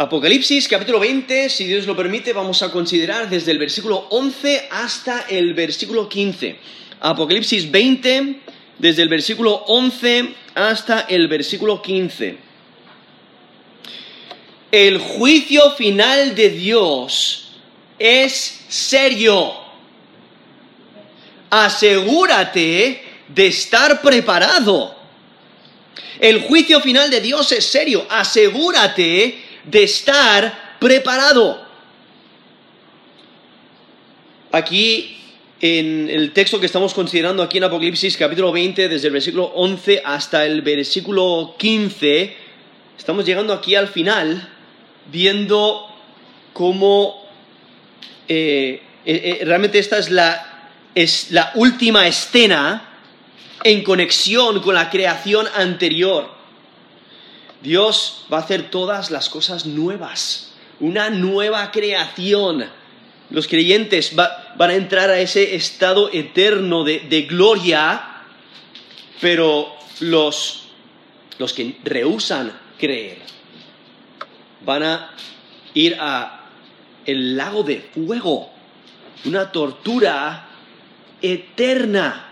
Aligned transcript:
Apocalipsis 0.00 0.66
capítulo 0.66 0.98
20, 0.98 1.50
si 1.50 1.66
Dios 1.66 1.86
lo 1.86 1.94
permite, 1.94 2.32
vamos 2.32 2.62
a 2.62 2.70
considerar 2.70 3.28
desde 3.28 3.50
el 3.50 3.58
versículo 3.58 4.06
11 4.08 4.68
hasta 4.70 5.26
el 5.28 5.52
versículo 5.52 6.08
15. 6.08 6.58
Apocalipsis 7.00 7.70
20, 7.70 8.40
desde 8.78 9.02
el 9.02 9.10
versículo 9.10 9.56
11 9.66 10.30
hasta 10.54 11.00
el 11.00 11.28
versículo 11.28 11.82
15. 11.82 12.38
El 14.72 14.96
juicio 15.00 15.72
final 15.72 16.34
de 16.34 16.48
Dios 16.48 17.50
es 17.98 18.64
serio. 18.68 19.52
Asegúrate 21.50 23.04
de 23.28 23.46
estar 23.46 24.00
preparado. 24.00 24.96
El 26.18 26.40
juicio 26.40 26.80
final 26.80 27.10
de 27.10 27.20
Dios 27.20 27.52
es 27.52 27.66
serio. 27.66 28.06
Asegúrate 28.08 29.49
de 29.70 29.84
estar 29.84 30.76
preparado. 30.80 31.64
Aquí, 34.52 35.16
en 35.60 36.08
el 36.10 36.32
texto 36.32 36.58
que 36.58 36.66
estamos 36.66 36.92
considerando 36.92 37.42
aquí 37.42 37.58
en 37.58 37.64
Apocalipsis 37.64 38.16
capítulo 38.16 38.50
20, 38.50 38.88
desde 38.88 39.06
el 39.06 39.12
versículo 39.12 39.44
11 39.54 40.02
hasta 40.04 40.44
el 40.44 40.62
versículo 40.62 41.54
15, 41.58 42.36
estamos 42.98 43.24
llegando 43.24 43.52
aquí 43.52 43.76
al 43.76 43.88
final, 43.88 44.48
viendo 45.12 45.86
cómo 46.52 47.24
eh, 48.26 48.82
eh, 49.04 49.38
eh, 49.40 49.44
realmente 49.44 49.78
esta 49.78 49.98
es 49.98 50.10
la, 50.10 50.68
es 50.94 51.30
la 51.30 51.52
última 51.54 52.06
escena 52.08 52.88
en 53.62 53.82
conexión 53.82 54.60
con 54.60 54.74
la 54.74 54.90
creación 54.90 55.46
anterior. 55.54 56.39
Dios 57.62 58.24
va 58.32 58.38
a 58.38 58.40
hacer 58.40 58.70
todas 58.70 59.10
las 59.10 59.28
cosas 59.28 59.66
nuevas, 59.66 60.52
una 60.78 61.10
nueva 61.10 61.70
creación. 61.70 62.64
Los 63.30 63.46
creyentes 63.46 64.14
van 64.14 64.70
a 64.70 64.74
entrar 64.74 65.10
a 65.10 65.20
ese 65.20 65.54
estado 65.54 66.10
eterno 66.12 66.84
de, 66.84 67.26
gloria, 67.28 68.22
pero 69.20 69.74
los, 70.00 70.64
los 71.38 71.52
que 71.52 71.76
rehusan 71.84 72.52
creer 72.78 73.18
van 74.64 74.82
a 74.82 75.10
ir 75.74 75.96
a 76.00 76.40
el 77.06 77.36
lago 77.36 77.62
de 77.62 77.80
fuego, 77.80 78.50
una 79.24 79.50
tortura 79.50 80.48
eterna. 81.22 82.26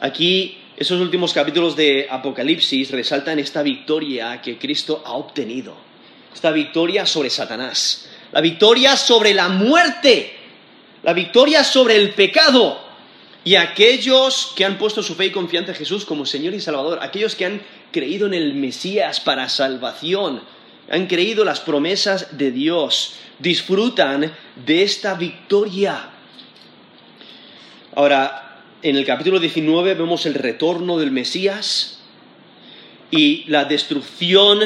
Aquí 0.00 0.57
esos 0.78 1.00
últimos 1.00 1.32
capítulos 1.32 1.74
de 1.74 2.06
Apocalipsis 2.08 2.92
resaltan 2.92 3.40
esta 3.40 3.64
victoria 3.64 4.40
que 4.40 4.58
Cristo 4.58 5.02
ha 5.04 5.14
obtenido, 5.14 5.74
esta 6.32 6.52
victoria 6.52 7.04
sobre 7.04 7.30
Satanás, 7.30 8.08
la 8.30 8.40
victoria 8.40 8.96
sobre 8.96 9.34
la 9.34 9.48
muerte, 9.48 10.36
la 11.02 11.12
victoria 11.12 11.64
sobre 11.64 11.96
el 11.96 12.10
pecado. 12.10 12.86
Y 13.42 13.56
aquellos 13.56 14.52
que 14.54 14.64
han 14.64 14.78
puesto 14.78 15.02
su 15.02 15.16
fe 15.16 15.26
y 15.26 15.30
confianza 15.30 15.72
en 15.72 15.78
Jesús 15.78 16.04
como 16.04 16.24
Señor 16.24 16.54
y 16.54 16.60
Salvador, 16.60 17.00
aquellos 17.02 17.34
que 17.34 17.46
han 17.46 17.60
creído 17.90 18.28
en 18.28 18.34
el 18.34 18.54
Mesías 18.54 19.18
para 19.18 19.48
salvación, 19.48 20.42
han 20.90 21.08
creído 21.08 21.44
las 21.44 21.58
promesas 21.58 22.38
de 22.38 22.52
Dios, 22.52 23.14
disfrutan 23.40 24.32
de 24.64 24.82
esta 24.84 25.14
victoria. 25.14 26.10
Ahora, 27.96 28.47
en 28.82 28.96
el 28.96 29.04
capítulo 29.04 29.40
19 29.40 29.94
vemos 29.94 30.26
el 30.26 30.34
retorno 30.34 30.98
del 30.98 31.10
Mesías 31.10 31.98
y 33.10 33.44
la 33.48 33.64
destrucción 33.64 34.60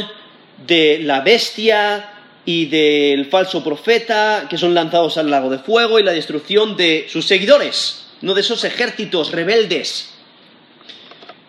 de 0.67 1.01
la 1.03 1.21
bestia 1.21 2.11
y 2.45 2.67
del 2.67 3.27
falso 3.27 3.65
profeta 3.65 4.47
que 4.51 4.59
son 4.59 4.75
lanzados 4.75 5.17
al 5.17 5.31
lago 5.31 5.49
de 5.49 5.59
fuego 5.59 5.99
y 5.99 6.03
la 6.03 6.13
destrucción 6.13 6.77
de 6.77 7.07
sus 7.09 7.27
seguidores, 7.27 8.07
no 8.21 8.35
de 8.35 8.43
esos 8.43 8.65
ejércitos 8.65 9.33
rebeldes. 9.33 10.13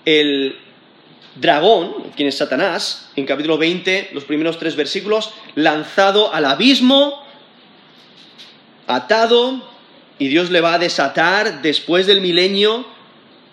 El 0.05 0.55
dragón, 1.35 2.11
quien 2.15 2.29
es 2.29 2.37
Satanás, 2.37 3.09
en 3.15 3.25
capítulo 3.25 3.57
20, 3.57 4.11
los 4.13 4.23
primeros 4.23 4.59
tres 4.59 4.75
versículos, 4.75 5.31
lanzado 5.55 6.33
al 6.33 6.45
abismo, 6.45 7.23
atado, 8.87 9.72
y 10.19 10.27
Dios 10.27 10.49
le 10.51 10.61
va 10.61 10.75
a 10.75 10.79
desatar 10.79 11.61
después 11.61 12.05
del 12.07 12.21
milenio 12.21 12.85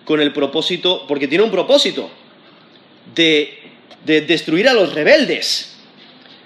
con 0.04 0.21
el 0.21 0.32
propósito, 0.32 1.04
porque 1.06 1.28
tiene 1.28 1.44
un 1.44 1.50
propósito, 1.50 2.10
de, 3.15 3.59
destruir 4.04 4.69
a 4.69 4.75
los 4.75 4.94
rebeldes, 4.94 5.76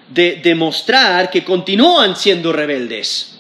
de 0.08 0.36
demostrar 0.42 1.30
que 1.30 1.44
continúan 1.44 2.16
siendo 2.16 2.52
rebeldes. 2.52 3.38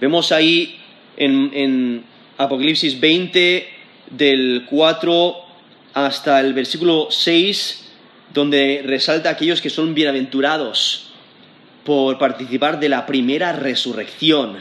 Vemos 0.00 0.32
ahí 0.32 0.78
en, 1.16 1.50
en 1.54 2.04
Apocalipsis 2.38 2.98
20, 2.98 3.68
del 4.10 4.66
4 4.68 5.36
hasta 5.94 6.40
el 6.40 6.52
versículo 6.52 7.08
6, 7.10 7.88
donde 8.32 8.82
resalta 8.84 9.28
a 9.28 9.32
aquellos 9.32 9.60
que 9.60 9.70
son 9.70 9.94
bienaventurados 9.94 11.10
por 11.84 12.18
participar 12.18 12.78
de 12.78 12.88
la 12.88 13.06
primera 13.06 13.52
resurrección. 13.52 14.56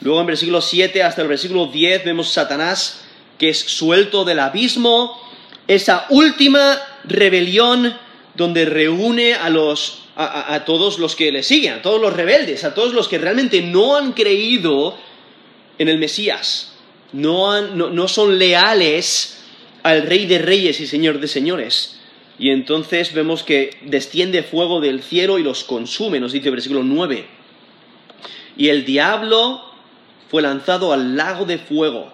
Luego 0.00 0.20
en 0.20 0.26
versículo 0.26 0.60
7 0.60 1.02
hasta 1.02 1.22
el 1.22 1.28
versículo 1.28 1.66
10 1.66 2.04
vemos 2.04 2.30
Satanás 2.30 3.04
que 3.38 3.48
es 3.48 3.58
suelto 3.58 4.24
del 4.24 4.38
abismo, 4.38 5.20
esa 5.66 6.06
última 6.10 6.78
rebelión 7.04 7.96
donde 8.34 8.64
reúne 8.64 9.34
a, 9.34 9.50
los, 9.50 10.02
a, 10.16 10.64
todos 10.64 10.98
los 10.98 11.16
que 11.16 11.32
le 11.32 11.42
siguen, 11.42 11.74
a 11.74 11.82
todos 11.82 12.00
los 12.00 12.12
rebeldes, 12.12 12.64
a 12.64 12.74
todos 12.74 12.92
los 12.92 13.08
que 13.08 13.18
realmente 13.18 13.62
no 13.62 13.96
han 13.96 14.12
creído 14.12 14.96
en 15.78 15.88
el 15.88 15.98
Mesías, 15.98 16.72
no, 17.12 17.60
no 17.60 18.08
son 18.08 18.38
leales 18.38 19.42
al 19.82 20.02
Rey 20.02 20.26
de 20.26 20.38
Reyes 20.38 20.80
y 20.80 20.86
Señor 20.86 21.20
de 21.20 21.28
Señores. 21.28 22.00
Y 22.36 22.50
entonces 22.50 23.12
vemos 23.14 23.44
que 23.44 23.76
desciende 23.82 24.42
fuego 24.42 24.80
del 24.80 25.02
cielo 25.02 25.38
y 25.38 25.44
los 25.44 25.62
consume, 25.62 26.18
nos 26.18 26.32
dice 26.32 26.48
el 26.48 26.54
versículo 26.54 26.82
9. 26.82 27.26
Y 28.56 28.68
el 28.68 28.84
diablo 28.84 29.73
fue 30.34 30.42
lanzado 30.42 30.92
al 30.92 31.16
lago 31.16 31.44
de 31.44 31.58
fuego, 31.58 32.12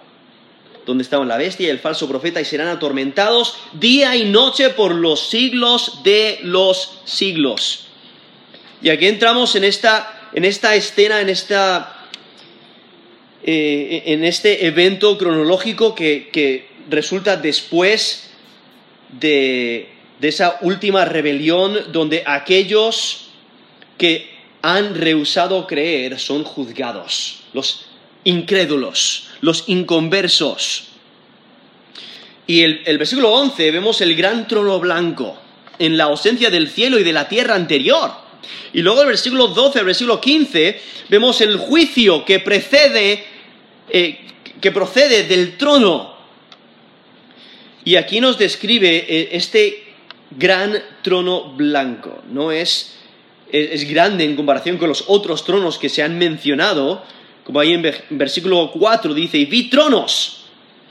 donde 0.84 1.00
estaban 1.00 1.26
la 1.26 1.38
bestia 1.38 1.69
y 1.69 1.70
el 1.70 1.78
falso 1.78 2.06
profeta, 2.06 2.38
y 2.38 2.44
serán 2.44 2.69
atormentados 2.69 3.56
día 3.72 4.14
y 4.14 4.26
noche 4.26 4.69
por 4.69 4.94
los 4.94 5.31
siglos 5.31 6.03
de 6.04 6.38
los 6.42 7.00
siglos. 7.06 7.86
Y 8.82 8.91
aquí 8.91 9.06
entramos 9.06 9.56
en 9.56 9.64
esta, 9.64 10.28
en 10.34 10.44
esta 10.44 10.75
escena, 10.75 11.22
en, 11.22 11.31
esta, 11.31 12.08
eh, 13.42 14.03
en 14.04 14.22
este 14.25 14.66
evento 14.66 15.16
cronológico 15.16 15.94
que, 15.94 16.69
resulta 16.91 17.38
después 17.38 18.28
de, 19.19 19.88
de 20.20 20.28
esa 20.28 20.58
última 20.60 21.06
rebelión 21.06 21.91
donde 21.91 22.22
aquellos 22.26 23.31
que 23.97 24.28
han 24.60 24.94
rehusado 24.94 25.66
creer 25.66 26.19
son 26.19 26.44
juzgados. 26.44 27.44
Incrédulos, 28.25 29.28
los 29.41 29.64
inconversos. 29.69 30.88
Y 32.47 32.62
el, 32.62 32.98
versículo 32.98 33.32
11 33.32 33.70
vemos 33.70 34.00
el 34.00 34.16
gran 34.16 34.48
trono 34.48 34.81
blanco 34.81 35.38
en 35.78 35.97
la 35.97 36.04
ausencia 36.04 36.50
del 36.50 36.69
cielo 36.69 36.98
y 36.98 37.04
de 37.04 37.12
la 37.12 37.28
tierra 37.28 37.54
anterior. 37.54 38.10
Y 38.72 38.82
luego 38.82 39.03
el 39.03 39.06
versículo 39.06 39.48
12, 39.48 39.78
el 39.78 39.84
versículo 39.84 40.20
15, 40.20 40.81
vemos 41.08 41.41
el 41.41 41.56
juicio 41.58 42.25
que 42.25 42.41
precede, 42.41 43.25
eh, 43.88 44.19
que 44.60 44.72
procede 44.72 45.25
del 45.25 45.56
trono. 45.56 46.16
Y 47.84 47.97
aquí 47.97 48.20
nos 48.20 48.37
describe 48.37 49.06
eh, 49.08 49.28
este 49.32 49.84
gran 50.31 50.76
trono 51.02 51.52
blanco. 51.52 52.22
No 52.31 52.52
es, 52.52 52.97
es 53.50 53.88
grande 53.88 54.25
en 54.25 54.37
comparación 54.37 54.76
con 54.76 54.88
los 54.88 55.05
otros 55.06 55.44
tronos 55.44 55.78
que 55.78 55.88
se 55.88 56.02
han 56.02 56.19
mencionado, 56.19 57.05
como 57.44 57.60
ahí 57.60 57.72
en 57.72 57.82
versículo 58.10 58.70
4 58.72 59.14
dice, 59.14 59.38
y 59.38 59.46
vi 59.46 59.69
tronos. 59.69 60.44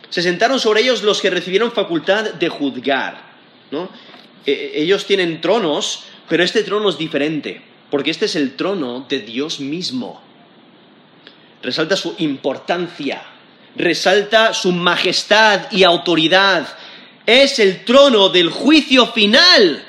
Se 0.09 0.21
sentaron 0.21 0.59
sobre 0.59 0.81
ellos 0.81 1.03
los 1.03 1.21
que 1.21 1.29
recibieron 1.29 1.71
facultad 1.71 2.33
de 2.33 2.49
juzgar. 2.49 3.21
¿no? 3.71 3.89
E, 4.45 4.71
ellos 4.75 5.05
tienen 5.05 5.41
tronos, 5.41 6.03
pero 6.27 6.43
este 6.43 6.63
trono 6.63 6.89
es 6.89 6.97
diferente, 6.97 7.61
porque 7.89 8.11
este 8.11 8.25
es 8.25 8.35
el 8.35 8.55
trono 8.55 9.05
de 9.07 9.19
Dios 9.19 9.59
mismo. 9.59 10.21
Resalta 11.61 11.95
su 11.95 12.15
importancia, 12.19 13.21
resalta 13.75 14.53
su 14.53 14.71
majestad 14.71 15.71
y 15.71 15.83
autoridad. 15.83 16.67
Es 17.25 17.59
el 17.59 17.85
trono 17.85 18.29
del 18.29 18.49
juicio 18.49 19.07
final. 19.07 19.85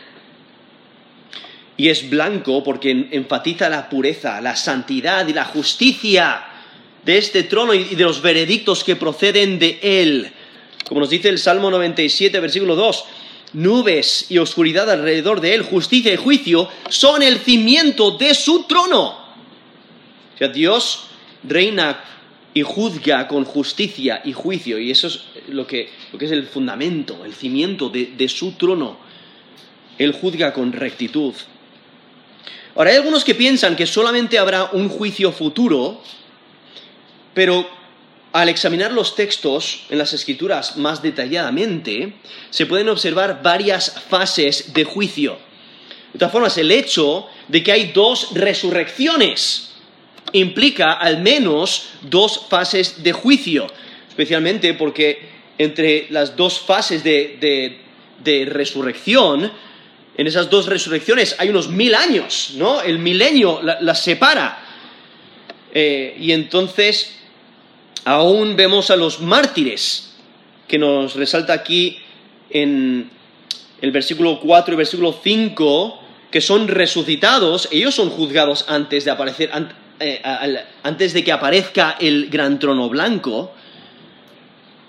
Y 1.78 1.88
es 1.88 2.10
blanco 2.10 2.62
porque 2.62 3.08
enfatiza 3.12 3.70
la 3.70 3.88
pureza, 3.88 4.42
la 4.42 4.54
santidad 4.54 5.26
y 5.26 5.32
la 5.32 5.46
justicia 5.46 6.49
de 7.10 7.18
este 7.18 7.42
trono 7.42 7.74
y 7.74 7.96
de 7.96 8.04
los 8.04 8.22
veredictos 8.22 8.84
que 8.84 8.94
proceden 8.94 9.58
de 9.58 9.80
él. 9.82 10.30
Como 10.86 11.00
nos 11.00 11.10
dice 11.10 11.28
el 11.28 11.40
Salmo 11.40 11.68
97, 11.68 12.38
versículo 12.38 12.76
2, 12.76 13.04
nubes 13.54 14.26
y 14.28 14.38
oscuridad 14.38 14.88
alrededor 14.88 15.40
de 15.40 15.54
él, 15.54 15.62
justicia 15.62 16.12
y 16.12 16.16
juicio, 16.16 16.68
son 16.88 17.24
el 17.24 17.38
cimiento 17.38 18.12
de 18.12 18.32
su 18.32 18.62
trono. 18.62 19.08
O 20.34 20.38
sea, 20.38 20.48
Dios 20.48 21.06
reina 21.42 22.00
y 22.54 22.62
juzga 22.62 23.26
con 23.26 23.44
justicia 23.44 24.22
y 24.24 24.32
juicio, 24.32 24.78
y 24.78 24.92
eso 24.92 25.08
es 25.08 25.24
lo 25.48 25.66
que, 25.66 25.90
es 26.18 26.30
el 26.30 26.46
fundamento, 26.46 27.24
el 27.24 27.34
cimiento 27.34 27.88
de 27.88 28.28
su 28.28 28.52
trono. 28.52 28.98
Él 29.98 30.12
juzga 30.12 30.52
con 30.52 30.72
rectitud. 30.72 31.34
Ahora, 32.76 32.90
hay 32.90 32.98
algunos 32.98 33.24
que 33.24 33.34
piensan 33.34 33.74
que 33.74 33.86
solamente 33.86 34.38
habrá 34.38 34.70
un 34.72 34.88
juicio 34.88 35.32
futuro, 35.32 36.00
pero 37.40 37.66
al 38.34 38.50
examinar 38.50 38.92
los 38.92 39.16
textos 39.16 39.84
en 39.88 39.96
las 39.96 40.12
escrituras 40.12 40.76
más 40.76 41.00
detalladamente, 41.00 42.12
se 42.50 42.66
pueden 42.66 42.90
observar 42.90 43.42
varias 43.42 43.98
fases 44.10 44.74
de 44.74 44.84
juicio. 44.84 45.38
De 46.12 46.18
todas 46.18 46.32
formas, 46.32 46.58
el 46.58 46.70
hecho 46.70 47.28
de 47.48 47.62
que 47.62 47.72
hay 47.72 47.92
dos 47.94 48.34
resurrecciones 48.34 49.70
implica 50.32 50.92
al 50.92 51.22
menos 51.22 51.88
dos 52.02 52.44
fases 52.50 53.02
de 53.02 53.12
juicio, 53.12 53.68
especialmente 54.10 54.74
porque 54.74 55.26
entre 55.56 56.08
las 56.10 56.36
dos 56.36 56.60
fases 56.60 57.02
de, 57.02 57.78
resurrección, 58.48 59.50
en 60.14 60.26
esas 60.26 60.50
dos 60.50 60.66
resurrecciones 60.66 61.36
hay 61.38 61.48
unos 61.48 61.70
mil 61.70 61.94
años, 61.94 62.52
¿no? 62.56 62.82
El 62.82 62.98
milenio 62.98 63.62
las 63.62 64.02
separa. 64.04 64.66
Eh, 65.72 66.16
y 66.18 66.32
entonces 66.32 67.19
aún 68.04 68.56
vemos 68.56 68.90
a 68.90 68.96
los 68.96 69.20
mártires, 69.20 70.14
que 70.68 70.78
nos 70.78 71.14
resalta 71.14 71.52
aquí 71.52 71.98
en 72.50 73.10
el 73.80 73.90
versículo 73.92 74.40
4 74.40 74.74
y 74.74 74.76
versículo 74.76 75.18
5, 75.22 76.00
que 76.30 76.40
son 76.40 76.68
resucitados, 76.68 77.68
ellos 77.72 77.94
son 77.94 78.10
juzgados 78.10 78.64
antes 78.68 79.04
de 79.04 79.10
aparecer, 79.10 79.50
eh, 79.98 80.22
antes 80.82 81.12
de 81.12 81.24
que 81.24 81.32
aparezca 81.32 81.96
el 81.98 82.28
gran 82.30 82.58
trono 82.58 82.88
blanco, 82.88 83.52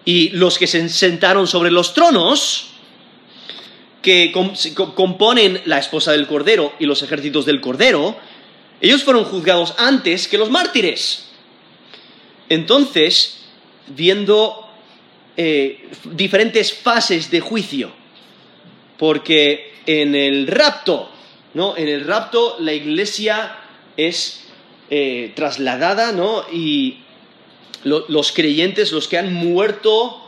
y 0.06 0.30
los 0.30 0.58
que 0.58 0.68
se 0.68 0.88
sentaron 0.90 1.48
sobre 1.48 1.72
los 1.72 1.94
tronos, 1.94 2.68
que 4.02 4.32
componen 4.96 5.62
la 5.66 5.78
esposa 5.78 6.12
del 6.12 6.26
Cordero 6.26 6.74
y 6.80 6.86
los 6.86 7.04
ejércitos 7.04 7.46
del 7.46 7.62
Cordero, 7.62 8.18
ellos 8.82 9.04
fueron 9.04 9.26
juzgados 9.26 9.76
antes 9.78 10.28
que 10.28 10.40
los 10.40 10.50
mártires. 10.50 11.31
Entonces, 12.52 13.38
viendo 13.88 14.68
eh, 15.38 15.90
diferentes 16.04 16.74
fases 16.74 17.32
de 17.32 17.40
juicio, 17.40 17.94
porque 18.98 19.76
en 19.86 20.16
el 20.16 20.48
rapto, 20.48 21.10
¿no? 21.54 21.78
En 21.78 21.88
el 21.88 22.06
rapto 22.06 22.58
la 22.60 22.74
iglesia 22.74 23.56
es 23.96 24.48
eh, 24.90 25.32
trasladada, 25.34 26.12
¿no? 26.12 26.44
Y 26.52 26.98
los 27.86 28.34
creyentes, 28.34 28.92
los 28.92 29.08
que 29.08 29.18
han 29.18 29.34
muerto 29.34 30.22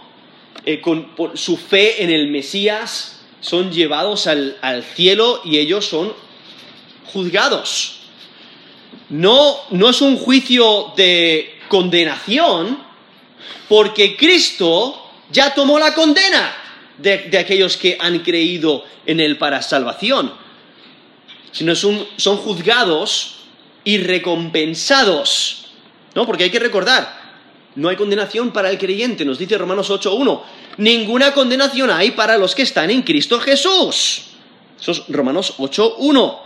eh, 0.65 0.79
con 0.79 1.17
por 1.17 1.37
su 1.37 1.57
fe 1.57 2.03
en 2.03 2.09
el 2.09 2.29
Mesías, 2.29 3.19
son 3.41 3.73
llevados 3.73 4.27
al, 4.27 4.57
al 4.61 4.83
cielo 4.83 5.41
y 5.43 5.57
ellos 5.57 5.87
son 5.87 6.13
juzgados. 7.11 7.99
No, 9.09 9.57
no 9.71 9.89
es 9.89 10.01
un 10.01 10.15
juicio 10.15 10.93
de 10.95 11.53
condenación, 11.73 12.77
porque 13.67 14.15
Cristo 14.15 15.09
ya 15.31 15.55
tomó 15.55 15.79
la 15.79 15.95
condena 15.95 16.55
de, 16.99 17.35
aquellos 17.35 17.77
que 17.77 17.97
han 17.99 18.19
creído 18.19 18.85
en 19.07 19.19
Él 19.19 19.39
para 19.39 19.59
salvación, 19.63 20.31
sino 21.51 21.73
son, 21.73 22.05
son 22.15 22.37
juzgados 22.37 23.37
y 23.83 23.97
recompensados, 23.97 25.65
¿no? 26.13 26.27
Porque 26.27 26.43
hay 26.43 26.51
que 26.51 26.59
recordar, 26.59 27.41
no 27.73 27.89
hay 27.89 27.95
condenación 27.95 28.51
para 28.51 28.69
el 28.69 28.77
creyente, 28.77 29.25
nos 29.25 29.39
dice 29.39 29.57
Romanos 29.57 29.89
8.1, 29.89 30.43
ninguna 30.77 31.33
condenación 31.33 31.89
hay 31.89 32.11
para 32.11 32.37
los 32.37 32.53
que 32.53 32.61
están 32.61 32.91
en 32.91 33.01
Cristo 33.01 33.39
Jesús. 33.39 34.25
Eso 34.79 34.91
es 34.91 35.01
Romanos 35.09 35.55
8.1. 35.57 36.39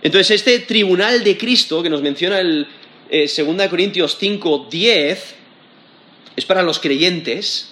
Entonces 0.00 0.30
este 0.30 0.60
tribunal 0.60 1.22
de 1.22 1.36
Cristo 1.36 1.82
que 1.82 1.90
nos 1.90 2.00
menciona 2.00 2.38
el, 2.40 2.66
2 3.10 3.38
eh, 3.38 3.68
Corintios 3.68 4.16
5, 4.18 4.68
10, 4.70 5.34
es 6.36 6.44
para 6.44 6.62
los 6.62 6.78
creyentes, 6.78 7.70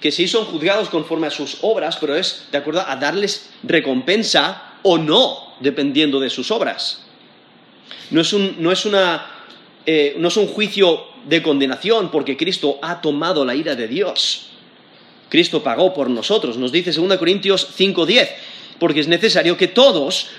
que 0.00 0.10
sí 0.10 0.28
son 0.28 0.44
juzgados 0.46 0.88
conforme 0.88 1.26
a 1.26 1.30
sus 1.30 1.58
obras, 1.62 1.96
pero 2.00 2.16
es 2.16 2.46
de 2.50 2.58
acuerdo 2.58 2.84
a 2.86 2.96
darles 2.96 3.50
recompensa 3.62 4.74
o 4.82 4.98
no, 4.98 5.54
dependiendo 5.60 6.20
de 6.20 6.30
sus 6.30 6.50
obras. 6.50 7.04
No 8.10 8.20
es 8.20 8.32
un, 8.32 8.56
no 8.58 8.72
es 8.72 8.86
una, 8.86 9.26
eh, 9.86 10.14
no 10.18 10.28
es 10.28 10.36
un 10.36 10.46
juicio 10.46 11.04
de 11.26 11.42
condenación 11.42 12.10
porque 12.10 12.36
Cristo 12.36 12.78
ha 12.82 13.00
tomado 13.00 13.44
la 13.44 13.54
ira 13.54 13.74
de 13.74 13.88
Dios. 13.88 14.46
Cristo 15.28 15.62
pagó 15.62 15.92
por 15.92 16.08
nosotros, 16.08 16.56
nos 16.56 16.72
dice 16.72 16.92
2 16.92 17.18
Corintios 17.18 17.68
5:10 17.76 18.28
porque 18.78 19.00
es 19.00 19.08
necesario 19.08 19.56
que 19.56 19.68
todos, 19.68 20.30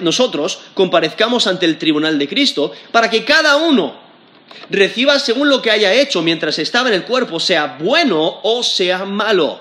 nosotros, 0.00 0.60
comparezcamos 0.74 1.46
ante 1.46 1.66
el 1.66 1.78
tribunal 1.78 2.18
de 2.18 2.28
Cristo 2.28 2.72
para 2.92 3.10
que 3.10 3.24
cada 3.24 3.56
uno 3.56 4.00
reciba 4.70 5.18
según 5.18 5.48
lo 5.48 5.62
que 5.62 5.70
haya 5.70 5.92
hecho 5.92 6.22
mientras 6.22 6.58
estaba 6.58 6.88
en 6.88 6.94
el 6.94 7.04
cuerpo, 7.04 7.40
sea 7.40 7.78
bueno 7.80 8.40
o 8.42 8.62
sea 8.62 9.04
malo. 9.04 9.60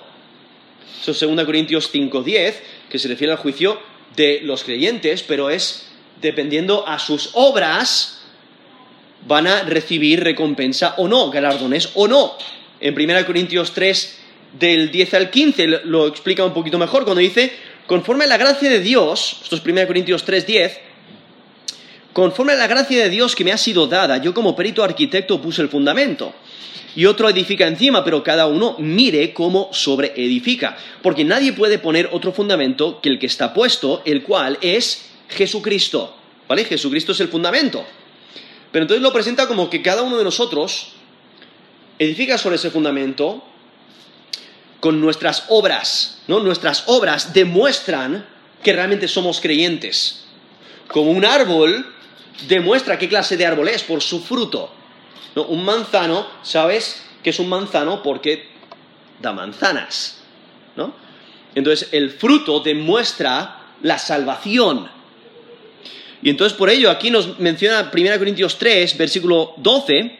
Eso 1.01 1.11
es 1.11 1.19
2 1.19 1.45
Corintios 1.45 1.93
5.10, 1.93 2.55
que 2.89 2.99
se 2.99 3.07
refiere 3.07 3.33
al 3.33 3.39
juicio 3.39 3.79
de 4.15 4.41
los 4.43 4.63
creyentes, 4.63 5.23
pero 5.23 5.49
es 5.49 5.87
dependiendo 6.21 6.87
a 6.87 6.97
sus 6.99 7.29
obras, 7.33 8.21
van 9.27 9.47
a 9.47 9.63
recibir 9.63 10.23
recompensa 10.23 10.95
o 10.97 11.07
no, 11.07 11.29
galardones 11.29 11.91
o 11.93 12.07
no. 12.07 12.33
En 12.79 12.99
1 12.99 13.25
Corintios 13.25 13.73
3, 13.73 14.17
del 14.59 14.91
10 14.91 15.13
al 15.13 15.29
15, 15.29 15.67
lo 15.85 16.07
explica 16.07 16.43
un 16.43 16.53
poquito 16.53 16.77
mejor 16.77 17.03
cuando 17.03 17.21
dice, 17.21 17.53
conforme 17.87 18.25
a 18.25 18.27
la 18.27 18.37
gracia 18.37 18.69
de 18.69 18.81
Dios, 18.81 19.39
esto 19.41 19.55
es 19.55 19.61
1 19.65 19.87
Corintios 19.87 20.25
3:10, 20.25 20.79
conforme 22.13 22.53
a 22.53 22.55
la 22.55 22.67
gracia 22.67 23.01
de 23.01 23.09
Dios 23.09 23.35
que 23.35 23.43
me 23.43 23.51
ha 23.51 23.57
sido 23.57 23.87
dada, 23.87 24.17
yo 24.17 24.33
como 24.33 24.55
perito 24.55 24.83
arquitecto 24.83 25.41
puse 25.41 25.61
el 25.61 25.69
fundamento. 25.69 26.33
Y 26.95 27.05
otro 27.05 27.29
edifica 27.29 27.67
encima, 27.67 28.03
pero 28.03 28.23
cada 28.23 28.47
uno 28.47 28.75
mire 28.79 29.31
cómo 29.31 29.69
sobreedifica. 29.71 30.75
Porque 31.03 31.23
nadie 31.23 31.53
puede 31.53 31.77
poner 31.77 32.09
otro 32.11 32.33
fundamento 32.33 33.01
que 33.01 33.09
el 33.09 33.19
que 33.19 33.27
está 33.27 33.53
puesto, 33.53 34.01
el 34.03 34.23
cual 34.23 34.57
es 34.61 35.09
Jesucristo. 35.29 36.15
¿Vale? 36.47 36.65
Jesucristo 36.65 37.11
es 37.11 37.19
el 37.19 37.27
fundamento. 37.27 37.85
Pero 38.71 38.83
entonces 38.83 39.03
lo 39.03 39.13
presenta 39.13 39.47
como 39.47 39.69
que 39.69 39.83
cada 39.83 40.01
uno 40.01 40.17
de 40.17 40.23
nosotros 40.23 40.93
edifica 41.99 42.39
sobre 42.39 42.55
ese 42.55 42.71
fundamento 42.71 43.43
con 44.79 45.01
nuestras 45.01 45.45
obras, 45.49 46.21
¿no? 46.27 46.39
Nuestras 46.39 46.83
obras 46.87 47.33
demuestran 47.33 48.25
que 48.63 48.73
realmente 48.73 49.07
somos 49.07 49.39
creyentes. 49.39 50.25
Como 50.87 51.11
un 51.11 51.25
árbol 51.25 51.85
demuestra 52.47 52.97
qué 52.97 53.09
clase 53.09 53.37
de 53.37 53.45
árbol 53.45 53.67
es 53.67 53.83
por 53.83 54.01
su 54.01 54.21
fruto. 54.21 54.71
Un 55.35 55.63
manzano, 55.63 56.27
¿sabes 56.43 57.03
que 57.23 57.29
es 57.29 57.39
un 57.39 57.49
manzano? 57.49 58.01
Porque 58.01 58.49
da 59.21 59.33
manzanas, 59.33 60.17
¿no? 60.75 60.93
Entonces 61.55 61.89
el 61.91 62.11
fruto 62.11 62.59
demuestra 62.59 63.73
la 63.81 63.97
salvación. 63.97 64.89
Y 66.21 66.29
entonces 66.29 66.57
por 66.57 66.69
ello 66.69 66.89
aquí 66.89 67.11
nos 67.11 67.39
menciona 67.39 67.91
1 67.93 68.17
Corintios 68.17 68.57
3, 68.57 68.97
versículo 68.97 69.53
12, 69.57 70.19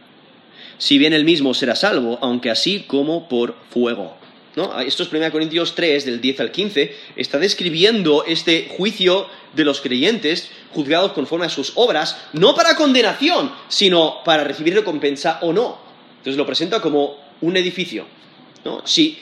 si 0.81 0.97
bien 0.97 1.13
él 1.13 1.25
mismo 1.25 1.53
será 1.53 1.75
salvo, 1.75 2.17
aunque 2.23 2.49
así 2.49 2.85
como 2.87 3.29
por 3.29 3.55
fuego. 3.69 4.15
¿No? 4.55 4.79
Esto 4.79 5.03
es 5.03 5.13
1 5.13 5.31
Corintios 5.31 5.75
3, 5.75 6.05
del 6.05 6.19
10 6.19 6.39
al 6.39 6.51
15, 6.51 6.97
está 7.15 7.37
describiendo 7.37 8.23
este 8.25 8.67
juicio 8.75 9.27
de 9.53 9.63
los 9.63 9.79
creyentes 9.79 10.49
juzgados 10.73 11.11
conforme 11.11 11.45
a 11.45 11.49
sus 11.49 11.73
obras, 11.75 12.17
no 12.33 12.55
para 12.55 12.75
condenación, 12.75 13.51
sino 13.67 14.23
para 14.25 14.43
recibir 14.43 14.73
recompensa 14.73 15.37
o 15.43 15.53
no. 15.53 15.77
Entonces 16.17 16.35
lo 16.35 16.47
presenta 16.47 16.81
como 16.81 17.15
un 17.41 17.55
edificio. 17.57 18.07
si 18.87 19.19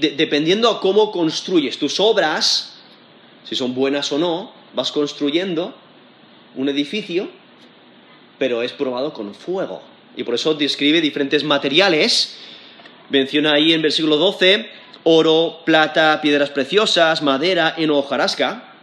dependiendo 0.00 0.70
a 0.70 0.80
cómo 0.80 1.12
construyes 1.12 1.78
tus 1.78 2.00
obras, 2.00 2.78
si 3.44 3.54
son 3.54 3.74
buenas 3.74 4.10
o 4.10 4.18
no, 4.18 4.52
vas 4.72 4.90
construyendo 4.90 5.74
un 6.56 6.70
edificio, 6.70 7.28
pero 8.38 8.62
es 8.62 8.72
probado 8.72 9.12
con 9.12 9.34
fuego. 9.34 9.82
Y 10.16 10.24
por 10.24 10.34
eso 10.34 10.54
describe 10.54 11.00
diferentes 11.00 11.44
materiales. 11.44 12.36
Menciona 13.10 13.54
ahí 13.54 13.72
en 13.72 13.82
versículo 13.82 14.16
12 14.16 14.78
oro, 15.10 15.60
plata, 15.64 16.20
piedras 16.20 16.50
preciosas, 16.50 17.22
madera, 17.22 17.74
heno 17.78 17.98
hojarasca. 17.98 18.74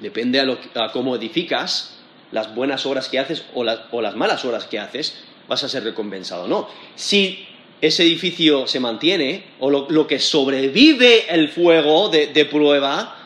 Depende 0.00 0.40
a, 0.40 0.92
cómo 0.92 1.16
edificas, 1.16 1.98
las 2.30 2.54
buenas 2.54 2.84
obras 2.84 3.08
que 3.08 3.18
haces 3.18 3.44
o, 3.54 3.64
las 3.64 4.16
malas 4.16 4.44
obras 4.44 4.66
que 4.66 4.78
haces, 4.78 5.22
vas 5.48 5.64
a 5.64 5.68
ser 5.68 5.84
recompensado. 5.84 6.46
No. 6.46 6.68
Si 6.94 7.46
ese 7.80 8.02
edificio 8.02 8.66
se 8.66 8.80
mantiene, 8.80 9.44
o 9.60 9.70
lo, 9.70 10.06
que 10.06 10.18
sobrevive 10.18 11.32
el 11.32 11.48
fuego 11.48 12.10
de, 12.10 12.44
prueba, 12.44 13.16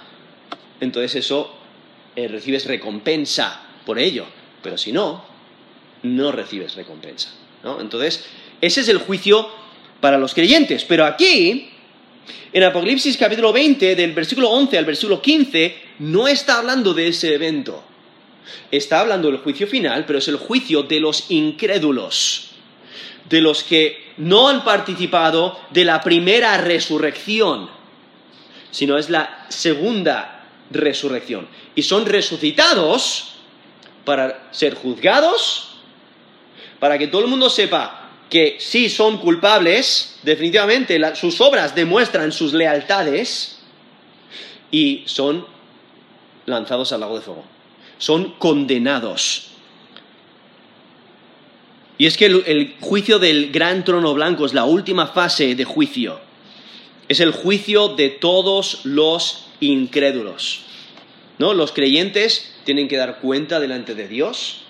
entonces 0.81 1.17
eso 1.17 1.53
eh, 2.15 2.29
recibes 2.29 2.67
recompensa 2.67 3.61
por 3.85 3.99
ello. 3.99 4.25
Pero 4.63 4.79
si 4.79 4.93
no, 4.93 5.25
no 6.07 6.33
recibes 6.33 6.75
recompensa. 6.75 7.31
Entonces, 7.81 8.25
ese 8.61 8.81
es 8.81 8.89
el 8.89 8.99
juicio 8.99 9.49
para 10.01 10.19
los 10.19 10.35
creyentes. 10.35 10.85
Pero 10.85 11.05
aquí, 11.05 11.71
en 12.53 12.63
Apocalipsis 12.63 13.17
capítulo 13.17 13.53
20, 13.53 13.97
del 13.97 14.13
versículo 14.13 14.51
11 14.51 14.79
al 14.79 14.85
versículo 14.85 15.21
15, 15.21 15.77
no 16.01 16.29
está 16.29 16.59
hablando 16.59 16.95
de 16.95 17.09
ese 17.09 17.35
evento. 17.35 17.83
Está 18.71 19.01
hablando 19.01 19.31
del 19.31 19.41
juicio 19.41 19.67
final, 19.67 20.05
pero 20.07 20.19
es 20.21 20.29
el 20.29 20.37
juicio 20.37 20.85
de 20.85 21.01
los 21.01 21.31
incrédulos, 21.31 22.51
de 23.29 23.41
los 23.41 23.65
que 23.65 24.13
no 24.19 24.49
han 24.49 24.65
participado 24.65 25.59
de 25.71 25.85
la 25.85 26.01
primera 26.01 26.57
resurrección, 26.59 27.69
sino 28.71 28.97
es 28.99 29.11
la 29.11 29.47
segunda 29.49 30.45
resurrección. 30.71 31.49
Y 31.75 31.83
son 31.83 32.07
resucitados 32.07 33.33
para 34.05 34.49
ser 34.53 34.75
juzgados, 34.75 35.76
para 36.79 36.99
que 36.99 37.07
todo 37.07 37.23
el 37.23 37.29
mundo 37.29 37.49
sepa 37.51 38.11
que 38.29 38.57
sí 38.59 38.89
son 38.89 39.19
culpables, 39.19 40.19
definitivamente 40.23 41.01
sus 41.15 41.41
obras 41.41 41.75
demuestran 41.75 42.33
sus 42.33 42.53
lealtades 42.53 43.59
y 44.71 45.05
son 45.07 45.47
lanzados 46.47 46.93
al 46.93 47.01
lago 47.01 47.17
de 47.17 47.23
fuego. 47.23 47.45
Son 47.99 48.33
condenados. 48.39 49.49
Y 51.99 52.07
es 52.07 52.17
que 52.17 52.27
el, 52.27 52.75
juicio 52.81 53.19
del 53.19 53.51
gran 53.53 53.85
trono 53.85 54.13
blanco 54.13 54.45
es 54.45 54.53
la 54.53 54.65
última 54.65 55.07
fase 55.07 55.55
de 55.55 55.65
juicio. 55.65 56.21
Es 57.09 57.21
el 57.21 57.31
juicio 57.31 57.89
de 57.89 58.11
todos 58.11 58.81
los 58.85 59.47
incrédulos. 59.61 60.63
¿No? 61.39 61.55
Los 61.55 61.73
creyentes 61.73 62.55
tienen 62.65 62.89
que 62.89 62.97
dar 62.97 63.21
cuenta 63.21 63.61
delante 63.61 63.95
de 63.95 64.09
Dios, 64.09 64.66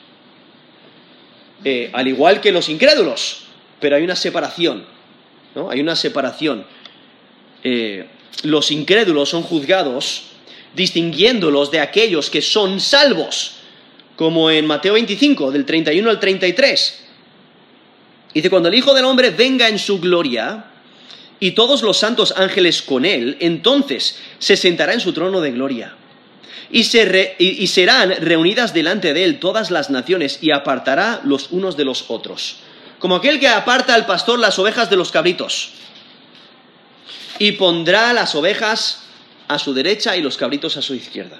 eh, 1.64 1.90
al 1.92 2.08
igual 2.08 2.40
que 2.40 2.52
los 2.52 2.68
incrédulos 2.68 3.46
pero 3.80 3.96
hay 3.96 4.02
una 4.02 4.16
separación, 4.16 4.84
¿no? 5.54 5.70
Hay 5.70 5.80
una 5.80 5.96
separación. 5.96 6.64
Eh, 7.62 8.06
los 8.42 8.70
incrédulos 8.70 9.28
son 9.28 9.42
juzgados 9.42 10.24
distinguiéndolos 10.74 11.70
de 11.70 11.80
aquellos 11.80 12.28
que 12.30 12.42
son 12.42 12.80
salvos, 12.80 13.56
como 14.16 14.50
en 14.50 14.66
Mateo 14.66 14.94
25, 14.94 15.50
del 15.50 15.64
31 15.64 16.10
al 16.10 16.20
33. 16.20 17.04
Dice, 18.34 18.50
cuando 18.50 18.68
el 18.68 18.74
Hijo 18.74 18.92
del 18.92 19.04
Hombre 19.04 19.30
venga 19.30 19.68
en 19.68 19.78
su 19.78 19.98
gloria 19.98 20.66
y 21.40 21.52
todos 21.52 21.82
los 21.82 21.96
santos 21.96 22.34
ángeles 22.36 22.82
con 22.82 23.04
él, 23.04 23.36
entonces 23.40 24.18
se 24.38 24.56
sentará 24.56 24.92
en 24.92 25.00
su 25.00 25.12
trono 25.12 25.40
de 25.40 25.52
gloria. 25.52 25.94
Y, 26.70 26.80
y 27.38 27.66
serán 27.66 28.10
reunidas 28.20 28.74
delante 28.74 29.14
de 29.14 29.24
él 29.24 29.38
todas 29.38 29.70
las 29.70 29.90
naciones 29.90 30.38
y 30.42 30.50
apartará 30.50 31.20
los 31.24 31.52
unos 31.52 31.76
de 31.76 31.84
los 31.84 32.06
otros 32.08 32.56
como 32.98 33.16
aquel 33.16 33.38
que 33.38 33.48
aparta 33.48 33.94
al 33.94 34.06
pastor 34.06 34.38
las 34.38 34.58
ovejas 34.58 34.90
de 34.90 34.96
los 34.96 35.10
cabritos. 35.10 35.70
Y 37.38 37.52
pondrá 37.52 38.12
las 38.12 38.34
ovejas 38.34 39.04
a 39.48 39.58
su 39.58 39.74
derecha 39.74 40.16
y 40.16 40.22
los 40.22 40.36
cabritos 40.36 40.76
a 40.76 40.82
su 40.82 40.94
izquierda. 40.94 41.38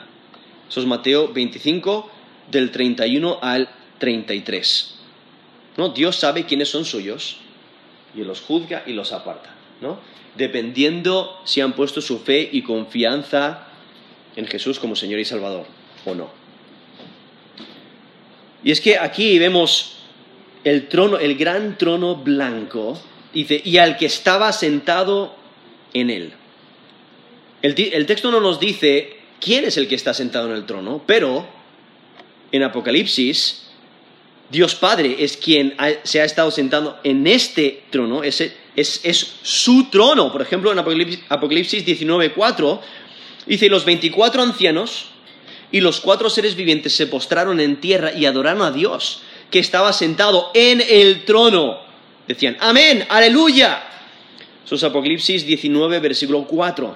Eso 0.68 0.80
es 0.80 0.86
Mateo 0.86 1.32
25, 1.32 2.10
del 2.50 2.70
31 2.70 3.38
al 3.40 3.68
33. 3.98 4.94
¿No? 5.76 5.88
Dios 5.90 6.16
sabe 6.16 6.44
quiénes 6.44 6.68
son 6.68 6.84
suyos 6.84 7.38
y 8.14 8.22
los 8.22 8.40
juzga 8.40 8.82
y 8.86 8.92
los 8.92 9.12
aparta. 9.12 9.54
¿no? 9.80 9.98
Dependiendo 10.36 11.40
si 11.44 11.60
han 11.60 11.72
puesto 11.72 12.00
su 12.00 12.18
fe 12.18 12.48
y 12.52 12.62
confianza 12.62 13.65
en 14.36 14.46
Jesús 14.46 14.78
como 14.78 14.94
Señor 14.94 15.18
y 15.18 15.24
Salvador 15.24 15.66
o 16.04 16.14
no. 16.14 16.30
Y 18.62 18.70
es 18.70 18.80
que 18.80 18.98
aquí 18.98 19.38
vemos 19.38 19.98
el 20.64 20.88
trono, 20.88 21.18
el 21.18 21.36
gran 21.36 21.78
trono 21.78 22.16
blanco, 22.16 23.00
dice, 23.32 23.60
y 23.64 23.78
al 23.78 23.96
que 23.96 24.06
estaba 24.06 24.52
sentado 24.52 25.34
en 25.94 26.10
él. 26.10 26.32
El, 27.62 28.06
texto 28.06 28.30
no 28.30 28.40
nos 28.40 28.60
dice 28.60 29.16
quién 29.40 29.64
es 29.64 29.76
el 29.76 29.88
que 29.88 29.94
está 29.94 30.14
sentado 30.14 30.48
en 30.48 30.54
el 30.54 30.66
trono, 30.66 31.02
pero 31.06 31.46
en 32.52 32.62
Apocalipsis, 32.62 33.68
Dios 34.50 34.74
Padre 34.74 35.16
es 35.18 35.36
quien 35.36 35.76
se 36.02 36.20
ha 36.20 36.24
estado 36.24 36.50
sentando 36.50 36.98
en 37.02 37.26
este 37.26 37.84
trono, 37.90 38.22
es, 38.22 38.40
es, 38.76 39.36
su 39.42 39.90
trono. 39.90 40.30
Por 40.30 40.42
ejemplo, 40.42 40.70
en 40.70 40.78
Apocalipsis, 40.78 41.20
Apocalipsis 41.28 41.86
19.4 41.86 42.80
dice, 43.46 43.68
los 43.68 43.84
24 43.84 44.42
ancianos 44.42 45.06
y 45.72 45.80
los 45.80 46.00
cuatro 46.00 46.30
seres 46.30 46.54
vivientes 46.54 46.94
se 46.94 47.06
postraron 47.06 47.60
en 47.60 47.76
tierra 47.80 48.12
y 48.12 48.26
adoraron 48.26 48.62
a 48.62 48.70
Dios 48.70 49.22
que 49.50 49.58
estaba 49.58 49.92
sentado 49.92 50.50
en 50.54 50.82
el 50.86 51.24
trono. 51.24 51.80
Decían, 52.26 52.56
amén, 52.60 53.04
aleluya. 53.08 53.82
Eso 54.64 54.74
es 54.74 54.84
Apocalipsis 54.84 55.46
19, 55.46 56.00
versículo 56.00 56.44
4. 56.44 56.94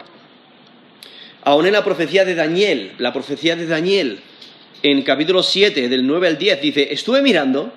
Aún 1.45 1.67
en 1.67 1.73
la 1.73 1.85
profecía 1.85 2.25
de 2.25 2.35
Daniel, 2.35 2.93
la 2.99 3.13
profecía 3.13 3.57
de 3.57 3.67
Daniel, 3.67 4.21
en 4.83 5.03
capítulo 5.03 5.43
7, 5.43 5.89
del 5.89 6.07
9 6.07 6.29
al 6.29 6.39
10, 6.39 6.61
dice, 6.61 6.93
estuve 6.93 7.23
mirando 7.23 7.73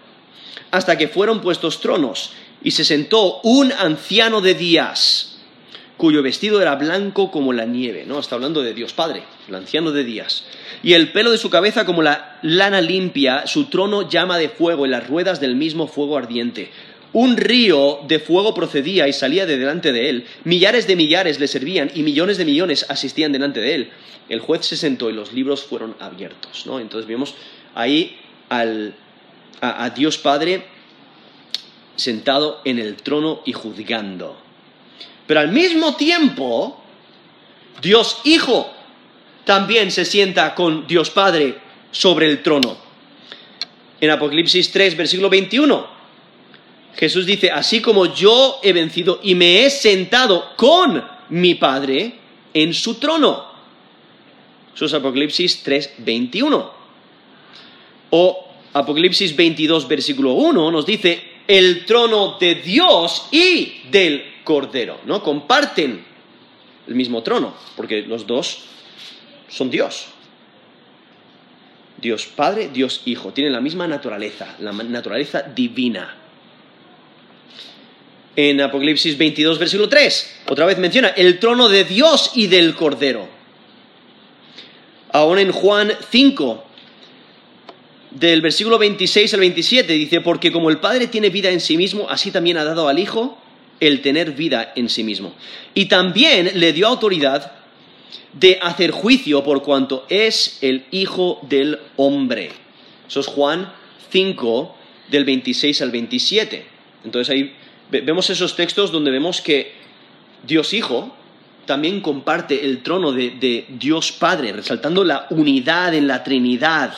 hasta 0.71 0.97
que 0.97 1.07
fueron 1.07 1.41
puestos 1.41 1.79
tronos 1.79 2.31
y 2.63 2.71
se 2.71 2.83
sentó 2.83 3.39
un 3.41 3.71
anciano 3.71 4.41
de 4.41 4.55
días 4.55 5.32
cuyo 6.03 6.22
vestido 6.22 6.62
era 6.62 6.75
blanco 6.75 7.31
como 7.31 7.53
la 7.53 7.63
nieve, 7.63 8.03
¿no? 8.05 8.19
Está 8.19 8.36
hablando 8.36 8.62
de 8.62 8.74
Dios 8.74 8.91
Padre, 8.91 9.24
el 9.48 9.55
anciano 9.55 9.93
de 9.93 10.03
días. 10.03 10.43
Y 10.83 10.95
el 10.95 11.13
pelo 11.13 11.31
de 11.31 11.38
su 11.38 11.50
cabeza 11.50 11.86
como 11.86 12.01
la 12.01 12.39
lana 12.41 12.81
limpia, 12.81 13.48
su 13.48 13.67
trono 13.67 14.10
llama 14.10 14.38
de 14.38 14.50
fuego 14.50 14.86
y 14.86 14.89
las 14.89 15.07
ruedas 15.07 15.39
del 15.39 15.55
mismo 15.55 15.88
fuego 15.88 16.17
ardiente. 16.17 16.72
Un 17.13 17.38
río 17.38 18.01
de 18.05 18.19
fuego 18.19 18.53
procedía 18.53 19.07
y 19.07 19.13
salía 19.13 19.45
de 19.45 19.57
delante 19.57 19.93
de 19.93 20.10
él. 20.10 20.25
Millares 20.43 20.88
de 20.88 20.98
millares 20.98 21.39
le 21.39 21.48
servían 21.48 21.89
y 21.95 22.03
millones 22.03 22.38
de 22.38 22.43
millones 22.43 22.86
asistían 22.89 23.31
delante 23.31 23.62
de 23.62 23.74
él. 23.74 23.89
El 24.27 24.41
juez 24.41 24.65
se 24.65 24.75
sentó 24.75 25.10
y 25.10 25.13
los 25.13 25.31
libros 25.31 25.63
fueron 25.63 25.95
abiertos, 26.01 26.65
¿no? 26.65 26.81
Entonces 26.81 27.07
vemos 27.07 27.33
ahí 27.75 28.17
al, 28.50 28.93
a 29.62 29.89
Dios 29.91 30.17
Padre 30.17 30.65
sentado 31.95 32.60
en 32.65 32.79
el 32.79 32.98
trono 32.98 33.41
y 33.45 33.53
juzgando. 33.53 34.42
Pero 35.33 35.47
al 35.47 35.51
mismo 35.51 35.95
tiempo, 35.95 36.79
Dios 37.81 38.19
Hijo 38.23 38.71
también 39.45 39.89
se 39.89 40.05
sienta 40.05 40.53
con 40.53 40.85
Dios 40.85 41.09
Padre 41.09 41.57
sobre 41.89 42.27
el 42.27 42.43
trono. 42.43 42.77
En 43.99 44.11
Apocalipsis 44.11 44.71
3, 44.71 44.95
versículo 44.95 45.31
21, 45.31 45.87
Jesús 46.95 47.25
dice, 47.25 47.49
así 47.49 47.81
como 47.81 48.13
yo 48.13 48.59
he 48.61 48.73
vencido 48.73 49.21
y 49.23 49.33
me 49.33 49.65
he 49.65 49.71
sentado 49.71 50.55
con 50.55 51.03
mi 51.29 51.55
Padre 51.55 52.13
en 52.53 52.71
su 52.71 52.99
trono. 52.99 53.43
Eso 54.75 54.85
es 54.85 54.93
Apocalipsis 54.93 55.63
3, 55.63 55.93
21. 55.97 56.71
O 58.11 58.47
Apocalipsis 58.73 59.35
22, 59.35 59.87
versículo 59.87 60.33
1 60.33 60.69
nos 60.69 60.85
dice, 60.85 61.32
el 61.47 61.85
trono 61.85 62.38
de 62.39 62.55
Dios 62.55 63.27
y 63.31 63.83
del 63.91 64.23
Cordero, 64.43 65.00
¿no? 65.05 65.23
Comparten 65.23 66.03
el 66.88 66.95
mismo 66.95 67.23
trono, 67.23 67.53
porque 67.75 68.01
los 68.03 68.27
dos 68.27 68.59
son 69.50 69.69
Dios. 69.69 70.07
Dios 71.97 72.25
Padre, 72.25 72.69
Dios 72.69 73.01
Hijo, 73.05 73.31
tienen 73.31 73.53
la 73.53 73.62
misma 73.62 73.88
naturaleza, 73.88 74.55
la 74.59 74.73
naturaleza 74.73 75.41
divina. 75.41 76.17
En 78.35 78.59
Apocalipsis 78.59 79.17
22, 79.17 79.59
versículo 79.59 79.88
3, 79.88 80.41
otra 80.50 80.65
vez 80.65 80.77
menciona 80.79 81.09
el 81.09 81.39
trono 81.39 81.69
de 81.69 81.83
Dios 81.83 82.31
y 82.33 82.47
del 82.47 82.75
Cordero. 82.75 83.27
Aún 85.12 85.38
en 85.38 85.51
Juan 85.51 85.93
5, 86.09 86.65
del 88.15 88.41
versículo 88.41 88.77
26 88.77 89.34
al 89.34 89.39
27, 89.39 89.93
dice, 89.93 90.22
porque 90.22 90.51
como 90.51 90.70
el 90.70 90.77
Padre 90.77 91.08
tiene 91.08 91.29
vida 91.29 91.50
en 91.50 91.60
sí 91.60 91.77
mismo, 91.77 92.10
así 92.10 92.32
también 92.32 92.58
ha 92.58 92.63
dado 92.63 92.88
al 92.88 93.00
Hijo 93.00 93.38
el 93.79 94.01
tener 94.01 94.32
vida 94.32 94.72
en 94.75 94.89
sí 94.89 95.03
mismo. 95.03 95.34
Y 95.74 95.86
también 95.86 96.51
le 96.55 96.74
dio 96.74 96.88
autoridad 96.88 97.51
de 98.34 98.60
hacer 98.62 98.91
juicio 98.91 99.43
por 99.43 99.63
cuanto 99.63 100.05
es 100.10 100.58
el 100.62 100.86
Hijo 100.91 101.39
del 101.43 101.79
Hombre. 101.98 102.51
Eso 103.08 103.20
es 103.20 103.27
Juan 103.27 103.72
5, 104.12 104.75
del 105.10 105.25
26 105.25 105.82
al 105.82 105.91
27. 105.91 106.65
Entonces 107.05 107.34
ahí 107.34 107.53
vemos 107.89 108.29
esos 108.29 108.55
textos 108.55 108.91
donde 108.91 109.12
vemos 109.12 109.41
que 109.41 109.74
Dios 110.46 110.74
Hijo 110.74 111.15
también 111.65 112.01
comparte 112.01 112.65
el 112.65 112.84
trono 112.84 113.12
de, 113.12 113.32
de 113.32 113.65
Dios 113.70 114.12
Padre, 114.12 114.51
resaltando 114.51 115.03
la 115.03 115.27
unidad 115.29 115.93
en 115.93 116.08
la 116.08 116.24
Trinidad. 116.24 116.93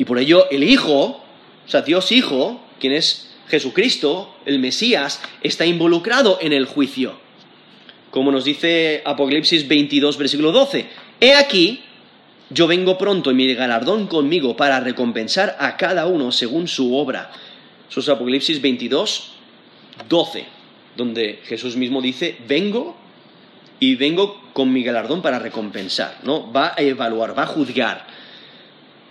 Y 0.00 0.06
por 0.06 0.18
ello 0.18 0.48
el 0.50 0.64
Hijo, 0.64 1.20
o 1.66 1.68
sea, 1.68 1.82
Dios 1.82 2.10
Hijo, 2.10 2.58
quien 2.78 2.94
es 2.94 3.28
Jesucristo, 3.48 4.34
el 4.46 4.58
Mesías, 4.58 5.20
está 5.42 5.66
involucrado 5.66 6.38
en 6.40 6.54
el 6.54 6.64
juicio. 6.64 7.20
Como 8.10 8.32
nos 8.32 8.46
dice 8.46 9.02
Apocalipsis 9.04 9.68
22, 9.68 10.16
versículo 10.16 10.52
12. 10.52 10.86
He 11.20 11.34
aquí, 11.34 11.82
yo 12.48 12.66
vengo 12.66 12.96
pronto 12.96 13.30
y 13.30 13.34
mi 13.34 13.52
galardón 13.52 14.06
conmigo 14.06 14.56
para 14.56 14.80
recompensar 14.80 15.58
a 15.60 15.76
cada 15.76 16.06
uno 16.06 16.32
según 16.32 16.66
su 16.66 16.96
obra. 16.96 17.30
Eso 17.90 18.00
es 18.00 18.08
Apocalipsis 18.08 18.62
22, 18.62 19.32
12, 20.08 20.46
donde 20.96 21.40
Jesús 21.44 21.76
mismo 21.76 22.00
dice, 22.00 22.38
vengo 22.48 22.96
y 23.78 23.96
vengo 23.96 24.40
con 24.54 24.72
mi 24.72 24.82
galardón 24.82 25.20
para 25.20 25.38
recompensar, 25.38 26.20
¿no? 26.22 26.50
Va 26.50 26.72
a 26.74 26.80
evaluar, 26.80 27.38
va 27.38 27.42
a 27.42 27.48
juzgar. 27.48 28.19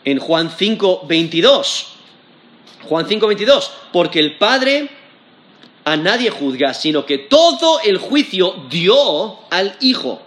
En 0.06 0.20
Juan 0.20 0.52
5, 0.56 1.06
22, 1.08 1.88
Juan 2.84 3.08
5, 3.08 3.28
22, 3.28 3.72
porque 3.92 4.20
el 4.20 4.38
Padre 4.38 4.90
a 5.84 5.98
nadie 5.98 6.30
juzga, 6.30 6.74
sino 6.74 7.06
que 7.06 7.18
todo 7.18 7.80
el 7.82 7.98
juicio 7.98 8.66
dio 8.70 9.40
al 9.50 9.76
Hijo. 9.82 10.22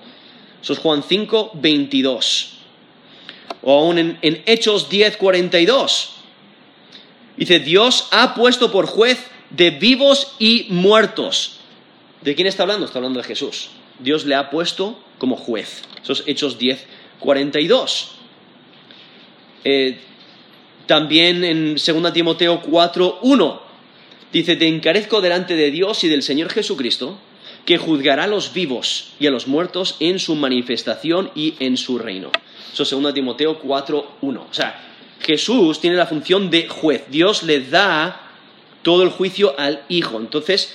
Eso 0.63 0.73
es 0.73 0.79
Juan 0.79 1.03
5, 1.03 1.53
22. 1.55 2.51
O 3.63 3.79
aún 3.79 3.99
en, 3.99 4.19
en 4.23 4.43
Hechos 4.47 4.89
10, 4.89 5.17
42. 5.17 6.11
Dice, 7.37 7.61
Dios 7.61 8.09
ha 8.11 8.35
puesto 8.35 8.71
por 8.71 8.87
juez 8.87 9.19
de 9.51 9.71
vivos 9.71 10.35
y 10.39 10.67
muertos. 10.71 11.59
¿De 12.21 12.35
quién 12.35 12.47
está 12.47 12.63
hablando? 12.63 12.87
Está 12.87 12.99
hablando 12.99 13.21
de 13.21 13.27
Jesús. 13.27 13.71
Dios 13.99 14.25
le 14.25 14.35
ha 14.35 14.51
puesto 14.51 14.99
como 15.19 15.37
juez. 15.37 15.83
Eso 16.03 16.13
es 16.13 16.25
Hechos 16.27 16.59
10, 16.59 16.85
42. 17.21 18.13
Eh, 19.65 19.99
también 20.87 21.45
en 21.45 21.75
2 21.75 22.13
Timoteo 22.13 22.61
4, 22.61 23.19
1 23.23 23.63
dice, 24.33 24.57
te 24.57 24.67
encarezco 24.67 25.21
delante 25.21 25.55
de 25.55 25.71
Dios 25.71 26.03
y 26.05 26.09
del 26.09 26.23
Señor 26.23 26.51
Jesucristo, 26.51 27.19
que 27.65 27.79
juzgará 27.79 28.25
a 28.25 28.29
los 28.29 28.53
vivos 28.53 29.13
y 29.21 29.27
a 29.27 29.31
los 29.31 29.47
muertos 29.47 29.97
en 30.01 30.19
su 30.19 30.35
manifestación 30.35 31.31
y 31.35 31.55
en 31.61 31.77
su 31.77 31.99
reino. 31.99 32.31
Eso 32.73 32.83
es 32.83 32.91
2 32.91 33.15
Timoteo 33.15 33.59
4, 33.59 34.17
1. 34.21 34.47
O 34.51 34.55
sea, 34.55 34.81
Jesús 35.21 35.81
tiene 35.81 35.97
la 35.97 36.07
función 36.07 36.51
de 36.51 36.67
juez. 36.67 37.05
Dios 37.09 37.45
le 37.45 37.61
da 37.61 38.31
todo 38.83 39.05
el 39.05 39.11
juicio 39.11 39.55
al 39.59 39.83
Hijo. 39.89 40.19
Entonces, 40.19 40.75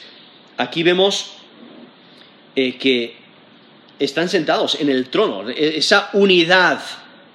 aquí 0.55 0.83
vemos 0.83 1.33
eh, 2.55 2.77
que 2.77 3.15
están 3.99 4.29
sentados 4.29 4.79
en 4.79 4.89
el 4.89 5.09
trono, 5.09 5.49
e-, 5.49 5.77
esa 5.77 6.09
unidad 6.13 6.79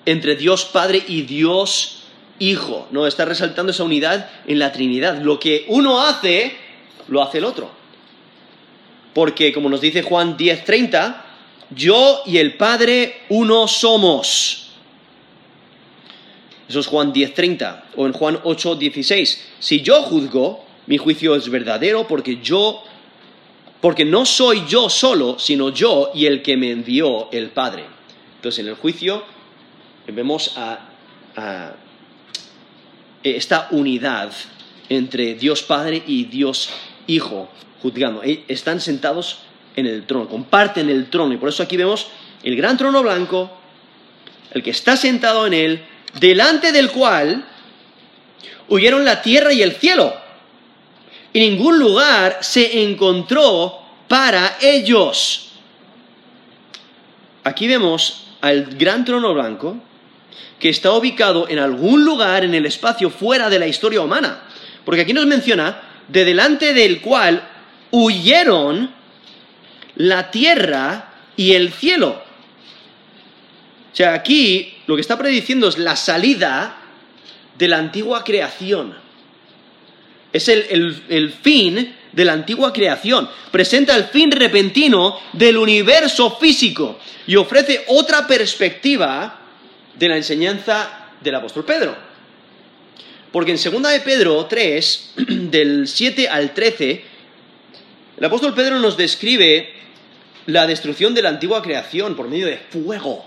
entre 0.06 0.36
Dios 0.36 0.64
Padre 0.64 1.02
y 1.06 1.22
Dios 1.22 1.98
Hijo, 2.38 2.88
¿no? 2.90 3.06
Está 3.06 3.24
resaltando 3.24 3.70
esa 3.70 3.84
unidad 3.84 4.28
en 4.48 4.58
la 4.58 4.72
Trinidad. 4.72 5.22
Lo 5.22 5.38
que 5.38 5.64
uno 5.68 6.00
hace, 6.00 6.56
lo 7.06 7.22
hace 7.22 7.38
el 7.38 7.44
otro. 7.44 7.70
Porque, 9.14 9.52
como 9.52 9.68
nos 9.68 9.80
dice 9.80 10.02
Juan 10.02 10.36
10:30, 10.36 11.22
yo 11.70 12.22
y 12.26 12.38
el 12.38 12.56
Padre 12.56 13.22
uno 13.28 13.68
somos. 13.68 14.70
Eso 16.68 16.80
es 16.80 16.86
Juan 16.88 17.12
10:30 17.12 17.84
o 17.94 18.06
en 18.06 18.12
Juan 18.12 18.40
8:16. 18.42 19.38
Si 19.60 19.82
yo 19.82 20.02
juzgo, 20.02 20.64
mi 20.86 20.98
juicio 20.98 21.36
es 21.36 21.48
verdadero 21.48 22.08
porque 22.08 22.40
yo 22.42 22.82
porque 23.80 24.04
no 24.04 24.24
soy 24.24 24.64
yo 24.66 24.88
solo, 24.88 25.38
sino 25.38 25.68
yo 25.68 26.10
y 26.14 26.26
el 26.26 26.42
que 26.42 26.56
me 26.56 26.70
envió 26.70 27.30
el 27.30 27.50
Padre. 27.50 27.84
Entonces, 28.36 28.60
en 28.60 28.68
el 28.68 28.74
juicio 28.74 29.22
vemos 30.06 30.54
a, 30.56 30.88
esta 33.22 33.68
unidad 33.70 34.32
entre 34.88 35.34
Dios 35.34 35.62
Padre 35.62 36.02
y 36.06 36.24
Dios 36.24 36.70
Hijo 37.06 37.48
juzgando. 37.80 38.22
E, 38.22 38.44
están 38.48 38.80
sentados 38.80 39.38
en 39.76 39.86
el 39.86 40.04
trono, 40.06 40.28
comparten 40.28 40.88
el 40.90 41.08
trono. 41.08 41.34
Y 41.34 41.36
por 41.36 41.48
eso 41.48 41.62
aquí 41.62 41.76
vemos 41.76 42.08
el 42.42 42.56
gran 42.56 42.76
trono 42.76 43.02
blanco, 43.02 43.50
el 44.52 44.62
que 44.62 44.70
está 44.70 44.96
sentado 44.96 45.46
en 45.46 45.54
él, 45.54 45.84
delante 46.20 46.72
del 46.72 46.90
cual 46.90 47.44
huyeron 48.68 49.04
la 49.04 49.22
tierra 49.22 49.52
y 49.52 49.62
el 49.62 49.72
cielo. 49.72 50.14
Y 51.32 51.40
ningún 51.40 51.78
lugar 51.78 52.38
se 52.40 52.82
encontró 52.82 53.80
para 54.08 54.58
ellos. 54.60 55.52
Aquí 57.44 57.66
vemos 57.66 58.26
al 58.40 58.64
gran 58.76 59.04
trono 59.04 59.32
blanco 59.32 59.76
que 60.58 60.68
está 60.68 60.92
ubicado 60.92 61.48
en 61.48 61.58
algún 61.58 62.04
lugar 62.04 62.44
en 62.44 62.54
el 62.54 62.66
espacio 62.66 63.10
fuera 63.10 63.50
de 63.50 63.58
la 63.58 63.66
historia 63.66 64.00
humana. 64.00 64.42
Porque 64.84 65.02
aquí 65.02 65.12
nos 65.12 65.26
menciona 65.26 65.80
de 66.08 66.24
delante 66.24 66.72
del 66.72 67.00
cual 67.00 67.48
huyeron 67.90 68.94
la 69.96 70.30
tierra 70.30 71.12
y 71.36 71.52
el 71.54 71.72
cielo. 71.72 72.22
O 73.92 73.96
sea, 73.96 74.14
aquí 74.14 74.74
lo 74.86 74.94
que 74.94 75.00
está 75.00 75.18
prediciendo 75.18 75.68
es 75.68 75.78
la 75.78 75.96
salida 75.96 76.78
de 77.58 77.68
la 77.68 77.78
antigua 77.78 78.24
creación. 78.24 78.94
Es 80.32 80.48
el, 80.48 81.02
el 81.08 81.30
fin 81.32 81.94
de 82.12 82.24
la 82.24 82.32
antigua 82.32 82.72
creación. 82.72 83.28
Presenta 83.50 83.96
el 83.96 84.04
fin 84.04 84.30
repentino 84.30 85.18
del 85.32 85.56
universo 85.56 86.36
físico 86.38 86.98
y 87.26 87.36
ofrece 87.36 87.84
otra 87.88 88.26
perspectiva 88.26 89.41
de 89.98 90.08
la 90.08 90.16
enseñanza 90.16 91.08
del 91.20 91.34
apóstol 91.34 91.64
Pedro. 91.64 91.96
Porque 93.30 93.52
en 93.52 93.56
2 93.56 93.92
de 93.92 94.00
Pedro 94.00 94.46
3, 94.46 95.12
del 95.50 95.88
7 95.88 96.28
al 96.28 96.52
13, 96.52 97.04
el 98.18 98.24
apóstol 98.24 98.54
Pedro 98.54 98.78
nos 98.78 98.96
describe 98.96 99.72
la 100.46 100.66
destrucción 100.66 101.14
de 101.14 101.22
la 101.22 101.30
antigua 101.30 101.62
creación 101.62 102.14
por 102.14 102.28
medio 102.28 102.46
de 102.46 102.58
fuego. 102.58 103.24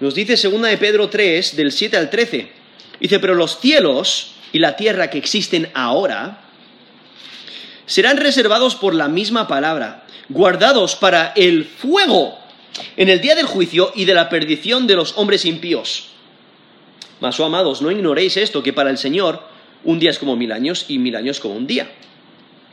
Nos 0.00 0.14
dice 0.14 0.36
2 0.36 0.62
de 0.62 0.78
Pedro 0.78 1.08
3, 1.08 1.56
del 1.56 1.72
7 1.72 1.96
al 1.96 2.10
13. 2.10 2.50
Dice, 3.00 3.18
pero 3.20 3.34
los 3.34 3.58
cielos 3.58 4.32
y 4.52 4.58
la 4.58 4.76
tierra 4.76 5.08
que 5.10 5.18
existen 5.18 5.70
ahora 5.74 6.42
serán 7.86 8.16
reservados 8.16 8.74
por 8.74 8.94
la 8.94 9.08
misma 9.08 9.48
palabra, 9.48 10.04
guardados 10.28 10.96
para 10.96 11.32
el 11.36 11.64
fuego 11.64 12.41
en 12.96 13.08
el 13.08 13.20
día 13.20 13.34
del 13.34 13.46
juicio 13.46 13.92
y 13.94 14.04
de 14.04 14.14
la 14.14 14.28
perdición 14.28 14.86
de 14.86 14.96
los 14.96 15.16
hombres 15.16 15.44
impíos. 15.44 16.08
Mas, 17.20 17.38
oh 17.38 17.44
amados, 17.44 17.82
no 17.82 17.90
ignoréis 17.90 18.36
esto, 18.36 18.62
que 18.62 18.72
para 18.72 18.90
el 18.90 18.98
Señor 18.98 19.42
un 19.84 19.98
día 19.98 20.10
es 20.10 20.18
como 20.18 20.36
mil 20.36 20.52
años 20.52 20.86
y 20.88 20.98
mil 20.98 21.16
años 21.16 21.40
como 21.40 21.54
un 21.54 21.66
día. 21.66 21.90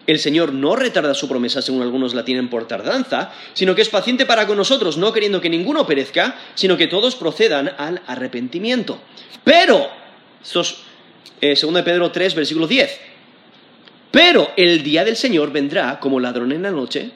El 0.07 0.17
Señor 0.17 0.53
no 0.53 0.75
retarda 0.75 1.13
su 1.13 1.27
promesa 1.27 1.61
según 1.61 1.83
algunos 1.83 2.15
la 2.15 2.25
tienen 2.25 2.49
por 2.49 2.67
tardanza, 2.67 3.31
sino 3.53 3.75
que 3.75 3.83
es 3.83 3.89
paciente 3.89 4.25
para 4.25 4.47
con 4.47 4.57
nosotros, 4.57 4.97
no 4.97 5.13
queriendo 5.13 5.39
que 5.39 5.49
ninguno 5.49 5.85
perezca, 5.85 6.35
sino 6.55 6.77
que 6.77 6.87
todos 6.87 7.15
procedan 7.15 7.71
al 7.77 8.01
arrepentimiento. 8.07 8.99
Pero, 9.43 9.87
esto 10.41 10.61
es 10.61 10.77
eh, 11.41 11.55
2 11.61 11.81
Pedro 11.83 12.11
3, 12.11 12.33
versículo 12.33 12.65
10. 12.65 12.99
Pero 14.09 14.51
el 14.57 14.81
día 14.81 15.05
del 15.05 15.15
Señor 15.15 15.51
vendrá 15.51 15.99
como 15.99 16.19
ladrón 16.19 16.51
en 16.51 16.63
la 16.63 16.71
noche, 16.71 17.11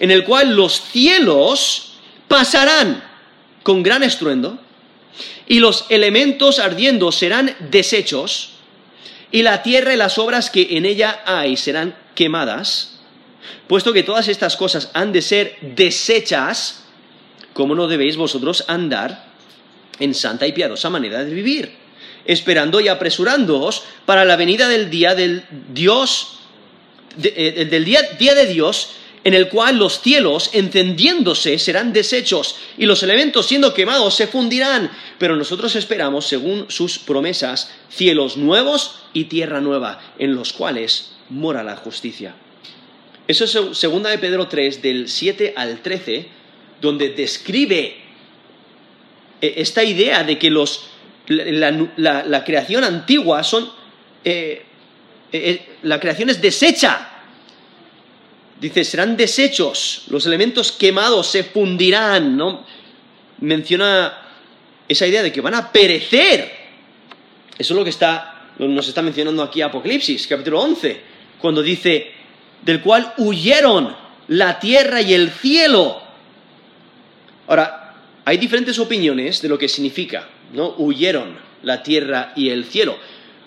en 0.00 0.10
el 0.10 0.24
cual 0.24 0.56
los 0.56 0.80
cielos 0.80 1.91
pasarán 2.32 3.04
con 3.62 3.82
gran 3.82 4.02
estruendo, 4.02 4.58
y 5.46 5.60
los 5.60 5.84
elementos 5.90 6.58
ardiendo 6.58 7.12
serán 7.12 7.54
deshechos, 7.70 8.52
y 9.30 9.42
la 9.42 9.62
tierra 9.62 9.92
y 9.92 9.98
las 9.98 10.16
obras 10.16 10.48
que 10.48 10.78
en 10.78 10.86
ella 10.86 11.20
hay 11.26 11.58
serán 11.58 11.94
quemadas, 12.14 13.00
puesto 13.68 13.92
que 13.92 14.02
todas 14.02 14.28
estas 14.28 14.56
cosas 14.56 14.90
han 14.94 15.12
de 15.12 15.20
ser 15.20 15.58
deshechas, 15.60 16.84
¿cómo 17.52 17.74
no 17.74 17.86
debéis 17.86 18.16
vosotros 18.16 18.64
andar 18.66 19.26
en 20.00 20.14
santa 20.14 20.46
y 20.46 20.52
piadosa 20.52 20.88
manera 20.88 21.22
de 21.24 21.34
vivir? 21.34 21.76
Esperando 22.24 22.80
y 22.80 22.88
apresurándoos 22.88 23.82
para 24.06 24.24
la 24.24 24.36
venida 24.36 24.70
del 24.70 24.88
día 24.88 25.14
del 25.14 25.44
Dios, 25.68 26.38
eh, 27.22 27.66
del 27.70 27.84
día, 27.84 28.00
día 28.18 28.34
de 28.34 28.46
Dios, 28.46 29.01
en 29.24 29.34
el 29.34 29.48
cual 29.48 29.78
los 29.78 30.00
cielos 30.00 30.50
encendiéndose 30.52 31.58
serán 31.58 31.92
deshechos 31.92 32.56
y 32.76 32.86
los 32.86 33.02
elementos 33.02 33.46
siendo 33.46 33.72
quemados 33.72 34.14
se 34.14 34.26
fundirán. 34.26 34.90
Pero 35.18 35.36
nosotros 35.36 35.76
esperamos, 35.76 36.26
según 36.26 36.66
sus 36.68 36.98
promesas, 36.98 37.70
cielos 37.88 38.36
nuevos 38.36 39.02
y 39.12 39.24
tierra 39.24 39.60
nueva, 39.60 40.00
en 40.18 40.34
los 40.34 40.52
cuales 40.52 41.12
mora 41.28 41.62
la 41.62 41.76
justicia. 41.76 42.34
Eso 43.28 43.44
es 43.44 43.78
segunda 43.78 44.10
de 44.10 44.18
Pedro 44.18 44.48
3, 44.48 44.82
del 44.82 45.08
7 45.08 45.54
al 45.56 45.80
13, 45.80 46.26
donde 46.80 47.10
describe 47.10 47.96
eh, 49.40 49.54
esta 49.56 49.84
idea 49.84 50.24
de 50.24 50.38
que 50.38 50.50
los, 50.50 50.88
la, 51.28 52.44
creación 52.44 52.84
antigua 52.84 53.44
son... 53.44 53.70
Eh, 54.24 54.64
eh, 55.32 55.66
la 55.82 55.98
creación 55.98 56.30
es 56.30 56.42
deshecha. 56.42 57.11
Dice, 58.62 58.84
serán 58.84 59.16
desechos, 59.16 60.04
los 60.06 60.24
elementos 60.24 60.70
quemados 60.70 61.26
se 61.26 61.42
fundirán, 61.42 62.36
¿no? 62.36 62.64
Menciona 63.40 64.16
esa 64.86 65.04
idea 65.04 65.20
de 65.20 65.32
que 65.32 65.40
van 65.40 65.56
a 65.56 65.72
perecer. 65.72 66.48
Eso 67.58 67.74
es 67.74 67.76
lo 67.76 67.82
que 67.82 67.90
está, 67.90 68.52
nos 68.60 68.86
está 68.86 69.02
mencionando 69.02 69.42
aquí 69.42 69.62
Apocalipsis, 69.62 70.28
capítulo 70.28 70.60
11, 70.60 71.00
cuando 71.40 71.60
dice, 71.60 72.12
del 72.64 72.80
cual 72.82 73.14
huyeron 73.18 73.96
la 74.28 74.60
tierra 74.60 75.02
y 75.02 75.12
el 75.12 75.32
cielo. 75.32 76.00
Ahora, 77.48 77.96
hay 78.24 78.36
diferentes 78.36 78.78
opiniones 78.78 79.42
de 79.42 79.48
lo 79.48 79.58
que 79.58 79.68
significa, 79.68 80.28
¿no? 80.52 80.76
Huyeron 80.78 81.36
la 81.64 81.82
tierra 81.82 82.32
y 82.36 82.50
el 82.50 82.66
cielo. 82.66 82.96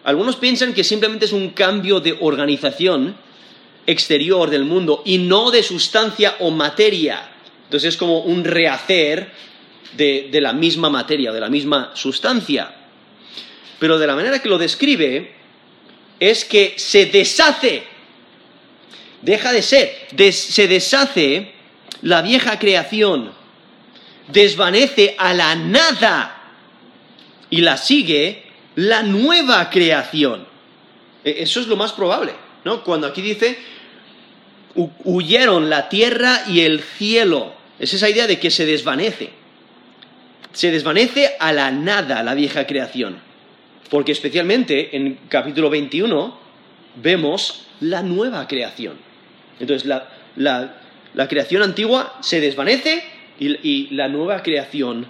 Algunos 0.03 0.35
piensan 0.35 0.73
que 0.73 0.83
simplemente 0.83 1.23
es 1.23 1.31
un 1.31 1.51
cambio 1.51 2.01
de 2.01 2.17
organización 2.19 3.23
exterior 3.87 4.49
del 4.49 4.65
mundo 4.65 5.01
y 5.05 5.17
no 5.17 5.51
de 5.51 5.63
sustancia 5.63 6.37
o 6.39 6.51
materia. 6.51 7.29
Entonces 7.65 7.89
es 7.89 7.97
como 7.97 8.19
un 8.19 8.43
rehacer 8.43 9.31
de, 9.93 10.29
de 10.31 10.41
la 10.41 10.53
misma 10.53 10.89
materia, 10.89 11.31
de 11.31 11.39
la 11.39 11.49
misma 11.49 11.91
sustancia. 11.95 12.73
Pero 13.79 13.97
de 13.97 14.07
la 14.07 14.15
manera 14.15 14.41
que 14.41 14.49
lo 14.49 14.57
describe 14.57 15.33
es 16.19 16.45
que 16.45 16.75
se 16.77 17.07
deshace, 17.07 17.83
deja 19.21 19.51
de 19.51 19.61
ser, 19.61 20.07
se 20.31 20.67
deshace 20.67 21.51
la 22.01 22.21
vieja 22.21 22.57
creación 22.59 23.31
desvanece 24.27 25.15
a 25.17 25.33
la 25.33 25.55
nada 25.55 26.41
y 27.49 27.61
la 27.61 27.77
sigue 27.77 28.43
la 28.75 29.03
nueva 29.03 29.69
creación. 29.69 30.47
E, 31.23 31.43
eso 31.43 31.59
es 31.59 31.67
lo 31.67 31.75
más 31.75 31.93
probable, 31.93 32.33
¿no? 32.63 32.83
Cuando 32.83 33.07
aquí 33.07 33.21
dice, 33.21 33.57
huyeron 34.75 35.69
la 35.69 35.89
tierra 35.89 36.43
y 36.47 36.61
el 36.61 36.81
cielo. 36.81 37.53
Es 37.79 37.93
esa 37.93 38.09
idea 38.09 38.27
de 38.27 38.39
que 38.39 38.51
se 38.51 38.65
desvanece. 38.65 39.29
Se 40.51 40.71
desvanece 40.71 41.31
a 41.39 41.51
la 41.51 41.71
nada 41.71 42.23
la 42.23 42.33
vieja 42.33 42.65
creación. 42.65 43.17
Porque 43.89 44.11
especialmente 44.11 44.95
en 44.95 45.19
capítulo 45.29 45.69
21 45.69 46.37
vemos 47.01 47.67
la 47.81 48.01
nueva 48.01 48.47
creación. 48.47 48.97
Entonces 49.59 49.87
la, 49.87 50.75
la 51.15 51.27
creación 51.27 51.63
antigua 51.63 52.17
se 52.21 52.41
desvanece 52.41 53.03
y, 53.39 53.87
la 53.95 54.07
nueva 54.07 54.41
creación 54.43 55.07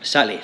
sale. 0.00 0.38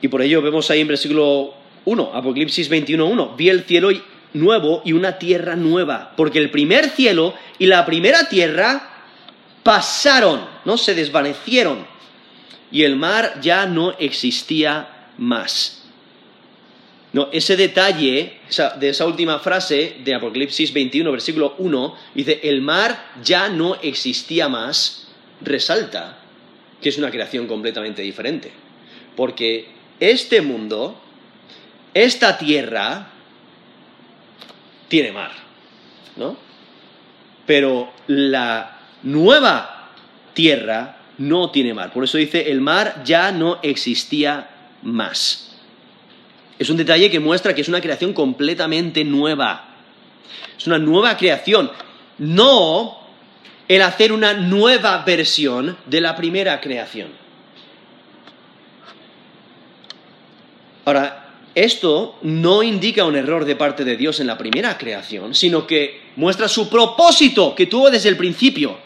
Y 0.00 0.08
por 0.08 0.22
ello 0.22 0.42
vemos 0.42 0.70
ahí 0.70 0.80
en 0.80 0.88
versículo 0.88 1.54
1, 1.84 2.10
Apocalipsis 2.14 2.70
21.1, 2.70 3.36
vi 3.36 3.48
el 3.48 3.62
cielo 3.62 3.90
nuevo 4.34 4.82
y 4.84 4.92
una 4.92 5.18
tierra 5.18 5.56
nueva, 5.56 6.12
porque 6.16 6.38
el 6.38 6.50
primer 6.50 6.90
cielo 6.90 7.34
y 7.58 7.66
la 7.66 7.84
primera 7.84 8.28
tierra 8.28 8.90
pasaron, 9.62 10.46
no 10.64 10.76
se 10.76 10.94
desvanecieron, 10.94 11.86
y 12.70 12.84
el 12.84 12.96
mar 12.96 13.40
ya 13.40 13.66
no 13.66 13.92
existía 13.98 15.08
más. 15.18 15.82
No, 17.12 17.28
ese 17.30 17.56
detalle 17.56 18.38
de 18.80 18.88
esa 18.88 19.06
última 19.06 19.38
frase 19.38 19.96
de 20.02 20.14
Apocalipsis 20.14 20.72
21, 20.72 21.12
versículo 21.12 21.54
1, 21.58 21.96
dice, 22.14 22.40
el 22.42 22.62
mar 22.62 23.12
ya 23.22 23.50
no 23.50 23.76
existía 23.82 24.48
más, 24.48 25.08
resalta 25.42 26.18
que 26.82 26.88
es 26.88 26.98
una 26.98 27.10
creación 27.10 27.46
completamente 27.46 28.02
diferente. 28.02 28.50
Porque 29.16 29.68
este 30.00 30.42
mundo, 30.42 31.00
esta 31.94 32.36
tierra, 32.36 33.11
tiene 34.92 35.10
mar, 35.10 35.30
¿no? 36.16 36.36
Pero 37.46 37.90
la 38.08 38.78
nueva 39.02 39.88
tierra 40.34 40.98
no 41.16 41.50
tiene 41.50 41.72
mar. 41.72 41.94
Por 41.94 42.04
eso 42.04 42.18
dice, 42.18 42.50
el 42.50 42.60
mar 42.60 43.00
ya 43.02 43.32
no 43.32 43.58
existía 43.62 44.50
más. 44.82 45.56
Es 46.58 46.68
un 46.68 46.76
detalle 46.76 47.10
que 47.10 47.20
muestra 47.20 47.54
que 47.54 47.62
es 47.62 47.70
una 47.70 47.80
creación 47.80 48.12
completamente 48.12 49.02
nueva. 49.02 49.64
Es 50.58 50.66
una 50.66 50.76
nueva 50.76 51.16
creación. 51.16 51.70
No 52.18 52.98
el 53.68 53.80
hacer 53.80 54.12
una 54.12 54.34
nueva 54.34 55.02
versión 55.06 55.78
de 55.86 56.02
la 56.02 56.14
primera 56.14 56.60
creación. 56.60 57.08
Ahora, 60.84 61.21
esto 61.54 62.18
no 62.22 62.62
indica 62.62 63.04
un 63.04 63.16
error 63.16 63.44
de 63.44 63.56
parte 63.56 63.84
de 63.84 63.96
Dios 63.96 64.20
en 64.20 64.26
la 64.26 64.38
primera 64.38 64.78
creación, 64.78 65.34
sino 65.34 65.66
que 65.66 66.00
muestra 66.16 66.48
su 66.48 66.68
propósito 66.68 67.54
que 67.54 67.66
tuvo 67.66 67.90
desde 67.90 68.08
el 68.08 68.16
principio 68.16 68.78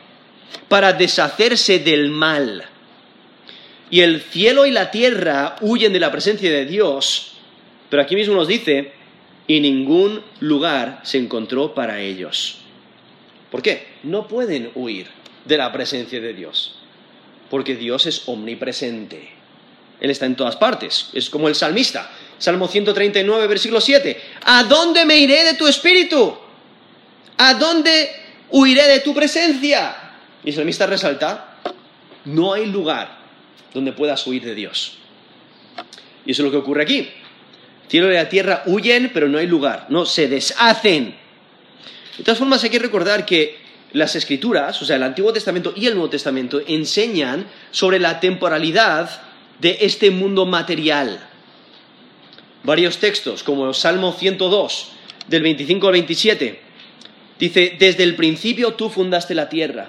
para 0.69 0.93
deshacerse 0.93 1.79
del 1.79 2.11
mal. 2.11 2.65
Y 3.91 4.01
el 4.01 4.21
cielo 4.21 4.67
y 4.67 4.73
la 4.73 4.91
tierra 4.91 5.57
huyen 5.61 5.93
de 5.93 6.01
la 6.01 6.11
presencia 6.11 6.51
de 6.51 6.67
Dios 6.67 7.37
pero 7.89 8.03
aquí 8.03 8.17
mismo 8.17 8.35
nos 8.35 8.49
dice, 8.49 8.93
y 9.47 9.61
ningún 9.61 10.23
lugar 10.41 11.01
se 11.05 11.19
encontró 11.19 11.75
para 11.75 12.01
ellos. 12.01 12.59
¿Por 13.51 13.63
qué? 13.63 13.87
No 14.03 14.27
pueden 14.27 14.71
huir 14.75 15.07
de 15.45 15.57
la 15.57 15.73
presencia 15.73 16.21
de 16.21 16.35
Dios, 16.35 16.77
porque 17.49 17.77
Dios 17.77 18.07
es 18.07 18.29
omnipresente. 18.29 19.31
Él 20.01 20.11
está 20.11 20.27
en 20.27 20.37
todas 20.37 20.57
partes. 20.57 21.11
Es 21.15 21.31
como 21.31 21.49
el 21.49 21.55
salmista. 21.55 22.11
Salmo 22.39 22.69
139, 22.69 23.47
versículo 23.47 23.81
7. 23.81 24.21
¿A 24.45 24.65
dónde 24.65 25.05
me 25.05 25.17
iré 25.17 25.45
de 25.45 25.55
tu 25.55 25.67
espíritu? 25.67 26.37
¿A 27.39 27.55
dónde 27.55 28.11
huiré 28.51 28.87
de 28.89 29.01
tu 29.01 29.15
presencia? 29.15 29.97
Y 30.45 30.51
el 30.51 30.55
salmista 30.55 30.87
resalta, 30.87 31.59
no 32.25 32.53
hay 32.53 32.67
lugar 32.67 33.19
donde 33.73 33.93
puedas 33.93 34.27
huir 34.27 34.45
de 34.45 34.55
Dios. 34.55 34.99
Y 36.25 36.33
eso 36.33 36.43
es 36.43 36.47
lo 36.47 36.51
que 36.51 36.59
ocurre 36.59 36.83
aquí 36.83 37.09
cielo 37.89 38.11
y 38.11 38.15
la 38.15 38.29
tierra 38.29 38.63
huyen, 38.67 39.11
pero 39.13 39.29
no 39.29 39.39
hay 39.39 39.47
lugar, 39.47 39.87
no, 39.89 40.07
se 40.07 40.29
deshacen. 40.29 41.15
De 42.19 42.25
todas 42.25 42.39
formas, 42.39 42.63
hay 42.65 42.71
que 42.71 42.79
recordar 42.79 43.27
que 43.27 43.59
las 43.93 44.17
escrituras, 44.17 44.81
o 44.83 44.85
sea, 44.85 44.97
el 44.97 45.03
Antiguo 45.03 45.33
Testamento 45.33 45.73
y 45.77 45.87
el 45.87 45.95
Nuevo 45.95 46.11
Testamento, 46.11 46.61
enseñan 46.67 47.47
sobre 47.71 47.99
la 47.99 48.21
temporalidad 48.21 49.11
de 49.61 49.79
este 49.81 50.11
mundo 50.11 50.47
material. 50.47 51.27
Varios 52.67 52.99
textos, 52.99 53.45
como 53.45 53.69
el 53.69 53.75
Salmo 53.77 54.13
102, 54.13 54.89
del 55.29 55.43
25 55.43 55.87
al 55.87 55.93
27, 55.93 56.61
dice, 57.39 57.77
desde 57.79 58.03
el 58.03 58.17
principio 58.17 58.75
tú 58.75 58.91
fundaste 58.91 59.37
la 59.37 59.49
tierra, 59.49 59.89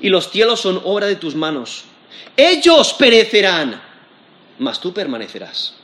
y 0.00 0.08
los 0.08 0.30
cielos 0.30 0.60
son 0.60 0.80
obra 0.84 1.08
de 1.08 1.16
tus 1.16 1.34
manos. 1.34 1.86
Ellos 2.36 2.92
perecerán, 2.92 3.82
mas 4.60 4.80
tú 4.80 4.94
permanecerás. 4.94 5.74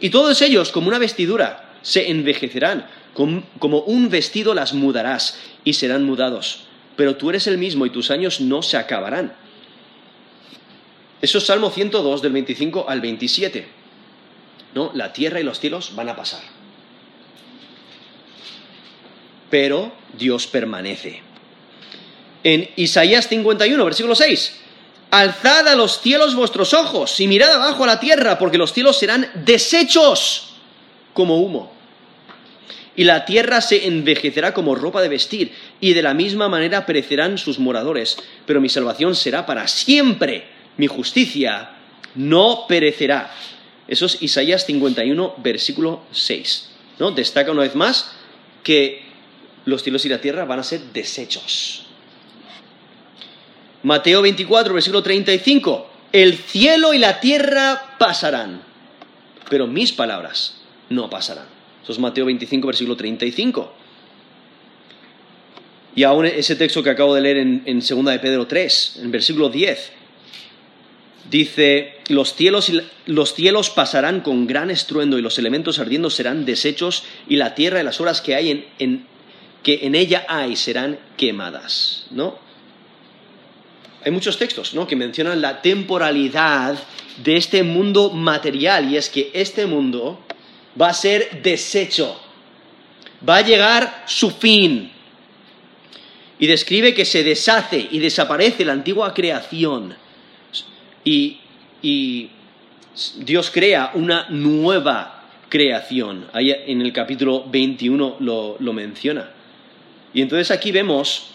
Y 0.00 0.10
todos 0.10 0.42
ellos, 0.42 0.72
como 0.72 0.88
una 0.88 0.98
vestidura, 0.98 1.76
se 1.82 2.10
envejecerán, 2.10 2.88
como 3.14 3.78
un 3.82 4.10
vestido 4.10 4.54
las 4.54 4.74
mudarás 4.74 5.38
y 5.62 5.74
serán 5.74 6.02
mudados. 6.02 6.64
Pero 6.96 7.14
tú 7.14 7.30
eres 7.30 7.46
el 7.46 7.58
mismo 7.58 7.86
y 7.86 7.90
tus 7.90 8.10
años 8.10 8.40
no 8.40 8.60
se 8.60 8.76
acabarán. 8.76 9.32
Eso 11.22 11.38
es 11.38 11.44
Salmo 11.44 11.70
102 11.70 12.22
del 12.22 12.32
25 12.32 12.86
al 12.88 13.00
27. 13.00 13.75
¿No? 14.76 14.90
La 14.92 15.10
tierra 15.10 15.40
y 15.40 15.42
los 15.42 15.58
cielos 15.58 15.92
van 15.96 16.10
a 16.10 16.14
pasar. 16.16 16.42
Pero 19.48 19.90
Dios 20.18 20.46
permanece. 20.46 21.22
En 22.44 22.68
Isaías 22.76 23.26
51, 23.26 23.82
versículo 23.82 24.14
6, 24.14 24.60
Alzad 25.12 25.68
a 25.68 25.76
los 25.76 26.02
cielos 26.02 26.34
vuestros 26.34 26.74
ojos 26.74 27.18
y 27.20 27.26
mirad 27.26 27.54
abajo 27.54 27.84
a 27.84 27.86
la 27.86 28.00
tierra, 28.00 28.38
porque 28.38 28.58
los 28.58 28.74
cielos 28.74 28.98
serán 28.98 29.30
deshechos 29.46 30.56
como 31.14 31.38
humo. 31.38 31.72
Y 32.96 33.04
la 33.04 33.24
tierra 33.24 33.62
se 33.62 33.86
envejecerá 33.86 34.52
como 34.52 34.74
ropa 34.74 35.00
de 35.00 35.08
vestir, 35.08 35.54
y 35.80 35.94
de 35.94 36.02
la 36.02 36.12
misma 36.12 36.50
manera 36.50 36.84
perecerán 36.84 37.38
sus 37.38 37.58
moradores. 37.58 38.18
Pero 38.44 38.60
mi 38.60 38.68
salvación 38.68 39.14
será 39.14 39.46
para 39.46 39.68
siempre, 39.68 40.48
mi 40.76 40.86
justicia 40.86 41.70
no 42.14 42.66
perecerá. 42.68 43.30
Eso 43.88 44.06
es 44.06 44.22
Isaías 44.22 44.66
51, 44.66 45.34
versículo 45.38 46.02
6. 46.12 46.70
¿no? 46.98 47.10
Destaca 47.12 47.52
una 47.52 47.62
vez 47.62 47.74
más 47.74 48.12
que 48.62 49.02
los 49.64 49.82
cielos 49.82 50.04
y 50.04 50.08
la 50.08 50.20
tierra 50.20 50.44
van 50.44 50.60
a 50.60 50.64
ser 50.64 50.80
deshechos. 50.92 51.86
Mateo 53.82 54.22
24, 54.22 54.74
versículo 54.74 55.02
35. 55.02 55.90
El 56.12 56.38
cielo 56.38 56.94
y 56.94 56.98
la 56.98 57.20
tierra 57.20 57.96
pasarán, 57.98 58.62
pero 59.48 59.66
mis 59.66 59.92
palabras 59.92 60.60
no 60.88 61.10
pasarán. 61.10 61.46
Eso 61.82 61.92
es 61.92 61.98
Mateo 61.98 62.26
25, 62.26 62.66
versículo 62.66 62.96
35. 62.96 63.72
Y 65.94 66.02
aún 66.02 66.26
ese 66.26 66.56
texto 66.56 66.82
que 66.82 66.90
acabo 66.90 67.14
de 67.14 67.20
leer 67.20 67.36
en, 67.38 67.62
en 67.64 67.80
2 67.80 68.04
de 68.04 68.18
Pedro 68.18 68.46
3, 68.46 69.00
en 69.02 69.10
versículo 69.10 69.48
10, 69.48 69.92
dice, 71.30 71.98
los 72.08 72.34
cielos, 72.34 72.70
los 73.06 73.34
cielos 73.34 73.70
pasarán 73.70 74.20
con 74.20 74.46
gran 74.46 74.70
estruendo 74.70 75.18
y 75.18 75.22
los 75.22 75.38
elementos 75.38 75.78
ardiendo 75.78 76.10
serán 76.10 76.44
deshechos 76.44 77.04
y 77.28 77.36
la 77.36 77.54
tierra 77.54 77.80
y 77.80 77.84
las 77.84 78.00
horas 78.00 78.20
que 78.20 78.34
hay 78.34 78.50
en, 78.50 78.66
en, 78.78 79.06
que 79.62 79.80
en 79.82 79.94
ella 79.94 80.24
hay 80.28 80.56
serán 80.56 80.98
quemadas, 81.16 82.06
¿no? 82.10 82.38
Hay 84.04 84.12
muchos 84.12 84.38
textos, 84.38 84.72
¿no? 84.74 84.86
Que 84.86 84.94
mencionan 84.94 85.40
la 85.40 85.62
temporalidad 85.62 86.78
de 87.24 87.36
este 87.36 87.62
mundo 87.62 88.10
material 88.10 88.92
y 88.92 88.96
es 88.96 89.10
que 89.10 89.30
este 89.34 89.66
mundo 89.66 90.20
va 90.80 90.90
a 90.90 90.94
ser 90.94 91.42
deshecho, 91.42 92.20
va 93.28 93.38
a 93.38 93.42
llegar 93.42 94.04
su 94.06 94.30
fin, 94.30 94.92
y 96.38 96.46
describe 96.46 96.94
que 96.94 97.04
se 97.04 97.24
deshace 97.24 97.88
y 97.90 97.98
desaparece 97.98 98.64
la 98.64 98.74
antigua 98.74 99.14
creación 99.14 99.96
y, 101.06 102.30
Dios 103.18 103.50
crea 103.50 103.90
una 103.94 104.26
nueva 104.30 105.22
creación. 105.48 106.26
Ahí 106.32 106.50
en 106.50 106.80
el 106.80 106.92
capítulo 106.92 107.44
21 107.46 108.16
lo, 108.20 108.72
menciona. 108.72 109.30
Y 110.14 110.22
entonces 110.22 110.50
aquí 110.50 110.72
vemos 110.72 111.28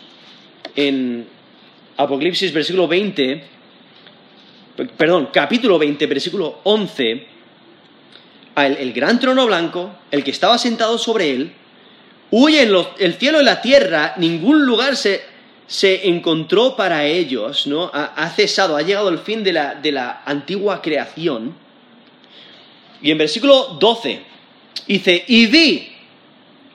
en 0.76 1.28
Apocalipsis 1.98 2.52
versículo 2.52 2.88
20, 2.88 3.44
perdón, 4.98 5.30
capítulo 5.32 5.78
20, 5.78 6.06
versículo 6.08 6.60
11, 6.64 7.28
el, 8.56 8.78
el 8.78 8.94
gran 8.94 9.20
trono 9.20 9.46
blanco, 9.46 9.92
el 10.10 10.24
que 10.24 10.32
estaba 10.32 10.58
sentado 10.58 10.98
sobre 10.98 11.30
él, 11.32 11.52
huyen 12.32 12.72
el 12.98 13.14
cielo 13.14 13.40
y 13.40 13.46
la 13.46 13.62
tierra, 13.62 14.16
ningún 14.18 14.66
lugar 14.66 14.98
se, 14.98 15.22
encontró 15.80 16.76
para 16.76 17.06
ellos, 17.06 17.66
¿no? 17.66 17.90
Ha, 17.94 18.30
cesado, 18.36 18.76
ha 18.76 18.82
llegado 18.82 19.08
el 19.08 19.20
fin 19.20 19.42
de 19.42 19.54
la, 19.54 19.76
de 19.76 19.94
la 19.94 20.22
antigua 20.26 20.82
creación. 20.82 21.56
Y 23.02 23.10
en 23.10 23.18
versículo 23.18 23.78
12 23.80 24.22
dice, 24.86 25.24
y 25.28 25.46
vi 25.46 25.92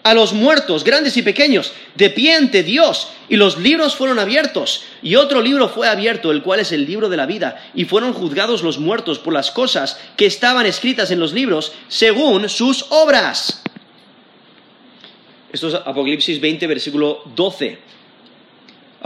a 0.02 0.14
los 0.14 0.32
muertos, 0.32 0.82
grandes 0.82 1.16
y 1.16 1.22
pequeños, 1.22 1.72
de 1.96 2.10
pie 2.10 2.36
ante 2.36 2.62
Dios, 2.62 3.08
y 3.28 3.36
los 3.36 3.58
libros 3.58 3.96
fueron 3.96 4.18
abiertos, 4.18 4.84
y 5.02 5.16
otro 5.16 5.42
libro 5.42 5.68
fue 5.68 5.88
abierto, 5.88 6.30
el 6.30 6.42
cual 6.42 6.60
es 6.60 6.72
el 6.72 6.86
libro 6.86 7.08
de 7.08 7.16
la 7.16 7.26
vida, 7.26 7.70
y 7.74 7.84
fueron 7.84 8.12
juzgados 8.12 8.62
los 8.62 8.78
muertos 8.78 9.18
por 9.18 9.34
las 9.34 9.50
cosas 9.50 10.00
que 10.16 10.26
estaban 10.26 10.64
escritas 10.64 11.10
en 11.10 11.18
los 11.18 11.32
libros, 11.32 11.72
según 11.88 12.48
sus 12.48 12.86
obras. 12.90 13.62
Esto 15.52 15.68
es 15.68 15.74
Apocalipsis 15.74 16.40
20, 16.40 16.66
versículo 16.66 17.22
12. 17.34 17.95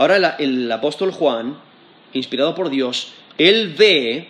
Ahora 0.01 0.35
el 0.39 0.71
apóstol 0.71 1.11
Juan, 1.11 1.59
inspirado 2.13 2.55
por 2.55 2.71
Dios, 2.71 3.09
él 3.37 3.75
ve 3.77 4.29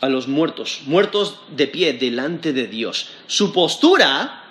a 0.00 0.08
los 0.08 0.26
muertos, 0.26 0.80
muertos 0.86 1.38
de 1.54 1.68
pie 1.68 1.92
delante 1.92 2.52
de 2.52 2.66
Dios. 2.66 3.10
Su 3.28 3.52
postura 3.52 4.42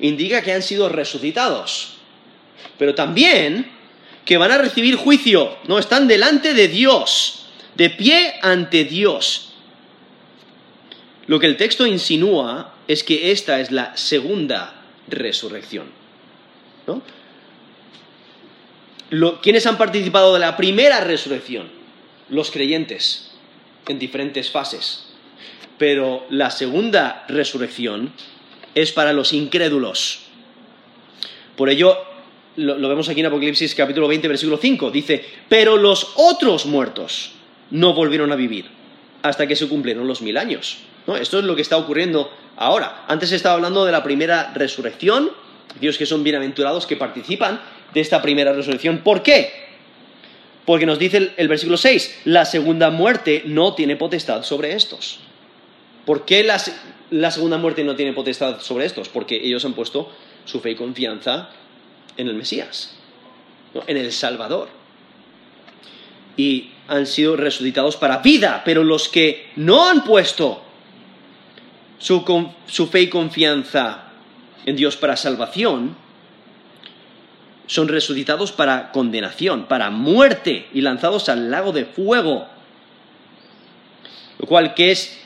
indica 0.00 0.40
que 0.40 0.54
han 0.54 0.62
sido 0.62 0.88
resucitados, 0.88 1.96
pero 2.78 2.94
también 2.94 3.70
que 4.24 4.38
van 4.38 4.52
a 4.52 4.56
recibir 4.56 4.96
juicio, 4.96 5.58
no 5.68 5.78
están 5.78 6.08
delante 6.08 6.54
de 6.54 6.68
Dios, 6.68 7.44
de 7.74 7.90
pie 7.90 8.36
ante 8.40 8.84
Dios. 8.84 9.52
Lo 11.26 11.38
que 11.38 11.46
el 11.46 11.58
texto 11.58 11.86
insinúa 11.86 12.72
es 12.88 13.04
que 13.04 13.32
esta 13.32 13.60
es 13.60 13.70
la 13.70 13.94
segunda 13.98 14.82
resurrección. 15.08 15.88
¿Quiénes 19.42 19.66
han 19.66 19.78
participado 19.78 20.34
de 20.34 20.40
la 20.40 20.56
primera 20.56 21.00
resurrección? 21.00 21.68
Los 22.28 22.50
creyentes, 22.50 23.32
en 23.86 23.98
diferentes 23.98 24.50
fases. 24.50 25.06
Pero 25.78 26.24
la 26.30 26.50
segunda 26.50 27.24
resurrección 27.28 28.12
es 28.74 28.92
para 28.92 29.12
los 29.12 29.32
incrédulos. 29.32 30.20
Por 31.56 31.68
ello, 31.68 31.98
lo, 32.56 32.88
vemos 32.88 33.08
aquí 33.08 33.20
en 33.20 33.26
Apocalipsis 33.26 33.74
capítulo 33.74 34.08
20, 34.08 34.28
versículo 34.28 34.56
5. 34.56 34.90
Dice, 34.90 35.24
pero 35.48 35.76
los 35.76 36.12
otros 36.16 36.66
muertos 36.66 37.32
no 37.70 37.94
volvieron 37.94 38.32
a 38.32 38.36
vivir 38.36 38.66
hasta 39.22 39.46
que 39.46 39.56
se 39.56 39.68
cumplieron 39.68 40.06
los 40.06 40.22
mil 40.22 40.36
años. 40.36 40.78
Esto 41.20 41.38
es 41.38 41.44
lo 41.44 41.54
que 41.54 41.62
está 41.62 41.76
ocurriendo 41.76 42.32
ahora. 42.56 43.04
Antes 43.08 43.32
estaba 43.32 43.56
hablando 43.56 43.84
de 43.84 43.92
la 43.92 44.02
primera 44.02 44.52
resurrección, 44.54 45.30
Dios 45.80 45.98
que 45.98 46.06
son 46.06 46.22
bienaventurados 46.22 46.86
que 46.86 46.96
participan 46.96 47.60
de 47.92 48.00
esta 48.00 48.22
primera 48.22 48.52
resurrección. 48.52 48.98
¿Por 48.98 49.22
qué? 49.22 49.64
Porque 50.64 50.86
nos 50.86 50.98
dice 50.98 51.32
el, 51.36 51.48
versículo 51.48 51.76
6, 51.76 52.22
la 52.24 52.44
segunda 52.44 52.90
muerte 52.90 53.42
no 53.44 53.74
tiene 53.74 53.96
potestad 53.96 54.42
sobre 54.44 54.74
estos. 54.74 55.20
¿Por 56.06 56.24
qué 56.24 56.42
la, 56.42 57.30
segunda 57.30 57.58
muerte 57.58 57.84
no 57.84 57.96
tiene 57.96 58.12
potestad 58.12 58.60
sobre 58.60 58.86
estos? 58.86 59.08
Porque 59.08 59.36
ellos 59.36 59.64
han 59.64 59.74
puesto 59.74 60.10
su 60.44 60.60
fe 60.60 60.70
y 60.70 60.74
confianza 60.74 61.50
en 62.16 62.28
el 62.28 62.34
Mesías, 62.34 62.96
en 63.86 63.96
el 63.96 64.10
Salvador. 64.12 64.68
Y 66.36 66.70
han 66.88 67.06
sido 67.06 67.36
resucitados 67.36 67.96
para 67.96 68.18
vida, 68.18 68.62
pero 68.64 68.84
los 68.84 69.08
que 69.08 69.50
no 69.56 69.88
han 69.88 70.04
puesto 70.04 70.62
su 71.98 72.86
fe 72.90 73.02
y 73.02 73.08
confianza 73.08 74.04
en 74.66 74.76
Dios 74.76 74.96
para 74.96 75.16
salvación, 75.16 75.96
son 77.66 77.88
resucitados 77.88 78.52
para 78.52 78.92
condenación, 78.92 79.66
para 79.66 79.90
muerte 79.90 80.66
y 80.72 80.80
lanzados 80.82 81.28
al 81.28 81.50
lago 81.50 81.72
de 81.72 81.84
fuego. 81.84 82.46
Lo 84.38 84.46
cual, 84.46 84.74
¿qué 84.74 84.90
es, 84.90 85.18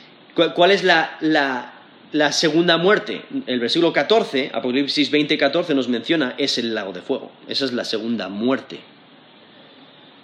¿cuál 0.55 0.71
es 0.71 0.83
la, 0.83 1.17
la, 2.11 2.31
segunda 2.31 2.77
muerte? 2.77 3.23
El 3.47 3.59
versículo 3.59 3.91
14, 3.91 4.51
Apocalipsis 4.53 5.11
20, 5.11 5.37
14 5.37 5.75
nos 5.75 5.89
menciona, 5.89 6.35
es 6.37 6.57
el 6.57 6.73
lago 6.73 6.93
de 6.93 7.01
fuego. 7.01 7.31
Esa 7.47 7.65
es 7.65 7.73
la 7.73 7.83
segunda 7.83 8.29
muerte. 8.29 8.79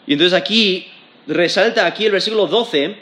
Y 0.07 0.13
entonces 0.13 0.37
aquí, 0.37 0.87
resalta 1.27 1.85
aquí 1.85 2.05
el 2.05 2.11
versículo 2.11 2.47
12, 2.47 2.95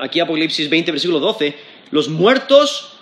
aquí 0.00 0.20
Apocalipsis 0.20 0.70
20, 0.70 0.92
versículo 0.92 1.20
12, 1.20 1.54
los 1.90 2.08
muertos 2.08 2.94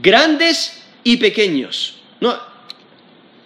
grandes 0.00 0.84
y 1.04 1.16
pequeños. 1.18 1.96
No, 2.20 2.49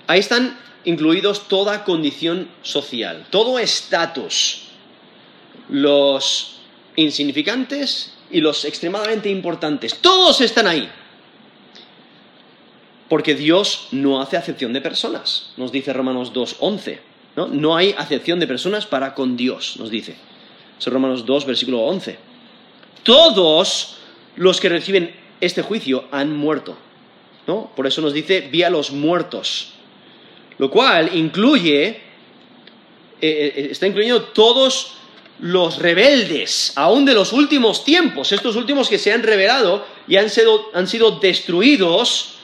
ahí 0.07 0.21
están 0.21 0.59
incluidos 0.85 1.49
toda 1.49 1.85
condición 1.85 2.49
social, 2.63 3.27
todo 3.31 3.59
estatus, 3.59 4.63
los 5.69 6.59
insignificantes 6.97 8.13
y 8.31 8.41
los 8.41 8.65
extremadamente 8.65 9.31
importantes, 9.31 9.99
todos 10.01 10.41
están 10.41 10.67
ahí. 10.67 10.89
Porque 13.09 13.35
Dios 13.35 13.89
no 13.93 14.21
hace 14.21 14.37
acepción 14.37 14.73
de 14.73 14.81
personas, 14.81 15.53
nos 15.57 15.73
dice 15.73 15.93
Romanos 15.93 16.33
2.11. 16.33 16.99
¿no? 17.37 17.49
no 17.49 17.77
hay 17.77 17.95
acepción 17.99 18.41
de 18.41 18.47
personas 18.47 18.87
para 18.87 19.15
con 19.15 19.37
Dios, 19.37 19.77
nos 19.79 19.91
dice. 19.91 20.17
Es 20.79 20.87
Romanos 20.87 21.25
2, 21.25 21.47
versículo 21.47 21.81
11. 21.83 22.19
Todos 23.03 23.97
los 24.37 24.61
que 24.61 24.69
reciben 24.69 25.15
este 25.41 25.63
juicio 25.63 26.05
han 26.11 26.35
muerto. 26.37 26.77
Por 27.47 27.87
eso 27.87 28.01
nos 28.01 28.15
dice, 28.15 28.41
vi 28.41 28.63
a 28.63 28.71
los 28.71 28.91
muertos. 28.91 29.74
Lo 30.59 30.71
cual 30.71 31.11
incluye, 31.15 31.87
eh, 31.87 32.01
eh, 33.21 33.69
está 33.71 33.87
incluyendo 33.87 34.23
todos 34.25 34.95
los 35.41 35.79
rebeldes, 35.79 36.73
aún 36.77 37.05
de 37.05 37.15
los 37.15 37.33
últimos 37.33 37.85
tiempos, 37.85 38.33
estos 38.33 38.55
últimos 38.57 38.89
que 38.89 38.99
se 38.99 39.13
han 39.13 39.23
revelado 39.23 39.85
y 40.07 40.17
han 40.17 40.31
sido, 40.31 40.71
han 40.75 40.87
sido 40.87 41.19
destruidos 41.19 42.35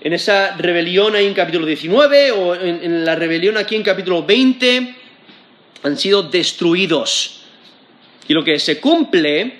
en 0.00 0.12
esa 0.12 0.56
rebelión 0.56 1.16
ahí 1.16 1.26
en 1.26 1.34
capítulo 1.34 1.66
19 1.66 2.30
o 2.30 2.54
en, 2.54 3.04
la 3.04 3.16
rebelión 3.16 3.56
aquí 3.56 3.74
en 3.74 3.82
capítulo 3.82 4.24
20, 4.24 4.94
han 5.82 5.98
sido 5.98 6.22
destruidos. 6.22 7.40
Y 8.28 8.32
lo 8.32 8.44
que 8.44 8.58
se 8.60 8.78
cumple 8.80 9.54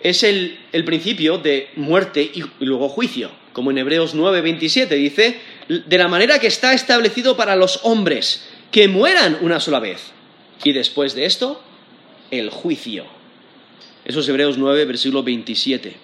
es 0.00 0.22
el, 0.22 0.58
principio 0.84 1.38
de 1.38 1.70
muerte 1.76 2.22
y, 2.22 2.44
luego 2.60 2.88
juicio, 2.88 3.30
como 3.54 3.70
en 3.70 3.78
Hebreos 3.78 4.14
9, 4.14 4.42
27 4.42 4.94
dice, 4.96 5.40
de 5.68 5.98
la 5.98 6.08
manera 6.08 6.38
que 6.38 6.46
está 6.46 6.72
establecido 6.72 7.36
para 7.36 7.56
los 7.56 7.80
hombres, 7.82 8.44
que 8.70 8.88
mueran 8.88 9.38
una 9.40 9.60
sola 9.60 9.80
vez. 9.80 10.12
Y 10.64 10.72
después 10.72 11.14
de 11.14 11.24
esto, 11.24 11.62
el 12.30 12.50
juicio. 12.50 13.04
Eso 14.04 14.20
es 14.20 14.28
Hebreos 14.28 14.58
9, 14.58 14.84
versículo 14.84 15.22
27. 15.22 15.96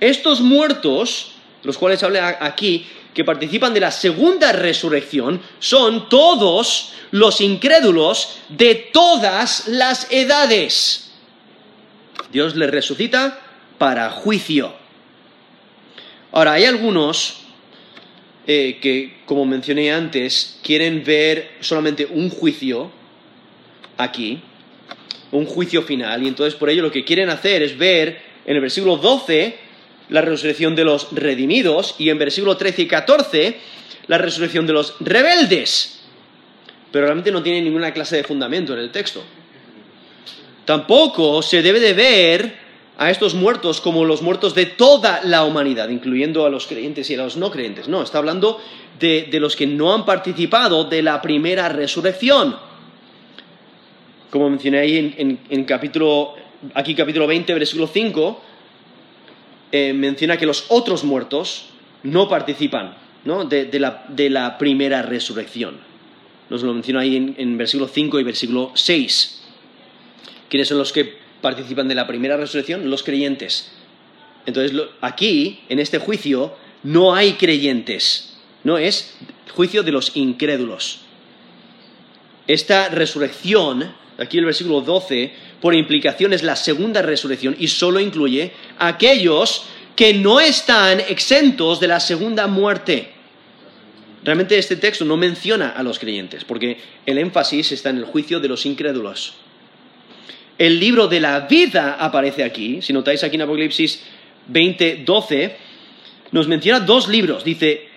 Estos 0.00 0.40
muertos, 0.40 1.32
los 1.62 1.76
cuales 1.76 2.02
habla 2.02 2.38
aquí, 2.40 2.86
que 3.12 3.24
participan 3.24 3.74
de 3.74 3.80
la 3.80 3.90
segunda 3.90 4.52
resurrección, 4.52 5.42
son 5.58 6.08
todos 6.08 6.92
los 7.10 7.40
incrédulos 7.40 8.38
de 8.48 8.74
todas 8.74 9.66
las 9.68 10.10
edades. 10.10 11.10
Dios 12.32 12.54
le 12.54 12.68
resucita 12.68 13.40
para 13.78 14.10
juicio. 14.10 14.72
Ahora, 16.32 16.52
hay 16.52 16.64
algunos 16.64 17.39
eh, 18.46 18.78
que, 18.80 19.18
como 19.26 19.44
mencioné 19.44 19.92
antes, 19.92 20.58
quieren 20.62 21.04
ver 21.04 21.50
solamente 21.60 22.06
un 22.06 22.30
juicio 22.30 22.90
aquí, 23.96 24.42
un 25.30 25.46
juicio 25.46 25.82
final, 25.82 26.22
y 26.22 26.28
entonces 26.28 26.54
por 26.54 26.70
ello 26.70 26.82
lo 26.82 26.90
que 26.90 27.04
quieren 27.04 27.30
hacer 27.30 27.62
es 27.62 27.76
ver 27.76 28.20
en 28.46 28.56
el 28.56 28.60
versículo 28.60 28.96
12 28.96 29.56
la 30.08 30.22
resurrección 30.22 30.74
de 30.74 30.84
los 30.84 31.12
redimidos 31.12 31.94
y 31.98 32.10
en 32.10 32.18
versículo 32.18 32.56
13 32.56 32.82
y 32.82 32.86
14 32.86 33.56
la 34.08 34.18
resurrección 34.18 34.66
de 34.66 34.72
los 34.72 34.96
rebeldes. 35.00 36.00
Pero 36.90 37.04
realmente 37.04 37.30
no 37.30 37.42
tiene 37.42 37.62
ninguna 37.62 37.92
clase 37.92 38.16
de 38.16 38.24
fundamento 38.24 38.72
en 38.72 38.80
el 38.80 38.90
texto. 38.90 39.22
Tampoco 40.64 41.42
se 41.42 41.62
debe 41.62 41.78
de 41.78 41.94
ver 41.94 42.54
a 43.00 43.10
estos 43.10 43.34
muertos 43.34 43.80
como 43.80 44.04
los 44.04 44.20
muertos 44.20 44.54
de 44.54 44.66
toda 44.66 45.22
la 45.24 45.44
humanidad, 45.44 45.88
incluyendo 45.88 46.44
a 46.44 46.50
los 46.50 46.66
creyentes 46.66 47.08
y 47.08 47.14
a 47.14 47.16
los 47.16 47.38
no 47.38 47.50
creyentes. 47.50 47.88
No, 47.88 48.02
está 48.02 48.18
hablando 48.18 48.60
de, 48.98 49.26
los 49.40 49.56
que 49.56 49.66
no 49.66 49.94
han 49.94 50.04
participado 50.04 50.84
de 50.84 51.02
la 51.02 51.22
primera 51.22 51.70
resurrección. 51.70 52.56
Como 54.28 54.50
mencioné 54.50 54.80
ahí 54.80 55.38
en, 55.48 55.64
capítulo, 55.64 56.34
aquí 56.74 56.94
capítulo 56.94 57.26
20, 57.26 57.54
versículo 57.54 57.86
5, 57.86 58.42
eh, 59.72 59.94
menciona 59.94 60.36
que 60.36 60.44
los 60.44 60.66
otros 60.68 61.02
muertos 61.02 61.70
no 62.02 62.28
participan 62.28 62.96
De, 63.48 63.78
la, 63.80 64.58
primera 64.58 65.00
resurrección. 65.00 65.78
Nos 66.50 66.62
lo 66.62 66.74
menciona 66.74 67.00
ahí 67.00 67.16
en, 67.16 67.34
en 67.38 67.56
versículo 67.56 67.88
5 67.88 68.20
y 68.20 68.24
versículo 68.24 68.72
6. 68.74 69.42
¿Quiénes 70.50 70.68
son 70.68 70.76
los 70.76 70.92
que 70.92 71.19
participan 71.40 71.88
de 71.88 71.94
la 71.94 72.06
primera 72.06 72.36
resurrección? 72.36 72.90
Los 72.90 73.02
creyentes. 73.02 73.70
Entonces, 74.46 74.78
aquí, 75.00 75.60
en 75.68 75.78
este 75.78 75.98
juicio, 75.98 76.54
no 76.82 77.14
hay 77.14 77.34
creyentes. 77.34 78.36
No 78.64 78.78
es 78.78 79.14
juicio 79.52 79.82
de 79.82 79.92
los 79.92 80.16
incrédulos. 80.16 81.00
Esta 82.46 82.88
resurrección, 82.88 83.92
aquí 84.18 84.38
el 84.38 84.44
versículo 84.44 84.80
12, 84.80 85.32
por 85.60 85.74
implicación 85.74 86.32
es 86.32 86.42
la 86.42 86.56
segunda 86.56 87.02
resurrección 87.02 87.56
y 87.58 87.68
solo 87.68 88.00
incluye 88.00 88.52
a 88.78 88.88
aquellos 88.88 89.64
que 89.94 90.14
no 90.14 90.40
están 90.40 91.00
exentos 91.00 91.80
de 91.80 91.88
la 91.88 92.00
segunda 92.00 92.46
muerte. 92.46 93.10
Realmente 94.24 94.58
este 94.58 94.76
texto 94.76 95.04
no 95.04 95.16
menciona 95.16 95.70
a 95.70 95.82
los 95.82 95.98
creyentes, 95.98 96.44
porque 96.44 96.78
el 97.06 97.18
énfasis 97.18 97.72
está 97.72 97.90
en 97.90 97.98
el 97.98 98.04
juicio 98.04 98.40
de 98.40 98.48
los 98.48 98.66
incrédulos 98.66 99.34
el 100.60 100.78
libro 100.78 101.08
de 101.08 101.20
la 101.20 101.40
vida 101.40 101.96
aparece 101.98 102.44
aquí. 102.44 102.82
Si 102.82 102.92
notáis 102.92 103.24
aquí 103.24 103.36
en 103.36 103.42
Apocalipsis 103.42 104.02
20, 104.46 105.04
12, 105.06 105.56
nos 106.32 106.48
menciona 106.48 106.80
dos 106.80 107.08
libros. 107.08 107.42
Dice, 107.42 107.88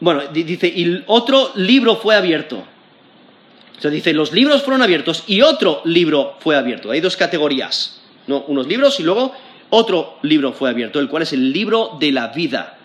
bueno, 0.00 0.22
dice, 0.32 0.66
y 0.66 1.04
otro 1.06 1.52
libro 1.54 1.94
fue 1.94 2.16
abierto. 2.16 2.64
O 3.78 3.80
sea, 3.80 3.92
dice, 3.92 4.12
los 4.12 4.32
libros 4.32 4.64
fueron 4.64 4.82
abiertos 4.82 5.22
y 5.28 5.40
otro 5.42 5.80
libro 5.84 6.36
fue 6.40 6.56
abierto. 6.56 6.90
Hay 6.90 7.00
dos 7.00 7.16
categorías, 7.16 8.00
¿no? 8.26 8.42
Unos 8.48 8.66
libros 8.66 8.98
y 8.98 9.04
luego 9.04 9.32
otro 9.70 10.18
libro 10.22 10.52
fue 10.52 10.70
abierto, 10.70 10.98
el 10.98 11.08
cual 11.08 11.22
es 11.22 11.32
el 11.32 11.52
libro 11.52 11.96
de 12.00 12.10
la 12.10 12.26
vida. 12.26 12.76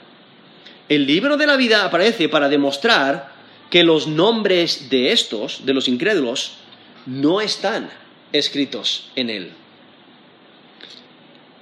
El 0.87 1.07
libro 1.07 1.35
de 1.35 1.47
la 1.47 1.57
vida 1.57 1.83
aparece 1.83 2.29
para 2.29 2.47
demostrar 2.47 3.33
que 3.71 3.83
los 3.83 4.05
nombres 4.05 4.91
de 4.91 5.13
estos, 5.13 5.65
de 5.65 5.73
los 5.73 5.87
incrédulos, 5.87 6.57
no 7.07 7.41
están 7.41 7.89
escritos 8.33 9.11
en 9.15 9.29
él. 9.29 9.51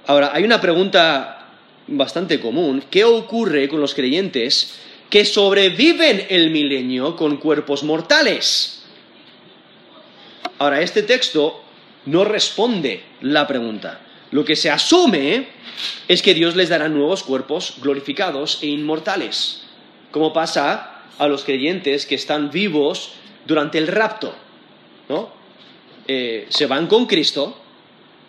Ahora, 0.06 0.32
hay 0.34 0.42
una 0.42 0.60
pregunta 0.60 1.46
bastante 1.86 2.40
común. 2.40 2.82
¿Qué 2.90 3.04
ocurre 3.04 3.68
con 3.68 3.80
los 3.80 3.94
creyentes 3.94 4.78
que 5.08 5.24
sobreviven 5.24 6.26
el 6.28 6.50
milenio 6.50 7.14
con 7.14 7.36
cuerpos 7.36 7.84
mortales? 7.84 8.82
Ahora, 10.58 10.80
este 10.80 11.02
texto 11.02 11.62
no 12.06 12.24
responde 12.24 13.02
la 13.20 13.46
pregunta. 13.46 14.00
Lo 14.30 14.44
que 14.44 14.56
se 14.56 14.70
asume 14.70 15.48
es 16.08 16.22
que 16.22 16.34
Dios 16.34 16.56
les 16.56 16.68
dará 16.68 16.88
nuevos 16.88 17.22
cuerpos 17.22 17.74
glorificados 17.80 18.58
e 18.62 18.66
inmortales, 18.66 19.62
como 20.10 20.32
pasa 20.32 21.02
a 21.18 21.28
los 21.28 21.44
creyentes 21.44 22.06
que 22.06 22.14
están 22.14 22.50
vivos 22.50 23.12
durante 23.46 23.78
el 23.78 23.86
rapto. 23.86 24.34
¿no? 25.08 25.41
Eh, 26.08 26.46
se 26.48 26.66
van 26.66 26.86
con 26.86 27.06
Cristo 27.06 27.58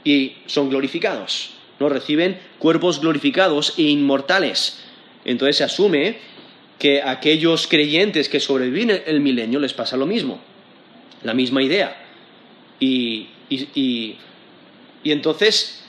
y 0.03 0.33
son 0.45 0.69
glorificados, 0.69 1.51
¿no? 1.79 1.89
Reciben 1.89 2.39
cuerpos 2.59 3.01
glorificados 3.01 3.73
e 3.77 3.83
inmortales. 3.83 4.79
Entonces 5.25 5.57
se 5.57 5.63
asume 5.63 6.17
que 6.77 7.01
a 7.01 7.11
aquellos 7.11 7.67
creyentes 7.67 8.29
que 8.29 8.39
sobreviven 8.39 9.03
el 9.05 9.21
milenio 9.21 9.59
les 9.59 9.73
pasa 9.73 9.97
lo 9.97 10.05
mismo, 10.05 10.39
la 11.23 11.33
misma 11.33 11.63
idea. 11.63 11.97
Y, 12.79 13.27
y 13.49 14.17
entonces 15.05 15.83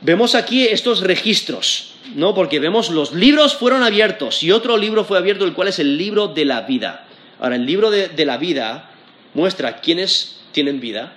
vemos 0.00 0.34
aquí 0.34 0.66
estos 0.66 1.00
registros, 1.00 1.94
¿no? 2.14 2.34
Porque 2.34 2.60
vemos 2.60 2.90
los 2.90 3.12
libros 3.12 3.56
fueron 3.56 3.82
abiertos 3.82 4.42
y 4.42 4.52
otro 4.52 4.76
libro 4.76 5.04
fue 5.04 5.18
abierto, 5.18 5.44
el 5.44 5.52
cual 5.52 5.68
es 5.68 5.78
el 5.78 5.98
libro 5.98 6.28
de 6.28 6.44
la 6.44 6.62
vida. 6.62 7.06
Ahora, 7.40 7.56
el 7.56 7.66
libro 7.66 7.90
de, 7.90 8.08
de 8.08 8.24
la 8.24 8.38
vida 8.38 8.90
muestra 9.34 9.80
quiénes 9.80 10.40
tienen 10.56 10.80
vida, 10.80 11.12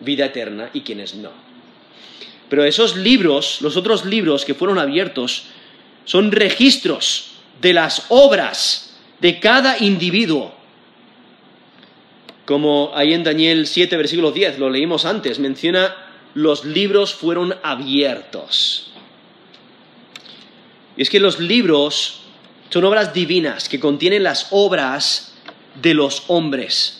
vida 0.00 0.24
eterna, 0.24 0.70
y 0.72 0.80
quienes 0.80 1.14
no. 1.14 1.32
Pero 2.48 2.64
esos 2.64 2.96
libros, 2.96 3.58
los 3.60 3.76
otros 3.76 4.06
libros 4.06 4.46
que 4.46 4.54
fueron 4.54 4.78
abiertos, 4.78 5.44
son 6.06 6.32
registros 6.32 7.32
de 7.60 7.74
las 7.74 8.06
obras 8.08 8.96
de 9.20 9.38
cada 9.38 9.76
individuo. 9.84 10.54
Como 12.46 12.90
ahí 12.94 13.12
en 13.12 13.22
Daniel 13.22 13.66
7, 13.66 13.94
versículo 13.98 14.32
10, 14.32 14.58
lo 14.58 14.70
leímos 14.70 15.04
antes, 15.04 15.38
menciona 15.38 15.94
los 16.32 16.64
libros 16.64 17.12
fueron 17.12 17.54
abiertos. 17.62 18.92
Y 20.96 21.02
es 21.02 21.10
que 21.10 21.20
los 21.20 21.38
libros 21.38 22.22
son 22.70 22.86
obras 22.86 23.12
divinas 23.12 23.68
que 23.68 23.78
contienen 23.78 24.22
las 24.22 24.46
obras 24.52 25.34
de 25.82 25.92
los 25.92 26.24
hombres. 26.28 26.99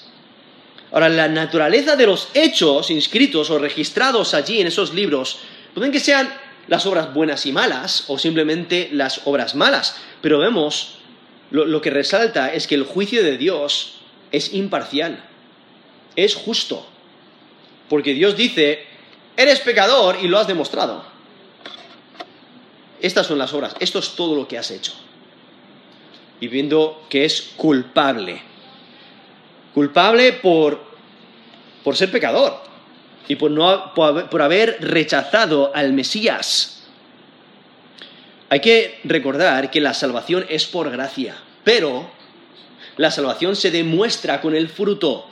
Ahora, 0.93 1.09
la 1.09 1.29
naturaleza 1.29 1.97
de 1.97 2.07
los 2.07 2.29
hechos 2.35 2.91
inscritos 2.91 3.51
o 3.51 3.59
registrados 3.59 4.35
allí 4.35 4.61
en 4.61 4.67
esos 4.67 4.93
libros 4.93 5.39
pueden 5.73 5.93
que 5.93 6.01
sean 6.01 6.33
las 6.67 6.87
obras 6.87 7.15
buenas 7.15 7.47
y 7.47 7.53
malas 7.53 8.05
o 8.09 8.19
simplemente 8.19 8.89
las 8.93 9.23
obras 9.25 9.55
malas, 9.55 9.97
pero 10.21 10.39
vemos 10.39 10.99
lo, 11.51 11.81
que 11.81 11.91
resalta 11.91 12.53
es 12.53 12.67
que 12.67 12.75
el 12.77 12.85
juicio 12.85 13.25
de 13.25 13.37
Dios 13.37 13.95
es 14.31 14.55
imparcial, 14.55 15.25
es 16.17 16.35
justo, 16.35 16.87
porque 17.89 18.15
Dios 18.15 18.37
dice, 18.37 18.85
eres 19.37 19.61
pecador 19.61 20.19
y 20.23 20.29
lo 20.29 20.39
has 20.39 20.47
demostrado. 20.47 21.05
Estas 23.01 23.27
son 23.27 23.39
las 23.39 23.53
obras, 23.53 23.75
esto 23.81 23.99
es 23.99 24.11
todo 24.11 24.37
lo 24.37 24.47
que 24.47 24.59
has 24.59 24.71
hecho. 24.71 24.93
Y 26.41 26.49
viendo 26.49 27.05
que 27.09 27.25
es 27.25 27.53
culpable 27.57 28.43
culpable 29.75 30.33
por, 30.35 30.81
por 31.85 31.97
ser 31.97 32.11
pecador 32.11 32.63
y 33.29 33.37
por, 33.37 33.51
no, 33.51 33.95
por 33.95 34.43
haber 34.43 34.79
rechazado 34.81 35.73
al 35.75 35.93
Mesías. 35.93 36.81
Hay 38.49 38.61
que 38.61 38.99
recordar 39.05 39.71
que 39.71 39.81
la 39.81 39.95
salvación 39.95 40.45
es 40.49 40.67
por 40.67 40.91
gracia, 40.91 41.37
pero 41.63 42.11
la 42.97 43.13
salvación 43.13 43.55
se 43.55 43.71
demuestra 43.71 44.41
con 44.41 44.57
el 44.57 44.69
fruto. 44.69 45.27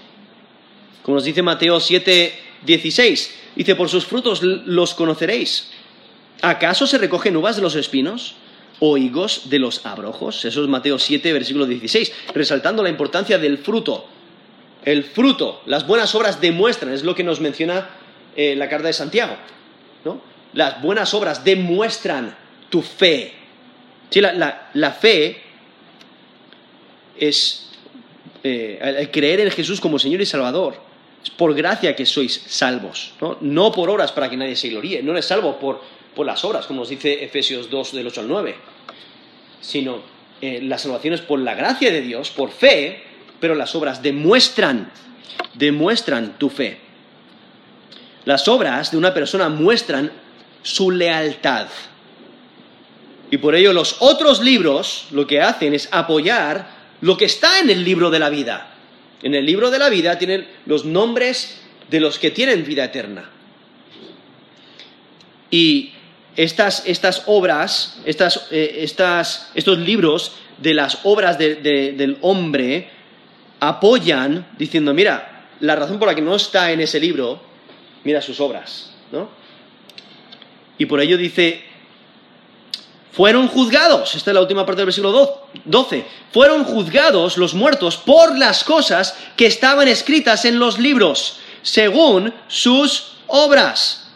Como 1.02 1.16
nos 1.16 1.24
dice 1.24 1.42
Mateo 1.42 1.80
7, 1.80 2.32
16, 2.64 3.34
dice, 3.56 3.74
por 3.74 3.88
sus 3.88 4.06
frutos 4.06 4.42
los 4.42 4.94
conoceréis. 4.94 5.70
¿Acaso 6.42 6.86
se 6.86 6.98
recogen 6.98 7.36
uvas 7.36 7.56
de 7.56 7.62
los 7.62 7.74
espinos 7.74 8.36
o 8.78 8.96
higos 8.96 9.50
de 9.50 9.58
los 9.58 9.84
abrojos? 9.84 10.44
Eso 10.44 10.62
es 10.62 10.68
Mateo 10.68 11.00
7, 11.00 11.32
versículo 11.32 11.66
16, 11.66 12.12
resaltando 12.34 12.84
la 12.84 12.90
importancia 12.90 13.36
del 13.38 13.58
fruto 13.58 14.06
el 14.84 15.04
fruto, 15.04 15.62
las 15.66 15.86
buenas 15.86 16.14
obras 16.14 16.40
demuestran, 16.40 16.92
es 16.92 17.02
lo 17.02 17.14
que 17.14 17.24
nos 17.24 17.40
menciona 17.40 17.90
eh, 18.36 18.54
la 18.56 18.68
carta 18.68 18.86
de 18.86 18.92
Santiago. 18.92 19.36
¿no? 20.04 20.20
Las 20.52 20.80
buenas 20.80 21.12
obras 21.14 21.44
demuestran 21.44 22.34
tu 22.70 22.82
fe. 22.82 23.32
Sí, 24.10 24.20
la, 24.20 24.90
fe 24.92 25.42
es 27.18 27.70
eh, 28.42 28.78
el 28.80 29.10
creer 29.10 29.40
en 29.40 29.50
Jesús 29.50 29.80
como 29.80 29.98
Señor 29.98 30.20
y 30.20 30.26
Salvador. 30.26 30.76
Es 31.22 31.30
por 31.30 31.54
gracia 31.54 31.94
que 31.96 32.06
sois 32.06 32.44
salvos, 32.46 33.12
no, 33.40 33.72
por 33.72 33.90
obras 33.90 34.12
para 34.12 34.30
que 34.30 34.36
nadie 34.36 34.56
se 34.56 34.68
gloríe. 34.68 35.02
No 35.02 35.12
eres 35.12 35.26
salvo 35.26 35.58
por, 35.58 35.82
las 36.24 36.44
obras, 36.44 36.66
como 36.66 36.80
nos 36.80 36.88
dice 36.88 37.22
Efesios 37.22 37.70
2 37.70 37.92
del 37.92 38.06
8 38.06 38.20
al 38.22 38.28
9, 38.28 38.54
sino 39.60 40.00
eh, 40.40 40.60
la 40.62 40.78
salvación 40.78 41.14
es 41.14 41.20
por 41.20 41.38
la 41.40 41.54
gracia 41.54 41.92
de 41.92 42.00
Dios, 42.00 42.30
por 42.30 42.50
fe, 42.50 43.02
pero 43.40 43.54
las 43.54 43.74
obras 43.74 44.02
demuestran, 44.02 44.90
demuestran 45.54 46.38
tu 46.38 46.48
fe. 46.48 46.78
Las 48.24 48.48
obras 48.48 48.90
de 48.90 48.98
una 48.98 49.14
persona 49.14 49.48
muestran 49.48 50.10
su 50.62 50.90
lealtad. 50.90 51.68
Y 53.30 53.38
por 53.38 53.54
ello 53.54 53.72
los 53.72 53.96
otros 54.00 54.40
libros 54.40 55.06
lo 55.10 55.26
que 55.26 55.40
hacen 55.40 55.74
es 55.74 55.88
apoyar 55.92 56.78
lo 57.00 57.16
que 57.16 57.26
está 57.26 57.60
en 57.60 57.70
el 57.70 57.84
libro 57.84 58.10
de 58.10 58.18
la 58.18 58.30
vida. 58.30 58.74
En 59.22 59.34
el 59.34 59.46
libro 59.46 59.70
de 59.70 59.78
la 59.78 59.88
vida 59.88 60.18
tienen 60.18 60.46
los 60.66 60.84
nombres 60.84 61.60
de 61.90 62.00
los 62.00 62.18
que 62.18 62.30
tienen 62.30 62.64
vida 62.64 62.84
eterna. 62.84 63.30
Y 65.50 65.92
estas, 66.36 66.84
estas 66.86 67.24
obras, 67.26 67.98
estas, 68.04 68.46
eh, 68.50 68.80
estas, 68.80 69.50
estos 69.54 69.78
libros 69.78 70.32
de 70.58 70.74
las 70.74 71.00
obras 71.04 71.38
del 71.38 72.18
hombre 72.20 72.90
apoyan 73.60 74.46
diciendo, 74.58 74.94
mira, 74.94 75.46
la 75.60 75.76
razón 75.76 75.98
por 75.98 76.08
la 76.08 76.14
que 76.14 76.22
no 76.22 76.36
está 76.36 76.70
en 76.72 76.80
ese 76.80 77.00
libro, 77.00 77.40
mira 78.04 78.22
sus 78.22 78.40
obras, 78.40 78.92
¿no? 79.10 79.28
Y 80.78 80.86
por 80.86 81.00
ello 81.00 81.16
dice, 81.16 81.64
fueron 83.12 83.48
juzgados, 83.48 84.14
esta 84.14 84.30
es 84.30 84.34
la 84.34 84.40
última 84.40 84.64
parte 84.64 84.80
del 84.80 84.86
versículo 84.86 85.48
12, 85.64 86.04
fueron 86.32 86.64
juzgados 86.64 87.36
los 87.36 87.54
muertos 87.54 87.96
por 87.96 88.38
las 88.38 88.62
cosas 88.62 89.16
que 89.36 89.46
estaban 89.46 89.88
escritas 89.88 90.44
en 90.44 90.60
los 90.60 90.78
libros, 90.78 91.40
según 91.62 92.32
sus 92.46 93.16
obras. 93.26 94.08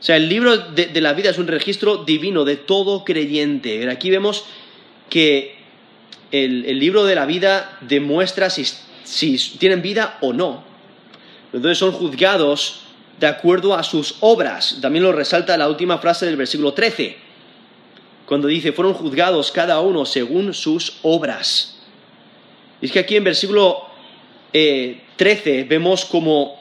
O 0.00 0.02
sea, 0.02 0.16
el 0.16 0.30
libro 0.30 0.56
de, 0.56 0.98
la 1.02 1.12
vida 1.12 1.28
es 1.28 1.36
un 1.36 1.48
registro 1.48 1.98
divino 1.98 2.46
de 2.46 2.56
todo 2.56 3.04
creyente. 3.04 3.88
Aquí 3.90 4.08
vemos 4.08 4.46
que 5.10 5.59
el, 6.30 6.78
libro 6.78 7.04
de 7.04 7.14
la 7.14 7.26
vida 7.26 7.78
demuestra 7.80 8.50
si, 8.50 8.66
tienen 9.58 9.82
vida 9.82 10.18
o 10.20 10.32
no. 10.32 10.64
Entonces 11.52 11.78
son 11.78 11.92
juzgados 11.92 12.82
de 13.18 13.26
acuerdo 13.26 13.74
a 13.74 13.82
sus 13.82 14.16
obras. 14.20 14.78
También 14.80 15.04
lo 15.04 15.12
resalta 15.12 15.56
la 15.56 15.68
última 15.68 15.98
frase 15.98 16.26
del 16.26 16.36
versículo 16.36 16.72
13, 16.72 17.16
cuando 18.26 18.48
dice, 18.48 18.72
fueron 18.72 18.94
juzgados 18.94 19.50
cada 19.50 19.80
uno 19.80 20.06
según 20.06 20.54
sus 20.54 20.98
obras. 21.02 21.78
Y 22.80 22.86
es 22.86 22.92
que 22.92 23.00
aquí 23.00 23.16
en 23.16 23.24
versículo 23.24 23.86
13 24.52 25.00
eh, 25.24 25.64
vemos 25.64 26.04
como 26.04 26.60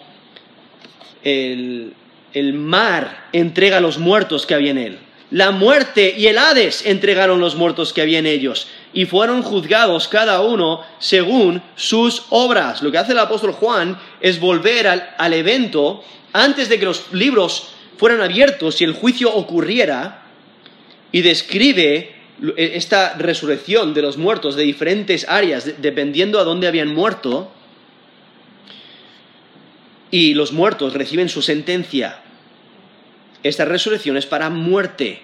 el, 1.24 1.94
el 2.34 2.54
mar 2.54 3.28
entrega 3.32 3.78
a 3.78 3.82
los 3.82 4.00
muertos 4.00 4.46
que 4.46 4.56
había 4.56 4.72
en 4.72 4.78
él. 4.80 5.00
La 5.32 5.52
muerte 5.52 6.16
y 6.18 6.26
el 6.26 6.40
Hades 6.40 6.86
entregaron 6.88 7.40
los 7.40 7.56
muertos 7.56 7.94
que 7.94 8.02
había 8.02 8.18
en 8.18 8.26
ellos 8.26 8.68
y 8.94 9.06
fueron 9.06 9.44
juzgados 9.44 10.08
cada 10.08 10.42
uno 10.42 10.82
según 11.00 11.62
sus 11.76 12.24
obras. 12.30 12.82
Lo 12.82 12.92
que 12.92 12.98
hace 12.98 13.12
el 13.12 13.20
apóstol 13.20 13.54
Juan 13.54 14.00
es 14.20 14.40
volver 14.40 14.88
al, 14.88 15.34
evento 15.34 16.04
antes 16.34 16.70
de 16.70 16.80
que 16.80 16.86
los 16.86 17.12
libros 17.14 17.70
fueran 17.98 18.22
abiertos 18.22 18.82
y 18.82 18.86
el 18.86 18.94
juicio 18.94 19.34
ocurriera 19.34 20.24
y 21.12 21.22
describe 21.22 22.16
esta 22.56 23.16
resurrección 23.16 23.94
de 23.94 24.02
los 24.02 24.18
muertos 24.18 24.56
de 24.56 24.64
diferentes 24.64 25.28
áreas, 25.28 25.82
dependiendo 25.82 26.40
a 26.40 26.44
dónde 26.44 26.68
habían 26.68 26.94
muerto, 26.94 27.52
y 30.12 30.34
los 30.34 30.52
muertos 30.54 30.94
reciben 30.94 31.30
su 31.30 31.42
sentencia. 31.42 32.22
Esta 33.44 33.66
resurrección 33.66 34.18
es 34.18 34.26
para 34.26 34.50
muerte. 34.50 35.22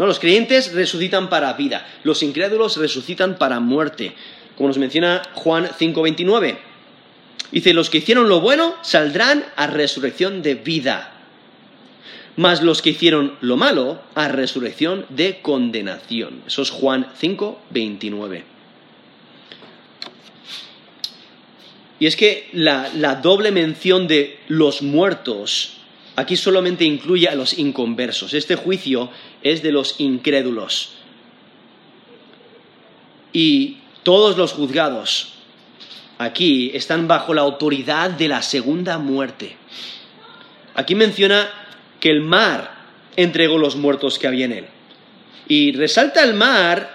¿No? 0.00 0.06
Los 0.06 0.18
creyentes 0.18 0.72
resucitan 0.72 1.28
para 1.28 1.52
vida, 1.52 1.86
los 2.04 2.22
incrédulos 2.22 2.78
resucitan 2.78 3.36
para 3.36 3.60
muerte, 3.60 4.14
como 4.56 4.68
nos 4.68 4.78
menciona 4.78 5.20
Juan 5.34 5.68
5:29. 5.78 6.58
Dice, 7.52 7.74
los 7.74 7.90
que 7.90 7.98
hicieron 7.98 8.28
lo 8.28 8.40
bueno 8.40 8.74
saldrán 8.80 9.44
a 9.56 9.66
resurrección 9.66 10.40
de 10.40 10.54
vida, 10.54 11.12
mas 12.36 12.62
los 12.62 12.80
que 12.80 12.90
hicieron 12.90 13.36
lo 13.42 13.58
malo 13.58 14.00
a 14.14 14.28
resurrección 14.28 15.04
de 15.10 15.40
condenación. 15.42 16.44
Eso 16.46 16.62
es 16.62 16.70
Juan 16.70 17.06
5:29. 17.20 18.44
Y 21.98 22.06
es 22.06 22.16
que 22.16 22.48
la, 22.54 22.88
doble 23.16 23.50
mención 23.50 24.08
de 24.08 24.38
los 24.48 24.80
muertos 24.80 25.76
aquí 26.16 26.36
solamente 26.36 26.84
incluye 26.84 27.28
a 27.28 27.34
los 27.34 27.58
inconversos. 27.58 28.32
Este 28.32 28.56
juicio 28.56 29.10
es 29.42 29.62
de 29.62 29.72
los 29.72 30.00
incrédulos. 30.00 30.94
Y 33.32 33.78
todos 34.02 34.36
los 34.36 34.52
juzgados 34.52 35.34
aquí 36.18 36.70
están 36.74 37.08
bajo 37.08 37.32
la 37.32 37.42
autoridad 37.42 38.10
de 38.10 38.28
la 38.28 38.42
segunda 38.42 38.98
muerte. 38.98 39.56
Aquí 40.74 40.94
menciona 40.94 41.48
que 41.98 42.10
el 42.10 42.20
mar 42.20 42.80
entregó 43.16 43.58
los 43.58 43.76
muertos 43.76 44.18
que 44.18 44.26
había 44.26 44.46
en 44.46 44.52
él. 44.52 44.66
Y 45.48 45.72
resalta 45.72 46.22
el 46.22 46.34
mar 46.34 46.90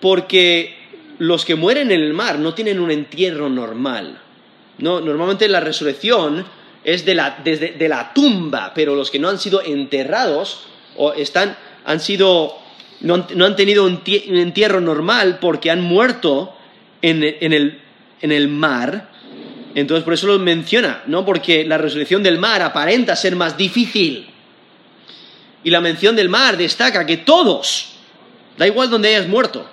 porque 0.00 0.76
los 1.18 1.44
que 1.44 1.56
mueren 1.56 1.90
en 1.90 2.00
el 2.00 2.14
mar 2.14 2.38
no 2.38 2.54
tienen 2.54 2.80
un 2.80 2.90
entierro 2.90 3.48
normal. 3.48 4.20
No, 4.78 5.00
normalmente 5.00 5.48
la 5.48 5.60
resurrección 5.60 6.44
es 6.84 7.04
de 7.04 7.14
la, 7.14 7.38
desde, 7.42 7.72
de 7.72 7.88
la 7.88 8.12
tumba, 8.14 8.72
pero 8.74 8.94
los 8.94 9.10
que 9.10 9.18
no 9.18 9.28
han 9.28 9.38
sido 9.38 9.62
enterrados 9.62 10.66
o 10.96 11.12
están, 11.12 11.56
han 11.88 12.00
sido, 12.00 12.54
no 13.00 13.14
han, 13.14 13.56
tenido 13.56 13.86
un, 13.86 14.02
entierro 14.04 14.78
normal 14.82 15.38
porque 15.40 15.70
han 15.70 15.80
muerto 15.80 16.54
en, 17.00 17.24
el, 17.24 17.80
en 18.20 18.30
el 18.30 18.48
mar. 18.48 19.08
Entonces 19.74 20.04
por 20.04 20.12
eso 20.12 20.26
lo 20.26 20.38
menciona, 20.38 21.02
¿no? 21.06 21.24
Porque 21.24 21.64
la 21.64 21.78
resurrección 21.78 22.22
del 22.22 22.36
mar 22.36 22.60
aparenta 22.60 23.16
ser 23.16 23.36
más 23.36 23.56
difícil. 23.56 24.26
Y 25.64 25.70
la 25.70 25.80
mención 25.80 26.14
del 26.14 26.28
mar 26.28 26.58
destaca 26.58 27.06
que 27.06 27.16
todos, 27.16 27.92
da 28.58 28.66
igual 28.66 28.90
donde 28.90 29.08
hayas 29.08 29.26
muerto, 29.26 29.66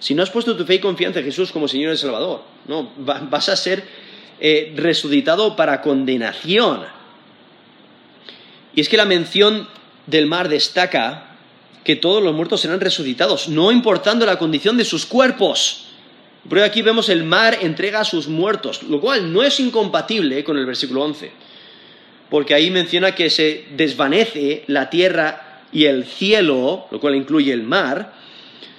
si 0.00 0.16
no 0.16 0.24
has 0.24 0.30
puesto 0.30 0.56
tu 0.56 0.64
fe 0.64 0.74
y 0.74 0.78
confianza 0.80 1.20
en 1.20 1.24
Jesús 1.26 1.52
como 1.52 1.68
Señor 1.68 1.94
y 1.94 1.96
Salvador, 1.96 2.42
no, 2.66 2.90
vas 2.96 3.48
a 3.48 3.54
ser 3.54 3.84
eh, 4.40 4.72
resucitado 4.74 5.54
para 5.54 5.80
condenación. 5.80 6.80
Y 8.74 8.80
es 8.80 8.88
que 8.88 8.96
la 8.96 9.04
mención 9.04 9.68
del 10.08 10.26
mar 10.26 10.48
destaca 10.48 11.33
que 11.84 11.96
todos 11.96 12.22
los 12.22 12.34
muertos 12.34 12.62
serán 12.62 12.80
resucitados, 12.80 13.48
no 13.48 13.70
importando 13.70 14.24
la 14.26 14.38
condición 14.38 14.76
de 14.76 14.84
sus 14.84 15.04
cuerpos. 15.04 15.84
Pero 16.48 16.64
aquí 16.64 16.82
vemos 16.82 17.08
el 17.08 17.24
mar 17.24 17.58
entrega 17.60 18.00
a 18.00 18.04
sus 18.04 18.26
muertos, 18.26 18.82
lo 18.82 19.00
cual 19.00 19.32
no 19.32 19.42
es 19.42 19.60
incompatible 19.60 20.42
con 20.44 20.56
el 20.58 20.66
versículo 20.66 21.02
11, 21.02 21.30
porque 22.30 22.54
ahí 22.54 22.70
menciona 22.70 23.14
que 23.14 23.30
se 23.30 23.66
desvanece 23.76 24.64
la 24.66 24.90
tierra 24.90 25.62
y 25.72 25.84
el 25.84 26.04
cielo, 26.04 26.86
lo 26.90 27.00
cual 27.00 27.14
incluye 27.14 27.52
el 27.52 27.62
mar, 27.62 28.14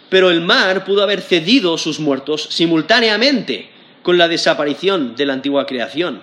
pero 0.10 0.30
el 0.32 0.42
mar 0.42 0.86
pudo 0.86 1.04
haber 1.04 1.22
cedido 1.22 1.78
sus 1.78 2.00
muertos 2.00 2.48
simultáneamente 2.52 3.70
con 4.02 4.18
la 4.18 4.28
desaparición 4.28 5.16
de 5.16 5.26
la 5.26 5.34
antigua 5.34 5.66
creación. 5.66 6.22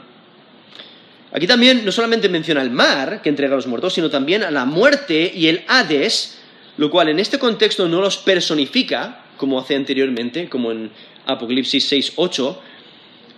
Aquí 1.32 1.46
también 1.46 1.84
no 1.84 1.92
solamente 1.92 2.28
menciona 2.28 2.62
el 2.62 2.70
mar, 2.70 3.22
que 3.22 3.28
entrega 3.28 3.54
a 3.54 3.56
los 3.56 3.66
muertos, 3.66 3.94
sino 3.94 4.10
también 4.10 4.42
a 4.42 4.50
la 4.50 4.64
muerte 4.64 5.32
y 5.34 5.48
el 5.48 5.64
Hades, 5.66 6.41
lo 6.76 6.90
cual 6.90 7.08
en 7.08 7.18
este 7.18 7.38
contexto 7.38 7.88
no 7.88 8.00
los 8.00 8.18
personifica, 8.18 9.24
como 9.36 9.58
hace 9.58 9.74
anteriormente, 9.74 10.48
como 10.48 10.72
en 10.72 10.90
Apocalipsis 11.26 11.88
6, 11.88 12.12
8. 12.16 12.62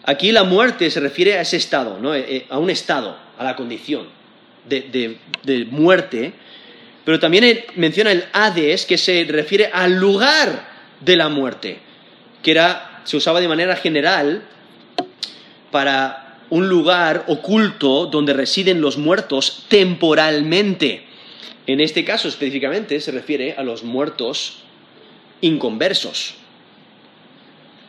Aquí 0.05 0.33
la 0.33 0.45
muerte 0.45 0.91
se 0.91 1.01
refiere 1.01 1.35
a 1.35 1.41
ese 1.41 1.57
estado, 1.57 1.99
¿no? 1.99 2.15
Eh, 2.15 2.25
eh, 2.29 2.47
a 2.49 2.59
un 2.59 2.71
estado, 2.71 3.17
a 3.39 3.45
la 3.45 3.57
condición 3.57 4.07
de, 4.67 5.19
de 5.43 5.65
muerte, 5.67 6.33
pero 7.05 7.21
también 7.21 7.65
menciona 7.77 8.13
el 8.13 8.25
Hades, 8.33 8.87
que 8.87 8.97
se 8.97 9.25
refiere 9.29 9.71
al 9.73 9.95
lugar 9.95 10.69
de 11.01 11.17
la 11.17 11.29
muerte, 11.29 11.79
que 12.43 12.51
era 12.51 12.95
se 13.05 13.17
usaba 13.17 13.41
de 13.41 13.49
manera 13.49 13.77
general 13.77 14.43
para 15.71 16.39
un 16.51 16.69
lugar 16.69 17.25
oculto 17.29 18.07
donde 18.07 18.33
residen 18.33 18.81
los 18.81 18.97
muertos 18.97 19.67
temporalmente. 19.69 21.05
En 21.67 21.81
este 21.81 22.05
caso 22.05 22.29
específicamente 22.29 23.01
se 23.01 23.11
refiere 23.11 23.55
a 23.55 23.63
los 23.63 23.85
muertos 23.85 24.59
inconversos, 25.41 26.35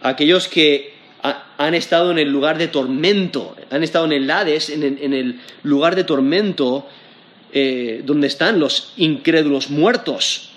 aquellos 0.01 0.47
que 0.47 0.93
han 1.57 1.73
estado 1.73 2.11
en 2.11 2.19
el 2.19 2.29
lugar 2.29 2.57
de 2.57 2.67
tormento, 2.67 3.55
han 3.71 3.83
estado 3.83 4.05
en 4.05 4.11
el 4.11 4.29
Hades, 4.29 4.69
en 4.69 5.13
el, 5.13 5.39
lugar 5.63 5.95
de 5.95 6.03
tormento 6.03 6.87
eh, 7.51 8.01
donde 8.05 8.27
están 8.27 8.59
los 8.59 8.93
incrédulos 8.97 9.69
muertos. 9.69 10.51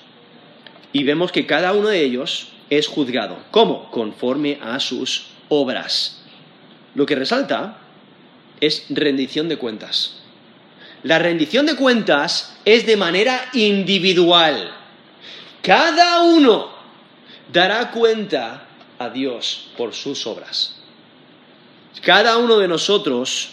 Y 0.93 1.05
vemos 1.05 1.33
que 1.33 1.47
cada 1.47 1.73
uno 1.73 1.89
de 1.89 2.03
ellos 2.03 2.49
es 2.71 2.87
juzgado. 2.87 3.39
¿Cómo? 3.51 3.91
Conforme 3.91 4.59
a 4.61 4.81
sus 4.81 5.27
obras. 5.49 6.23
Lo 6.95 7.07
que 7.07 7.15
resalta 7.15 7.79
es 8.61 8.87
rendición 8.91 9.49
de 9.49 9.57
cuentas. 9.57 10.18
La 11.05 11.19
rendición 11.19 11.67
de 11.67 11.77
cuentas 11.77 12.57
es 12.65 12.87
de 12.87 12.97
manera 12.97 13.49
individual. 13.53 14.75
Cada 15.63 16.23
uno 16.23 16.71
dará 17.53 17.91
cuenta 17.91 18.67
a 18.99 19.09
Dios 19.11 19.71
por 19.77 19.95
sus 19.95 20.27
obras. 20.27 20.77
Cada 22.03 22.37
uno 22.39 22.59
de 22.59 22.69
nosotros 22.69 23.51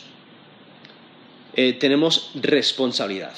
eh, 1.56 1.74
tenemos 1.74 2.32
responsabilidad. 2.36 3.34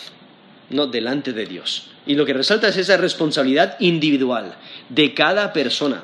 no 0.70 0.86
delante 0.86 1.32
de 1.32 1.46
Dios. 1.46 1.92
Y 2.06 2.16
lo 2.16 2.26
que 2.26 2.34
resalta 2.34 2.68
es 2.68 2.76
esa 2.76 2.98
responsabilidad 2.98 3.78
individual 3.80 4.56
de 4.90 5.14
cada 5.14 5.54
persona. 5.54 6.04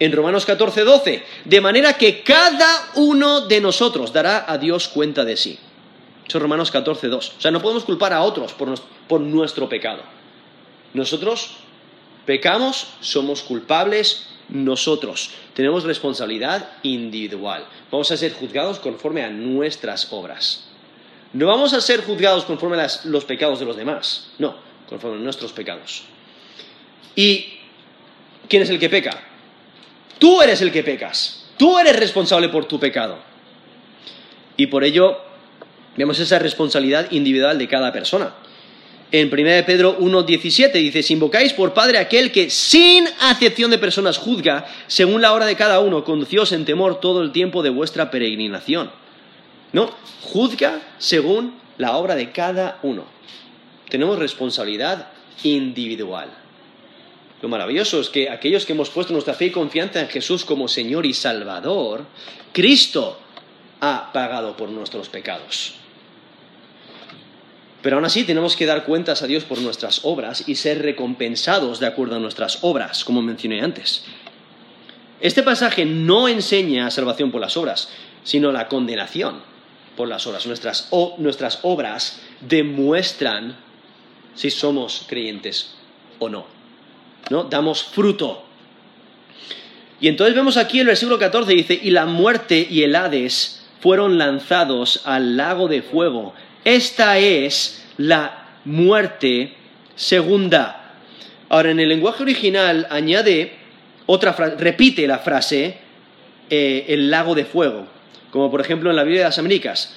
En 0.00 0.10
Romanos 0.10 0.44
14, 0.44 0.82
12, 0.82 1.22
de 1.44 1.60
manera 1.60 1.92
que 1.92 2.22
cada 2.22 2.90
uno 2.96 3.42
de 3.42 3.60
nosotros 3.60 4.12
dará 4.12 4.44
a 4.48 4.58
Dios 4.58 4.88
cuenta 4.88 5.24
de 5.24 5.36
sí. 5.36 5.58
Eso 6.28 6.36
es 6.36 6.42
Romanos 6.42 6.70
14, 6.70 7.08
2. 7.08 7.34
O 7.38 7.40
sea, 7.40 7.50
no 7.50 7.62
podemos 7.62 7.84
culpar 7.84 8.12
a 8.12 8.22
otros 8.22 8.52
por 8.52 9.20
nuestro 9.20 9.68
pecado. 9.68 10.02
Nosotros 10.92 11.52
pecamos, 12.26 12.88
somos 13.00 13.42
culpables 13.42 14.26
nosotros. 14.50 15.30
Tenemos 15.54 15.84
responsabilidad 15.84 16.68
individual. 16.82 17.64
Vamos 17.90 18.10
a 18.10 18.16
ser 18.16 18.34
juzgados 18.34 18.78
conforme 18.78 19.22
a 19.22 19.30
nuestras 19.30 20.12
obras. 20.12 20.68
No 21.32 21.46
vamos 21.46 21.72
a 21.72 21.80
ser 21.80 22.04
juzgados 22.04 22.44
conforme 22.44 22.80
a 22.80 22.88
los 23.04 23.24
pecados 23.24 23.58
de 23.60 23.66
los 23.66 23.76
demás. 23.76 24.30
No, 24.38 24.56
conforme 24.88 25.18
a 25.18 25.20
nuestros 25.20 25.52
pecados. 25.52 26.02
¿Y 27.16 27.58
quién 28.48 28.62
es 28.62 28.70
el 28.70 28.78
que 28.78 28.88
peca? 28.90 29.22
Tú 30.18 30.42
eres 30.42 30.60
el 30.60 30.72
que 30.72 30.82
pecas. 30.82 31.46
Tú 31.56 31.78
eres 31.78 31.96
responsable 31.96 32.48
por 32.48 32.66
tu 32.66 32.78
pecado. 32.78 33.18
Y 34.56 34.66
por 34.66 34.84
ello 34.84 35.27
vemos 35.98 36.18
esa 36.20 36.38
responsabilidad 36.38 37.10
individual 37.10 37.58
de 37.58 37.66
cada 37.66 37.92
persona. 37.92 38.32
En 39.10 39.28
1 39.32 39.66
Pedro 39.66 39.98
1.17 39.98 40.72
dice, 40.72 41.12
invocáis 41.12 41.52
por 41.52 41.74
Padre 41.74 41.98
aquel 41.98 42.30
que 42.30 42.50
sin 42.50 43.06
acepción 43.20 43.70
de 43.70 43.78
personas 43.78 44.16
juzga, 44.16 44.66
según 44.86 45.22
la 45.22 45.32
hora 45.32 45.46
de 45.46 45.56
cada 45.56 45.80
uno, 45.80 46.04
conducíos 46.04 46.52
en 46.52 46.64
temor 46.64 47.00
todo 47.00 47.22
el 47.22 47.32
tiempo 47.32 47.62
de 47.62 47.70
vuestra 47.70 48.10
peregrinación. 48.10 48.90
No, 49.72 49.90
juzga 50.22 50.80
según 50.98 51.54
la 51.78 51.96
obra 51.96 52.14
de 52.14 52.30
cada 52.30 52.78
uno. 52.82 53.06
Tenemos 53.88 54.18
responsabilidad 54.18 55.08
individual. 55.42 56.28
Lo 57.42 57.48
maravilloso 57.48 58.00
es 58.00 58.10
que 58.10 58.30
aquellos 58.30 58.66
que 58.66 58.72
hemos 58.72 58.90
puesto 58.90 59.12
nuestra 59.12 59.34
fe 59.34 59.46
y 59.46 59.50
confianza 59.50 60.00
en 60.00 60.08
Jesús 60.08 60.44
como 60.44 60.68
Señor 60.68 61.06
y 61.06 61.14
Salvador, 61.14 62.04
Cristo 62.52 63.18
ha 63.80 64.10
pagado 64.12 64.56
por 64.56 64.68
nuestros 64.68 65.08
pecados. 65.08 65.77
Pero 67.88 67.96
aún 67.96 68.04
así 68.04 68.24
tenemos 68.24 68.54
que 68.54 68.66
dar 68.66 68.84
cuentas 68.84 69.22
a 69.22 69.26
Dios 69.26 69.44
por 69.44 69.62
nuestras 69.62 70.00
obras 70.02 70.46
y 70.46 70.56
ser 70.56 70.82
recompensados 70.82 71.80
de 71.80 71.86
acuerdo 71.86 72.16
a 72.16 72.18
nuestras 72.18 72.58
obras, 72.60 73.02
como 73.02 73.22
mencioné 73.22 73.62
antes. 73.62 74.04
Este 75.22 75.42
pasaje 75.42 75.86
no 75.86 76.28
enseña 76.28 76.90
salvación 76.90 77.30
por 77.30 77.40
las 77.40 77.56
obras, 77.56 77.88
sino 78.24 78.52
la 78.52 78.68
condenación 78.68 79.40
por 79.96 80.06
las 80.06 80.26
obras. 80.26 80.46
Nuestras, 80.46 80.90
nuestras 81.16 81.60
obras 81.62 82.20
demuestran 82.42 83.56
si 84.34 84.50
somos 84.50 85.06
creyentes 85.08 85.74
o 86.18 86.28
no. 86.28 86.44
¿No? 87.30 87.44
Damos 87.44 87.84
fruto. 87.84 88.44
Y 89.98 90.08
entonces 90.08 90.34
vemos 90.34 90.58
aquí 90.58 90.80
el 90.80 90.88
versículo 90.88 91.18
14 91.18 91.54
dice, 91.54 91.80
y 91.82 91.88
la 91.88 92.04
muerte 92.04 92.68
y 92.68 92.82
el 92.82 92.94
Hades 92.94 93.64
fueron 93.80 94.18
lanzados 94.18 95.00
al 95.06 95.38
lago 95.38 95.68
de 95.68 95.80
fuego. 95.80 96.34
Esta 96.68 97.16
es 97.18 97.82
la 97.96 98.58
muerte 98.66 99.54
segunda. 99.96 100.92
Ahora, 101.48 101.70
en 101.70 101.80
el 101.80 101.88
lenguaje 101.88 102.22
original 102.22 102.86
añade 102.90 103.54
otra 104.04 104.34
frase, 104.34 104.56
repite 104.56 105.06
la 105.06 105.18
frase 105.18 105.78
eh, 106.50 106.84
el 106.88 107.10
lago 107.10 107.34
de 107.34 107.46
fuego, 107.46 107.86
como 108.30 108.50
por 108.50 108.60
ejemplo 108.60 108.90
en 108.90 108.96
la 108.96 109.04
Biblia 109.04 109.22
de 109.22 109.28
las 109.28 109.38
Américas. 109.38 109.94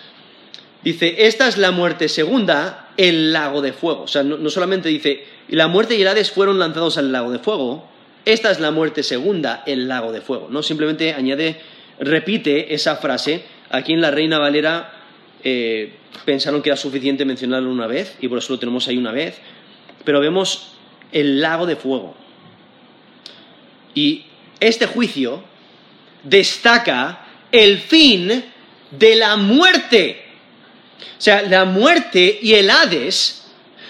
Dice, 0.82 1.28
esta 1.28 1.50
es 1.50 1.58
la 1.58 1.72
muerte 1.72 2.08
segunda, 2.08 2.88
el 2.96 3.34
lago 3.34 3.62
de 3.62 3.74
fuego. 3.74 4.04
O 4.04 4.08
sea, 4.08 4.24
no, 4.24 4.38
no 4.38 4.50
solamente 4.50 4.88
dice, 4.88 5.26
la 5.50 5.68
muerte 5.68 5.98
y 5.98 6.04
el 6.04 6.08
Hades 6.08 6.32
fueron 6.32 6.58
lanzados 6.58 6.98
al 6.98 7.12
lago 7.12 7.34
de 7.34 7.40
fuego, 7.40 7.86
esta 8.24 8.50
es 8.50 8.62
la 8.62 8.72
muerte 8.72 9.04
segunda, 9.04 9.62
el 9.66 9.90
lago 9.90 10.14
de 10.14 10.22
fuego. 10.22 10.48
No 10.50 10.64
simplemente 10.64 11.14
añade, 11.16 11.60
repite 12.00 12.74
esa 12.74 12.96
frase. 12.96 13.44
Aquí 13.70 13.92
en 13.92 14.00
la 14.00 14.12
Reina 14.12 14.40
Valera 14.40 15.01
eh, 15.44 15.94
pensaron 16.26 16.62
que 16.62 16.70
era 16.70 16.78
suficiente 16.78 17.26
mencionarlo 17.26 17.70
una 17.70 17.88
vez 17.88 18.18
y 18.22 18.28
por 18.28 18.38
eso 18.38 18.54
lo 18.54 18.60
tenemos 18.60 18.88
ahí 18.88 18.98
una 18.98 19.12
vez, 19.12 19.40
pero 20.04 20.20
vemos 20.20 20.74
el 21.12 21.42
lago 21.42 21.66
de 21.66 21.76
fuego. 21.76 22.16
Y 23.94 24.26
este 24.60 24.86
juicio 24.86 25.44
destaca 26.24 27.26
el 27.52 27.80
fin 27.80 28.44
de 28.92 29.16
la 29.16 29.38
muerte. 29.38 30.24
O 31.18 31.22
sea, 31.22 31.42
la 31.44 31.66
muerte 31.66 32.40
y 32.42 32.54
el 32.54 32.70
Hades 32.70 33.44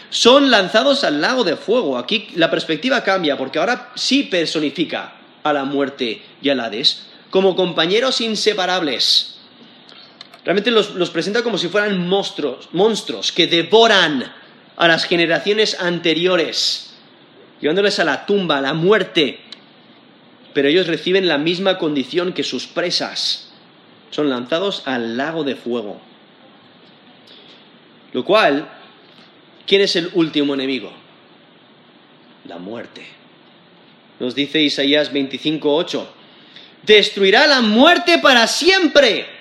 son 0.09 0.51
lanzados 0.51 1.03
al 1.03 1.21
lago 1.21 1.43
de 1.43 1.55
fuego. 1.55 1.97
Aquí 1.97 2.27
la 2.35 2.49
perspectiva 2.49 3.03
cambia 3.03 3.37
porque 3.37 3.59
ahora 3.59 3.91
sí 3.95 4.23
personifica 4.23 5.15
a 5.43 5.53
la 5.53 5.63
muerte 5.63 6.21
y 6.41 6.49
al 6.49 6.59
Hades 6.59 7.07
como 7.29 7.55
compañeros 7.55 8.21
inseparables. 8.21 9.40
Realmente 10.43 10.71
los, 10.71 11.09
presenta 11.11 11.43
como 11.43 11.57
si 11.57 11.67
fueran 11.67 12.07
monstruos, 12.07 12.69
monstruos 12.71 13.31
que 13.31 13.47
devoran 13.47 14.31
a 14.75 14.87
las 14.87 15.05
generaciones 15.05 15.79
anteriores, 15.79 16.95
llevándoles 17.59 17.99
a 17.99 18.03
la 18.03 18.25
tumba, 18.25 18.57
a 18.57 18.61
la 18.61 18.73
muerte. 18.73 19.39
Pero 20.53 20.67
ellos 20.67 20.87
reciben 20.87 21.27
la 21.27 21.37
misma 21.37 21.77
condición 21.77 22.33
que 22.33 22.43
sus 22.43 22.65
presas. 22.65 23.51
Son 24.09 24.29
lanzados 24.29 24.83
al 24.85 25.15
lago 25.15 25.43
de 25.43 25.55
fuego. 25.55 26.01
Lo 28.11 28.25
cual, 28.25 28.67
¿quién 29.67 29.81
es 29.81 29.95
el 29.95 30.09
último 30.13 30.55
enemigo? 30.55 30.91
La 32.47 32.57
muerte. 32.57 33.05
Nos 34.19 34.35
dice 34.35 34.59
Isaías 34.61 35.13
25:8, 35.13 36.05
destruirá 36.83 37.47
la 37.47 37.61
muerte 37.61 38.17
para 38.17 38.47
siempre 38.47 39.40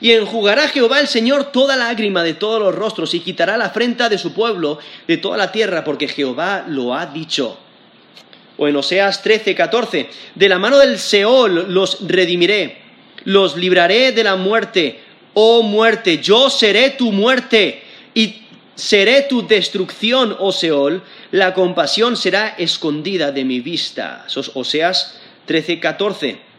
y 0.00 0.12
enjugará 0.12 0.68
Jehová 0.68 1.00
el 1.00 1.06
Señor 1.06 1.52
toda 1.52 1.76
lágrima 1.76 2.22
de 2.24 2.34
todos 2.34 2.60
los 2.60 2.74
rostros 2.74 3.14
y 3.14 3.20
quitará 3.20 3.56
la 3.56 3.66
afrenta 3.66 4.08
de 4.08 4.18
su 4.18 4.32
pueblo 4.32 4.78
de 5.06 5.16
toda 5.16 5.36
la 5.36 5.52
tierra, 5.52 5.84
porque 5.84 6.08
Jehová 6.08 6.64
lo 6.68 6.94
ha 6.94 7.06
dicho. 7.06 7.56
O 8.58 8.68
en 8.68 8.76
Oseas 8.76 9.22
13, 9.22 9.54
14, 9.54 10.10
de 10.34 10.48
la 10.48 10.58
mano 10.58 10.78
del 10.78 10.98
Seol 10.98 11.72
los 11.72 11.98
redimiré, 12.06 12.78
los 13.24 13.56
libraré 13.56 14.12
de 14.12 14.24
la 14.24 14.36
muerte. 14.36 15.00
Oh 15.34 15.62
muerte, 15.62 16.18
yo 16.18 16.50
seré 16.50 16.90
tu 16.90 17.12
muerte 17.12 17.82
y 18.12 18.42
seré 18.74 19.22
tu 19.22 19.46
destrucción, 19.46 20.36
oh 20.38 20.52
Seol. 20.52 21.02
La 21.30 21.54
compasión 21.54 22.16
será 22.16 22.48
escondida 22.58 23.30
de 23.30 23.44
mi 23.44 23.60
vista. 23.60 24.26
Oseas 24.54 25.18
13, 25.46 25.80
14. 25.80 26.51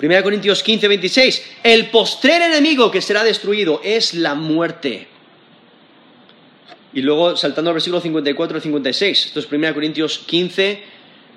1 0.00 0.22
Corintios 0.22 0.62
15, 0.62 0.88
26. 0.88 1.42
El 1.62 1.90
postrer 1.90 2.42
enemigo 2.42 2.90
que 2.90 3.02
será 3.02 3.22
destruido 3.22 3.80
es 3.84 4.14
la 4.14 4.34
muerte. 4.34 5.08
Y 6.92 7.02
luego 7.02 7.36
saltando 7.36 7.70
al 7.70 7.74
versículo 7.74 8.00
54 8.00 8.56
al 8.56 8.62
56. 8.62 9.26
Esto 9.26 9.40
es 9.40 9.52
1 9.52 9.74
Corintios 9.74 10.18
15, 10.26 10.82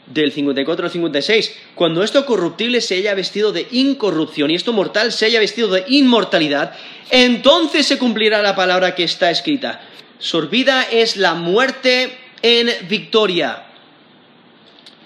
del 0.06 0.32
54 0.32 0.86
al 0.86 0.92
56. 0.92 1.56
Cuando 1.76 2.04
esto 2.04 2.26
corruptible 2.26 2.82
se 2.82 2.96
haya 2.96 3.14
vestido 3.14 3.52
de 3.52 3.68
incorrupción 3.72 4.52
y 4.52 4.56
esto 4.56 4.74
mortal 4.74 5.12
se 5.12 5.26
haya 5.26 5.40
vestido 5.40 5.70
de 5.70 5.86
inmortalidad, 5.88 6.76
entonces 7.10 7.86
se 7.86 7.98
cumplirá 7.98 8.42
la 8.42 8.56
palabra 8.56 8.96
que 8.96 9.04
está 9.04 9.32
escrita. 9.32 9.82
Sorbida 10.20 10.84
es 10.84 11.18
la 11.18 11.34
muerte 11.34 12.18
en 12.42 12.70
victoria. 12.88 13.66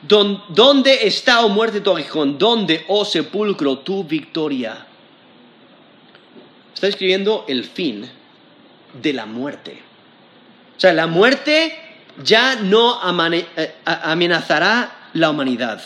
¿Dónde 0.01 1.07
está, 1.07 1.41
oh 1.41 1.49
muerte, 1.49 1.81
tu 1.81 1.91
aguijón? 1.91 2.37
¿Dónde, 2.37 2.85
oh 2.87 3.03
sepulcro, 3.03 3.79
tu 3.79 4.03
victoria? 4.03 4.85
Está 6.73 6.87
escribiendo 6.87 7.45
el 7.47 7.63
fin 7.63 8.07
de 9.01 9.13
la 9.13 9.25
muerte. 9.25 9.79
O 10.77 10.79
sea, 10.79 10.93
la 10.93 11.07
muerte 11.07 11.75
ya 12.23 12.55
no 12.55 12.99
eh, 13.33 13.73
amenazará 13.85 15.09
la 15.13 15.31
humanidad. 15.31 15.81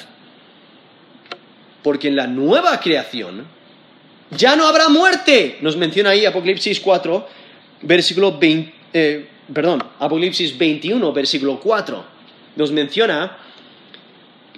Porque 1.82 2.09
en 2.09 2.16
la 2.18 2.28
nueva 2.28 2.80
creación 2.80 3.45
ya 4.32 4.55
no 4.55 4.68
habrá 4.68 4.89
muerte. 4.89 5.57
Nos 5.62 5.78
menciona 5.78 6.12
ahí 6.12 6.26
Apocalipsis 6.26 6.80
4, 6.80 7.28
versículo 7.84 8.38
20, 8.38 8.74
eh, 8.93 9.30
perdón, 9.53 9.84
Apocalipsis 9.99 10.57
21, 10.57 11.14
versículo 11.14 11.59
4. 11.59 12.03
Nos 12.57 12.72
menciona 12.72 13.38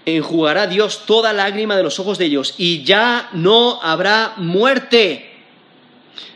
enjugará 0.06 0.68
Dios 0.68 1.06
toda 1.06 1.34
lágrima 1.34 1.78
de 1.78 1.84
los 1.84 2.00
ojos 2.00 2.18
de 2.18 2.26
ellos 2.26 2.56
y 2.58 2.84
ya 2.84 3.30
no 3.34 3.80
habrá 3.82 4.34
muerte, 4.38 5.32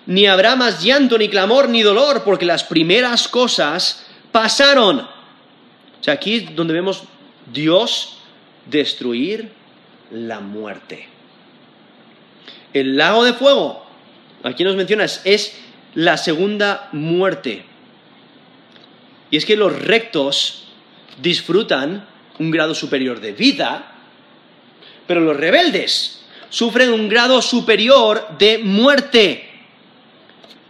ni 0.05 0.26
habrá 0.26 0.55
más 0.55 0.82
llanto, 0.84 1.18
ni 1.18 1.30
clamor, 1.30 1.70
ni 1.70 1.82
dolor, 1.82 2.24
porque 2.24 2.45
las 2.45 2.63
primeras 2.63 3.28
cosas 3.28 4.05
pasaron. 4.32 4.99
O 4.99 6.03
sea, 6.03 6.13
aquí 6.13 6.36
es 6.36 6.55
donde 6.55 6.74
vemos 6.74 7.03
Dios 7.51 8.18
destruir 8.65 9.51
la 10.11 10.39
muerte. 10.39 11.07
El 12.74 12.97
lago 12.97 13.24
de 13.24 13.34
fuego, 13.34 13.86
aquí 14.43 14.63
nos 14.63 14.76
menciona, 14.76 15.05
es 15.05 15.57
la 15.93 16.18
segunda 16.18 16.89
muerte. 16.91 17.65
Y 19.30 19.38
es 19.38 19.45
que 19.45 19.57
los 19.57 19.78
rectos 19.82 20.68
disfrutan 21.22 22.07
un 22.40 22.52
grado 22.52 22.76
superior 22.76 23.20
de 23.20 23.32
vida, 23.32 23.94
pero 25.08 25.22
los 25.22 25.38
rebeldes 25.38 26.26
sufren 26.50 26.92
un 26.92 27.10
grado 27.10 27.42
superior 27.42 28.28
de 28.38 28.60
muerte. 28.60 29.44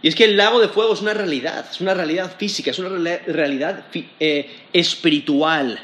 Y 0.00 0.08
es 0.08 0.14
que 0.14 0.24
el 0.24 0.36
lago 0.36 0.60
de 0.60 0.68
fuego 0.68 0.94
es 0.94 1.00
una 1.00 1.14
realidad, 1.14 1.66
es 1.70 1.80
una 1.80 1.94
realidad 1.94 2.36
física, 2.36 2.70
es 2.70 2.78
una 2.78 3.18
realidad 3.26 3.86
eh, 4.20 4.50
espiritual. 4.72 5.80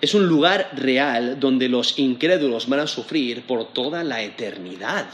Es 0.00 0.14
un 0.14 0.26
lugar 0.26 0.70
real 0.74 1.38
donde 1.38 1.68
los 1.68 1.98
incrédulos 1.98 2.68
van 2.68 2.80
a 2.80 2.86
sufrir 2.88 3.42
por 3.42 3.72
toda 3.72 4.02
la 4.02 4.22
eternidad. 4.22 5.06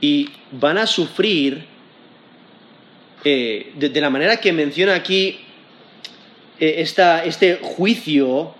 Y 0.00 0.28
van 0.52 0.76
a 0.76 0.86
sufrir 0.86 1.64
eh, 3.24 3.72
de, 3.74 4.00
la 4.00 4.10
manera 4.10 4.36
que 4.36 4.52
menciona 4.52 4.94
aquí 4.94 5.40
eh, 6.60 6.74
este 6.78 7.58
juicio, 7.62 8.54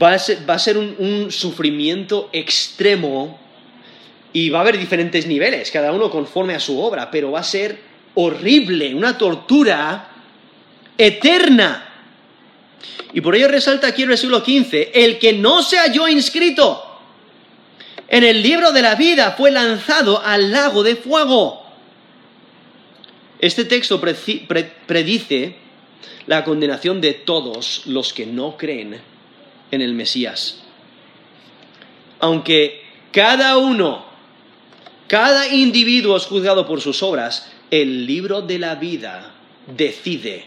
va 0.00 0.12
a 0.12 0.58
ser, 0.58 0.76
un 0.76 1.28
sufrimiento 1.30 2.28
extremo 2.32 3.38
y 4.32 4.50
va 4.50 4.58
a 4.58 4.62
haber 4.62 4.78
diferentes 4.78 5.26
niveles, 5.26 5.70
cada 5.70 5.92
uno 5.92 6.10
conforme 6.10 6.54
a 6.54 6.60
su 6.60 6.78
obra, 6.78 7.10
pero 7.10 7.32
va 7.32 7.40
a 7.40 7.44
ser 7.44 7.78
horrible, 8.14 8.94
una 8.94 9.16
tortura 9.16 10.08
eterna. 10.96 11.84
Y 13.12 13.20
por 13.20 13.34
ello 13.34 13.48
resalta 13.48 13.86
aquí 13.86 14.02
el 14.02 14.08
versículo 14.08 14.42
15, 14.42 14.92
el 14.94 15.18
que 15.18 15.32
no 15.32 15.62
se 15.62 15.78
halló 15.78 16.06
inscrito 16.08 16.84
en 18.08 18.24
el 18.24 18.42
libro 18.42 18.72
de 18.72 18.82
la 18.82 18.94
vida 18.94 19.32
fue 19.32 19.50
lanzado 19.50 20.22
al 20.24 20.50
lago 20.50 20.82
de 20.82 20.96
fuego. 20.96 21.62
Este 23.38 23.64
texto 23.66 24.00
predice 24.00 25.56
la 26.26 26.44
condenación 26.44 27.00
de 27.00 27.14
todos 27.14 27.82
los 27.86 28.12
que 28.12 28.26
no 28.26 28.56
creen 28.56 29.00
en 29.70 29.80
el 29.82 29.94
Mesías. 29.94 30.62
Aunque 32.20 32.82
cada 33.12 33.56
uno 33.58 34.08
cada 35.08 35.48
individuo 35.48 36.18
es 36.18 36.26
juzgado 36.26 36.66
por 36.66 36.82
sus 36.82 37.02
obras. 37.02 37.50
El 37.70 38.06
libro 38.06 38.42
de 38.42 38.58
la 38.58 38.74
vida 38.74 39.32
decide 39.66 40.44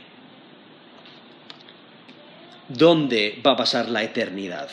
dónde 2.70 3.42
va 3.46 3.52
a 3.54 3.58
pasar 3.58 3.90
la 3.90 4.04
eternidad. 4.04 4.70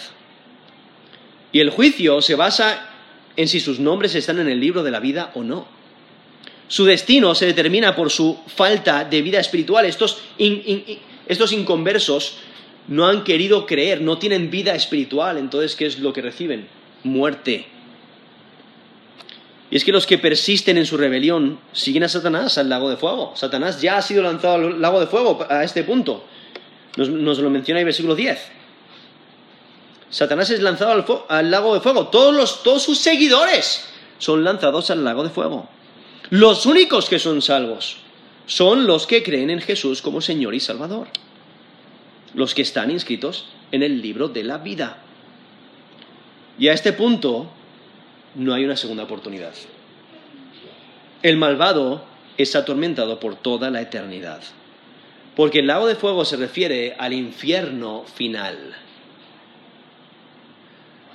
Y 1.52 1.60
el 1.60 1.70
juicio 1.70 2.20
se 2.20 2.34
basa 2.34 2.86
en 3.36 3.48
si 3.48 3.60
sus 3.60 3.80
nombres 3.80 4.14
están 4.14 4.38
en 4.40 4.48
el 4.48 4.60
libro 4.60 4.82
de 4.82 4.90
la 4.90 5.00
vida 5.00 5.30
o 5.34 5.42
no. 5.42 5.66
Su 6.68 6.84
destino 6.84 7.34
se 7.34 7.46
determina 7.46 7.96
por 7.96 8.10
su 8.10 8.38
falta 8.46 9.04
de 9.04 9.22
vida 9.22 9.40
espiritual. 9.40 9.86
Estos, 9.86 10.18
estos 11.26 11.52
inconversos 11.52 12.36
no 12.88 13.06
han 13.06 13.24
querido 13.24 13.66
creer, 13.66 14.02
no 14.02 14.18
tienen 14.18 14.50
vida 14.50 14.74
espiritual. 14.74 15.38
Entonces, 15.38 15.74
¿qué 15.76 15.86
es 15.86 15.98
lo 15.98 16.12
que 16.12 16.20
reciben? 16.20 16.68
Muerte. 17.04 17.66
Y 19.70 19.76
es 19.76 19.84
que 19.84 19.92
los 19.92 20.06
que 20.06 20.18
persisten 20.18 20.76
en 20.76 20.86
su 20.86 20.96
rebelión 20.96 21.58
siguen 21.72 22.04
a 22.04 22.08
Satanás 22.08 22.58
al 22.58 22.68
lago 22.68 22.90
de 22.90 22.96
fuego. 22.96 23.32
Satanás 23.34 23.80
ya 23.80 23.96
ha 23.96 24.02
sido 24.02 24.22
lanzado 24.22 24.54
al 24.54 24.80
lago 24.80 25.00
de 25.00 25.06
fuego 25.06 25.46
a 25.48 25.64
este 25.64 25.84
punto. 25.84 26.24
Nos, 26.96 27.38
lo 27.38 27.50
menciona 27.50 27.80
en 27.80 27.82
el 27.82 27.86
versículo 27.86 28.14
10. 28.14 28.38
Satanás 30.10 30.50
es 30.50 30.60
lanzado 30.60 30.92
al, 30.92 31.04
al 31.28 31.50
lago 31.50 31.74
de 31.74 31.80
fuego. 31.80 32.08
Todos, 32.08 32.62
todos 32.62 32.82
sus 32.82 32.98
seguidores 32.98 33.84
son 34.18 34.42
lanzados 34.44 34.90
al 34.90 35.04
lago 35.04 35.22
de 35.22 35.30
fuego. 35.30 35.68
Los 36.30 36.66
únicos 36.66 37.08
que 37.08 37.18
son 37.18 37.40
salvos 37.40 37.96
son 38.46 38.86
los 38.86 39.06
que 39.06 39.22
creen 39.22 39.48
en 39.50 39.60
Jesús 39.60 40.02
como 40.02 40.20
Señor 40.20 40.54
y 40.54 40.60
Salvador. 40.60 41.08
Los 42.34 42.54
que 42.54 42.62
están 42.62 42.90
inscritos 42.90 43.46
en 43.72 43.82
el 43.82 44.02
libro 44.02 44.28
de 44.28 44.44
la 44.44 44.58
vida. 44.58 44.98
Y 46.58 46.68
a 46.68 46.74
este 46.74 46.92
punto, 46.92 47.50
no 48.34 48.52
hay 48.52 48.64
una 48.64 48.76
segunda 48.76 49.04
oportunidad. 49.04 49.54
El 51.22 51.38
malvado 51.38 52.04
es 52.36 52.54
atormentado 52.56 53.18
por 53.20 53.36
toda 53.36 53.70
la 53.70 53.80
eternidad. 53.80 54.40
Porque 55.34 55.60
el 55.60 55.66
lago 55.66 55.86
de 55.86 55.94
fuego 55.94 56.24
se 56.24 56.36
refiere 56.36 56.94
al 56.98 57.14
infierno 57.14 58.04
final. 58.04 58.74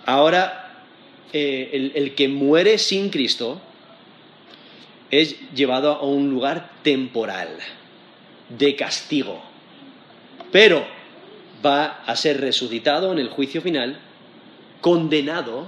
Ahora, 0.06 0.84
eh, 1.34 1.70
el, 1.74 1.92
el 1.96 2.16
que 2.16 2.28
muere 2.28 2.78
sin 2.78 3.10
Cristo 3.10 3.62
es 5.22 5.36
llevado 5.54 5.94
a 5.94 6.04
un 6.04 6.32
lugar 6.32 6.72
temporal, 6.82 7.50
de 8.50 8.76
castigo. 8.76 9.44
Pero 10.52 10.86
va 11.64 12.04
a 12.06 12.16
ser 12.16 12.42
resucitado 12.42 13.12
en 13.12 13.20
el 13.20 13.30
juicio 13.30 13.62
final, 13.62 14.00
condenado 14.82 15.68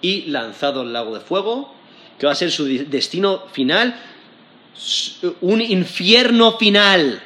y 0.00 0.26
lanzado 0.26 0.82
al 0.82 0.92
lago 0.92 1.14
de 1.14 1.20
fuego, 1.20 1.74
que 2.18 2.26
va 2.26 2.32
a 2.32 2.36
ser 2.36 2.50
su 2.50 2.66
destino 2.66 3.44
final, 3.52 3.98
un 5.40 5.60
infierno 5.62 6.58
final. 6.58 7.22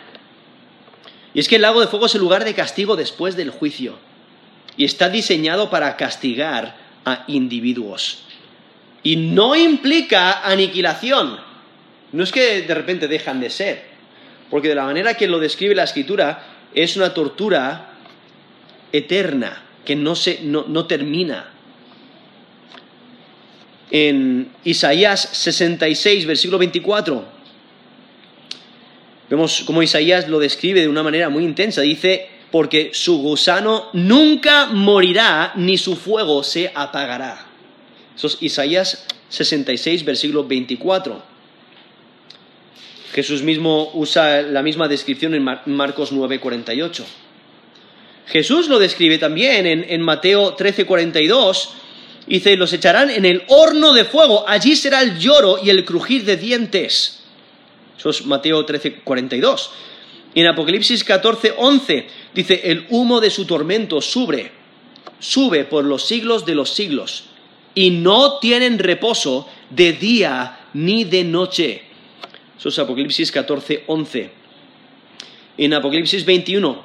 Y 1.34 1.40
es 1.40 1.48
que 1.48 1.56
el 1.56 1.62
lago 1.62 1.80
de 1.80 1.88
fuego 1.88 2.06
es 2.06 2.14
el 2.14 2.20
lugar 2.20 2.44
de 2.44 2.54
castigo 2.54 2.94
después 2.94 3.36
del 3.36 3.50
juicio. 3.50 3.98
Y 4.76 4.84
está 4.84 5.08
diseñado 5.08 5.68
para 5.68 5.96
castigar 5.96 6.76
a 7.04 7.24
individuos. 7.26 8.22
Y 9.02 9.16
no 9.16 9.56
implica 9.56 10.42
aniquilación. 10.42 11.38
No 12.12 12.24
es 12.24 12.30
que 12.30 12.62
de 12.62 12.74
repente 12.74 13.08
dejan 13.08 13.40
de 13.40 13.50
ser. 13.50 13.82
Porque 14.50 14.68
de 14.68 14.74
la 14.74 14.84
manera 14.84 15.14
que 15.14 15.26
lo 15.26 15.38
describe 15.38 15.74
la 15.74 15.84
escritura, 15.84 16.44
es 16.74 16.96
una 16.96 17.14
tortura 17.14 17.94
eterna, 18.92 19.62
que 19.84 19.96
no, 19.96 20.14
se, 20.14 20.40
no 20.42 20.86
termina 20.86 21.52
en 23.92 24.50
Isaías 24.64 25.20
66, 25.32 26.26
versículo 26.26 26.58
24. 26.58 27.24
Vemos 29.28 29.62
cómo 29.66 29.82
Isaías 29.82 30.28
lo 30.28 30.38
describe 30.38 30.80
de 30.80 30.88
una 30.88 31.02
manera 31.02 31.28
muy 31.28 31.44
intensa. 31.44 31.82
Dice, 31.82 32.26
porque 32.50 32.90
su 32.94 33.18
gusano 33.18 33.90
nunca 33.92 34.66
morirá, 34.66 35.52
ni 35.56 35.76
su 35.76 35.94
fuego 35.94 36.42
se 36.42 36.72
apagará. 36.74 37.51
Eso 38.16 38.26
es 38.26 38.38
Isaías 38.40 39.06
66, 39.28 40.04
versículo 40.04 40.44
24. 40.44 41.22
Jesús 43.12 43.42
mismo 43.42 43.90
usa 43.94 44.42
la 44.42 44.62
misma 44.62 44.88
descripción 44.88 45.34
en 45.34 45.44
Marcos 45.66 46.12
9, 46.12 46.40
48. 46.40 47.04
Jesús 48.26 48.68
lo 48.68 48.78
describe 48.78 49.18
también 49.18 49.66
en, 49.66 49.84
en 49.88 50.00
Mateo 50.00 50.54
13, 50.54 50.86
42 50.86 51.76
Dice, 52.26 52.56
los 52.56 52.72
echarán 52.72 53.10
en 53.10 53.24
el 53.24 53.42
horno 53.48 53.92
de 53.92 54.04
fuego, 54.04 54.44
allí 54.46 54.76
será 54.76 55.02
el 55.02 55.18
lloro 55.18 55.58
y 55.62 55.70
el 55.70 55.84
crujir 55.84 56.24
de 56.24 56.36
dientes. 56.36 57.24
Eso 57.98 58.10
es 58.10 58.24
Mateo 58.24 58.64
13, 58.64 59.00
42. 59.02 59.70
Y 60.34 60.40
en 60.40 60.46
Apocalipsis 60.46 61.04
14, 61.04 61.54
11 61.56 62.06
dice, 62.34 62.60
el 62.64 62.86
humo 62.90 63.20
de 63.20 63.30
su 63.30 63.44
tormento 63.44 64.00
sube, 64.00 64.52
sube 65.18 65.64
por 65.64 65.84
los 65.84 66.06
siglos 66.06 66.46
de 66.46 66.54
los 66.54 66.70
siglos, 66.70 67.24
y 67.74 67.90
no 67.90 68.38
tienen 68.38 68.78
reposo 68.78 69.48
de 69.70 69.92
día 69.92 70.60
ni 70.74 71.04
de 71.04 71.24
noche. 71.24 71.82
Eso 72.58 72.68
es 72.68 72.78
Apocalipsis 72.78 73.32
14, 73.32 73.84
11. 73.86 74.30
En 75.58 75.74
Apocalipsis 75.74 76.24
21, 76.24 76.84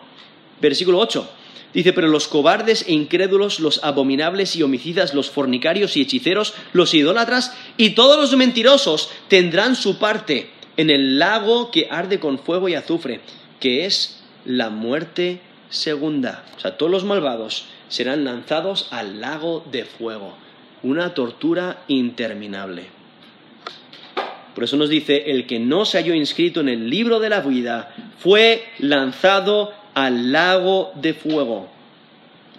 versículo 0.59 0.99
8, 0.99 1.29
Dice, 1.73 1.93
pero 1.93 2.07
los 2.07 2.27
cobardes 2.27 2.85
e 2.87 2.93
incrédulos, 2.93 3.59
los 3.59 3.83
abominables 3.83 4.55
y 4.55 4.63
homicidas, 4.63 5.13
los 5.13 5.29
fornicarios 5.29 5.97
y 5.97 6.01
hechiceros, 6.01 6.53
los 6.73 6.93
idólatras 6.93 7.55
y 7.75 7.91
todos 7.91 8.17
los 8.17 8.35
mentirosos 8.35 9.11
tendrán 9.27 9.75
su 9.75 9.99
parte 9.99 10.49
en 10.77 10.89
el 10.89 11.19
lago 11.19 11.69
que 11.69 11.87
arde 11.91 12.19
con 12.19 12.39
fuego 12.39 12.69
y 12.69 12.75
azufre, 12.75 13.19
que 13.59 13.85
es 13.85 14.23
la 14.45 14.69
muerte 14.69 15.41
segunda. 15.69 16.45
O 16.57 16.59
sea, 16.59 16.77
todos 16.77 16.91
los 16.91 17.03
malvados 17.03 17.65
serán 17.89 18.23
lanzados 18.23 18.87
al 18.91 19.19
lago 19.21 19.63
de 19.71 19.85
fuego, 19.85 20.35
una 20.83 21.13
tortura 21.13 21.83
interminable. 21.87 22.85
Por 24.53 24.63
eso 24.63 24.75
nos 24.75 24.89
dice, 24.89 25.29
el 25.29 25.45
que 25.45 25.59
no 25.59 25.85
se 25.85 25.99
halló 25.99 26.13
inscrito 26.13 26.61
en 26.61 26.69
el 26.69 26.89
libro 26.89 27.19
de 27.19 27.29
la 27.29 27.41
vida 27.41 27.93
fue 28.17 28.65
lanzado 28.79 29.71
al 29.93 30.31
lago 30.31 30.91
de 30.95 31.13
fuego, 31.13 31.69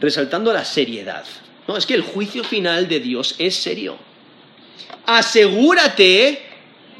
resaltando 0.01 0.53
la 0.53 0.65
seriedad. 0.65 1.25
No, 1.67 1.77
es 1.77 1.87
que 1.87 1.95
el 1.95 2.03
juicio 2.03 2.45
final 2.45 2.89
de 2.89 3.01
Dios 3.01 3.35
es 3.39 3.57
serio. 3.57 3.97
Asegúrate 5.07 6.41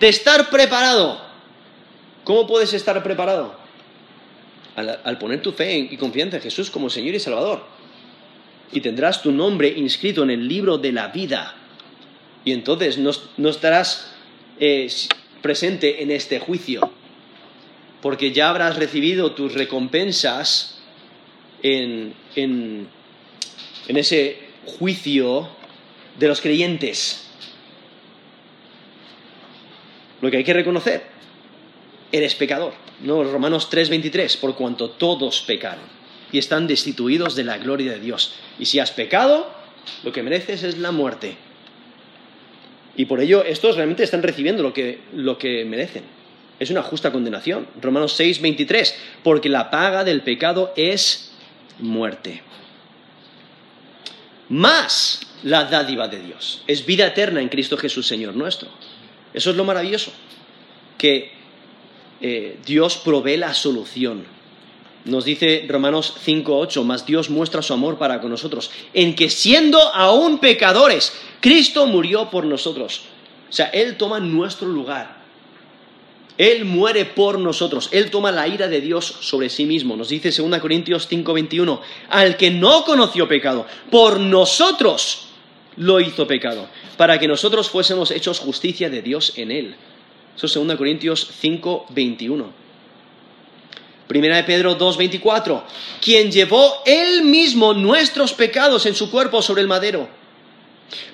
de 0.01 0.09
estar 0.09 0.51
preparado. 0.51 1.21
¿Cómo 2.25 2.47
puedes 2.47 2.73
estar 2.75 3.03
preparado? 3.03 3.57
Al, 4.77 5.19
poner 5.19 5.43
tu 5.43 5.53
fe 5.53 5.77
y 5.91 5.97
confianza 5.97 6.37
en 6.37 6.43
Jesús 6.43 6.71
como 6.71 6.91
Señor 6.91 7.15
y 7.15 7.21
Salvador. 7.21 7.65
Y 8.73 8.81
tendrás 8.81 9.23
tu 9.23 9.33
nombre 9.33 9.69
inscrito 9.69 10.23
en 10.23 10.31
el 10.31 10.47
libro 10.47 10.79
de 10.79 10.93
la 10.93 11.09
vida. 11.09 11.55
Y 12.45 12.53
entonces 12.53 12.99
no, 12.99 13.49
estarás 13.49 14.15
eh, 14.61 14.89
presente 15.43 16.03
en 16.03 16.11
este 16.11 16.39
juicio 16.39 16.93
porque 18.01 18.33
ya 18.33 18.51
habrás 18.51 18.77
recibido 18.77 19.33
tus 19.33 19.55
recompensas 19.55 20.79
en, 21.63 22.15
en, 22.37 22.89
en 23.89 23.97
ese 23.97 24.39
juicio 24.65 25.49
de 26.19 26.29
los 26.29 26.41
creyentes. 26.41 27.29
Lo 30.21 30.31
que 30.31 30.39
hay 30.39 30.45
que 30.45 30.55
reconocer, 30.55 31.05
eres 32.11 32.35
pecador. 32.35 32.73
No, 33.03 33.23
Romanos 33.23 33.71
3:23, 33.71 34.39
por 34.39 34.57
cuanto 34.57 34.91
todos 34.91 35.43
pecaron 35.43 35.98
y 36.33 36.39
están 36.39 36.67
destituidos 36.67 37.35
de 37.35 37.45
la 37.45 37.59
gloria 37.59 37.93
de 37.93 38.01
Dios. 38.01 38.35
Y 38.59 38.67
si 38.67 38.79
has 38.79 38.91
pecado, 38.91 39.51
lo 40.05 40.13
que 40.13 40.23
mereces 40.23 40.63
es 40.63 40.79
la 40.79 40.93
muerte. 40.93 41.37
Y 42.97 43.05
por 43.05 43.21
ello 43.21 43.45
estos 43.45 43.77
realmente 43.77 44.03
están 44.03 44.23
recibiendo 44.23 44.63
lo 44.63 44.73
que, 44.73 45.01
lo 45.15 45.39
que 45.39 45.65
merecen. 45.65 46.03
Es 46.59 46.71
una 46.71 46.83
justa 46.83 47.13
condenación. 47.13 47.69
Romanos 47.81 48.19
6:23, 48.19 48.95
porque 49.23 49.49
la 49.49 49.71
paga 49.71 50.05
del 50.05 50.23
pecado 50.23 50.73
es 50.77 51.31
muerte. 51.79 52.43
Más 54.49 55.21
la 55.45 55.65
dádiva 55.65 56.09
de 56.09 56.21
Dios. 56.21 56.65
Es 56.67 56.85
vida 56.85 57.07
eterna 57.07 57.41
en 57.41 57.49
Cristo 57.49 57.77
Jesús, 57.77 58.07
Señor 58.07 58.35
nuestro. 58.35 58.69
Eso 59.33 59.51
es 59.51 59.57
lo 59.57 59.65
maravilloso, 59.65 60.13
que 60.97 61.31
eh, 62.21 62.59
Dios 62.65 62.97
provee 62.97 63.37
la 63.37 63.55
solución. 63.55 64.25
Nos 65.09 65.25
dice 65.25 65.65
Romanos 65.67 66.15
5.8, 66.25 66.85
más 66.85 67.07
Dios 67.07 67.31
muestra 67.31 67.63
su 67.63 67.73
amor 67.73 67.99
para 67.99 68.21
con 68.21 68.31
nosotros, 68.31 68.71
en 68.93 69.15
que 69.15 69.31
siendo 69.31 69.79
aún 69.95 70.39
pecadores, 70.39 71.13
Cristo 71.41 71.87
murió 71.87 72.31
por 72.31 72.45
nosotros. 72.45 73.03
O 73.49 73.53
sea, 73.53 73.67
Él 73.67 73.97
toma 73.97 74.21
nuestro 74.21 74.69
lugar. 74.69 75.19
Él 76.37 76.65
muere 76.65 77.05
por 77.05 77.39
nosotros. 77.39 77.89
Él 77.91 78.11
toma 78.11 78.31
la 78.31 78.47
ira 78.47 78.69
de 78.69 78.81
Dios 78.81 79.05
sobre 79.05 79.49
sí 79.49 79.65
mismo. 79.65 79.97
Nos 79.97 80.09
dice 80.09 80.31
2 80.31 80.61
Corintios 80.61 81.09
5:21, 81.09 81.81
al 82.11 82.37
que 82.37 82.51
no 82.51 82.85
conoció 82.85 83.27
pecado, 83.27 83.67
por 83.91 84.21
nosotros 84.21 85.27
lo 85.77 86.01
hizo 86.01 86.27
pecado, 86.27 86.69
para 86.97 87.19
que 87.19 87.27
nosotros 87.27 87.69
fuésemos 87.69 88.11
hechos 88.11 88.39
justicia 88.39 88.89
de 88.89 89.03
Dios 89.03 89.33
en 89.37 89.51
Él. 89.51 89.75
Eso 90.37 90.47
es 90.47 90.55
2 90.55 90.77
Corintios 90.77 91.29
5:21. 91.43 92.68
Primera 94.09 94.37
de 94.37 94.45
Pedro 94.45 94.77
2:24, 94.77 95.63
quien 96.01 96.33
llevó 96.33 96.83
Él 96.85 97.23
mismo 97.23 97.75
nuestros 97.75 98.33
pecados 98.33 98.87
en 98.87 98.95
su 98.95 99.11
cuerpo 99.11 99.43
sobre 99.43 99.63
el 99.63 99.69
madero 99.69 100.09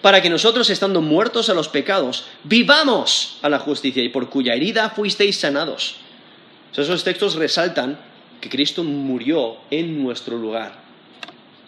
para 0.00 0.22
que 0.22 0.30
nosotros, 0.30 0.70
estando 0.70 1.00
muertos 1.00 1.48
a 1.48 1.54
los 1.54 1.68
pecados, 1.68 2.26
vivamos 2.44 3.38
a 3.42 3.48
la 3.48 3.58
justicia 3.58 4.02
y 4.02 4.08
por 4.08 4.28
cuya 4.28 4.54
herida 4.54 4.90
fuisteis 4.90 5.38
sanados. 5.38 5.96
esos 6.72 7.04
textos 7.04 7.34
resaltan 7.34 7.98
que 8.40 8.48
Cristo 8.48 8.84
murió 8.84 9.56
en 9.70 10.02
nuestro 10.02 10.36
lugar. 10.36 10.84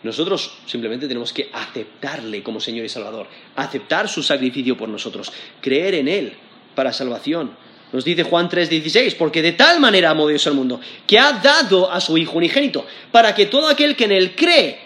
Nosotros 0.02 0.52
simplemente 0.66 1.08
tenemos 1.08 1.32
que 1.32 1.50
aceptarle 1.52 2.42
como 2.42 2.60
Señor 2.60 2.84
y 2.84 2.88
Salvador, 2.88 3.26
aceptar 3.56 4.08
su 4.08 4.22
sacrificio 4.22 4.76
por 4.76 4.88
nosotros, 4.88 5.32
creer 5.60 5.94
en 5.94 6.08
Él 6.08 6.34
para 6.74 6.92
salvación. 6.92 7.56
Nos 7.92 8.04
dice 8.04 8.24
Juan 8.24 8.48
3:16, 8.48 9.14
porque 9.14 9.42
de 9.42 9.52
tal 9.52 9.80
manera 9.80 10.10
amó 10.10 10.26
Dios 10.26 10.46
al 10.46 10.54
mundo, 10.54 10.80
que 11.06 11.18
ha 11.18 11.32
dado 11.34 11.90
a 11.90 12.00
su 12.00 12.18
Hijo 12.18 12.36
unigénito, 12.38 12.86
para 13.12 13.34
que 13.34 13.46
todo 13.46 13.68
aquel 13.68 13.96
que 13.96 14.04
en 14.04 14.12
Él 14.12 14.34
cree 14.34 14.78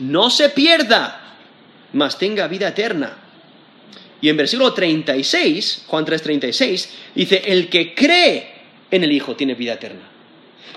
no 0.00 0.30
se 0.30 0.48
pierda, 0.48 1.36
mas 1.92 2.18
tenga 2.18 2.48
vida 2.48 2.68
eterna. 2.68 3.18
Y 4.20 4.28
en 4.28 4.36
versículo 4.36 4.72
36, 4.72 5.84
Juan 5.86 6.04
3:36, 6.04 6.88
dice, 7.14 7.42
el 7.46 7.68
que 7.68 7.94
cree 7.94 8.54
en 8.90 9.04
el 9.04 9.12
Hijo 9.12 9.36
tiene 9.36 9.54
vida 9.54 9.74
eterna. 9.74 10.10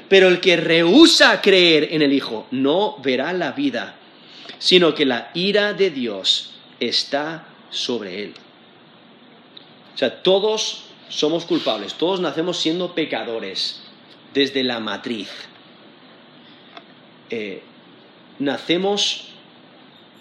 Pero 0.09 0.27
el 0.27 0.39
que 0.39 0.55
rehúsa 0.57 1.41
creer 1.41 1.89
en 1.91 2.01
el 2.01 2.13
Hijo 2.13 2.47
no 2.51 2.97
verá 3.03 3.33
la 3.33 3.51
vida, 3.51 3.95
sino 4.59 4.93
que 4.93 5.05
la 5.05 5.31
ira 5.33 5.73
de 5.73 5.89
Dios 5.89 6.53
está 6.79 7.45
sobre 7.69 8.23
él. 8.23 8.33
O 9.95 9.97
sea, 9.97 10.21
todos 10.21 10.86
somos 11.09 11.45
culpables, 11.45 11.93
todos 11.93 12.19
nacemos 12.19 12.57
siendo 12.57 12.93
pecadores 12.93 13.81
desde 14.33 14.63
la 14.63 14.79
matriz. 14.79 15.29
Eh, 17.29 17.61
nacemos 18.39 19.29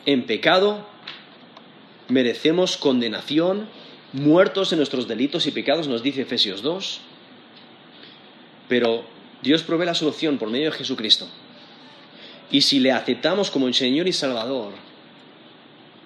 en 0.06 0.24
pecado, 0.24 0.86
merecemos 2.08 2.76
condenación, 2.76 3.68
muertos 4.12 4.72
en 4.72 4.78
nuestros 4.78 5.08
delitos 5.08 5.46
y 5.46 5.50
pecados, 5.50 5.88
nos 5.88 6.02
dice 6.02 6.22
Efesios 6.22 6.62
2. 6.62 7.00
Pero 8.68 9.04
Dios 9.42 9.62
provee 9.62 9.86
la 9.86 9.94
solución 9.94 10.38
por 10.38 10.50
medio 10.50 10.70
de 10.70 10.76
Jesucristo. 10.76 11.28
Y 12.50 12.62
si 12.62 12.78
le 12.78 12.92
aceptamos 12.92 13.50
como 13.50 13.68
el 13.68 13.74
Señor 13.74 14.06
y 14.06 14.12
Salvador, 14.12 14.72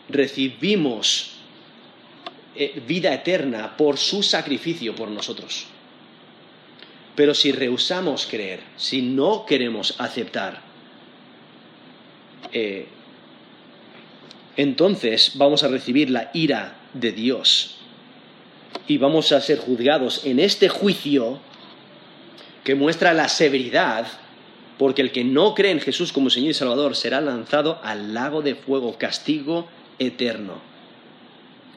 recibimos 0.08 1.29
vida 2.86 3.14
eterna 3.14 3.76
por 3.76 3.98
su 3.98 4.22
sacrificio 4.22 4.94
por 4.94 5.08
nosotros. 5.08 5.66
Pero 7.16 7.34
si 7.34 7.52
rehusamos 7.52 8.26
creer, 8.30 8.60
si 8.76 9.02
no 9.02 9.44
queremos 9.46 9.94
aceptar, 9.98 10.62
eh, 12.52 12.86
entonces 14.56 15.32
vamos 15.34 15.62
a 15.64 15.68
recibir 15.68 16.10
la 16.10 16.30
ira 16.34 16.76
de 16.92 17.12
Dios 17.12 17.76
y 18.86 18.98
vamos 18.98 19.32
a 19.32 19.40
ser 19.40 19.58
juzgados 19.58 20.24
en 20.24 20.40
este 20.40 20.68
juicio 20.68 21.40
que 22.64 22.74
muestra 22.74 23.14
la 23.14 23.28
severidad, 23.28 24.06
porque 24.78 25.02
el 25.02 25.12
que 25.12 25.24
no 25.24 25.54
cree 25.54 25.72
en 25.72 25.80
Jesús 25.80 26.12
como 26.12 26.30
Señor 26.30 26.50
y 26.50 26.54
Salvador 26.54 26.96
será 26.96 27.20
lanzado 27.20 27.80
al 27.82 28.14
lago 28.14 28.42
de 28.42 28.54
fuego, 28.54 28.98
castigo 28.98 29.68
eterno. 29.98 30.60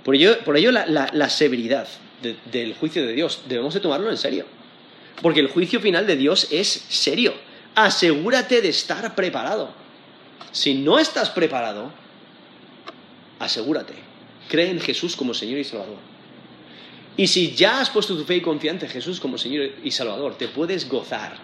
Por 0.04 0.16
ello, 0.16 0.72
la, 0.72 1.30
severidad 1.30 1.88
del 2.52 2.74
juicio 2.76 3.06
de 3.06 3.14
Dios 3.14 3.42
debemos 3.48 3.74
de 3.74 3.80
tomarlo 3.80 4.10
en 4.10 4.18
serio, 4.18 4.46
porque 5.22 5.40
el 5.40 5.48
juicio 5.48 5.80
final 5.80 6.06
de 6.06 6.18
Dios 6.18 6.48
es 6.52 6.68
serio. 6.68 7.34
Asegúrate 7.76 8.62
de 8.62 8.70
estar 8.70 9.16
preparado. 9.16 9.74
Si 10.52 10.74
no 10.74 11.00
estás 11.00 11.30
preparado, 11.30 11.92
asegúrate, 13.40 13.94
cree 14.50 14.70
en 14.70 14.80
Jesús 14.80 15.16
como 15.16 15.34
Señor 15.34 15.60
y 15.60 15.64
Salvador. 15.64 15.98
Y 17.16 17.28
si 17.28 17.54
ya 17.54 17.80
has 17.80 17.90
puesto 17.90 18.16
tu 18.18 18.26
fe 18.26 18.36
y 18.36 18.42
confianza 18.42 18.86
en 18.86 18.92
Jesús 18.92 19.20
como 19.20 19.38
Señor 19.38 19.70
y 19.84 19.92
Salvador, 19.92 20.36
te 20.38 20.48
puedes 20.48 20.90
gozar. 20.90 21.38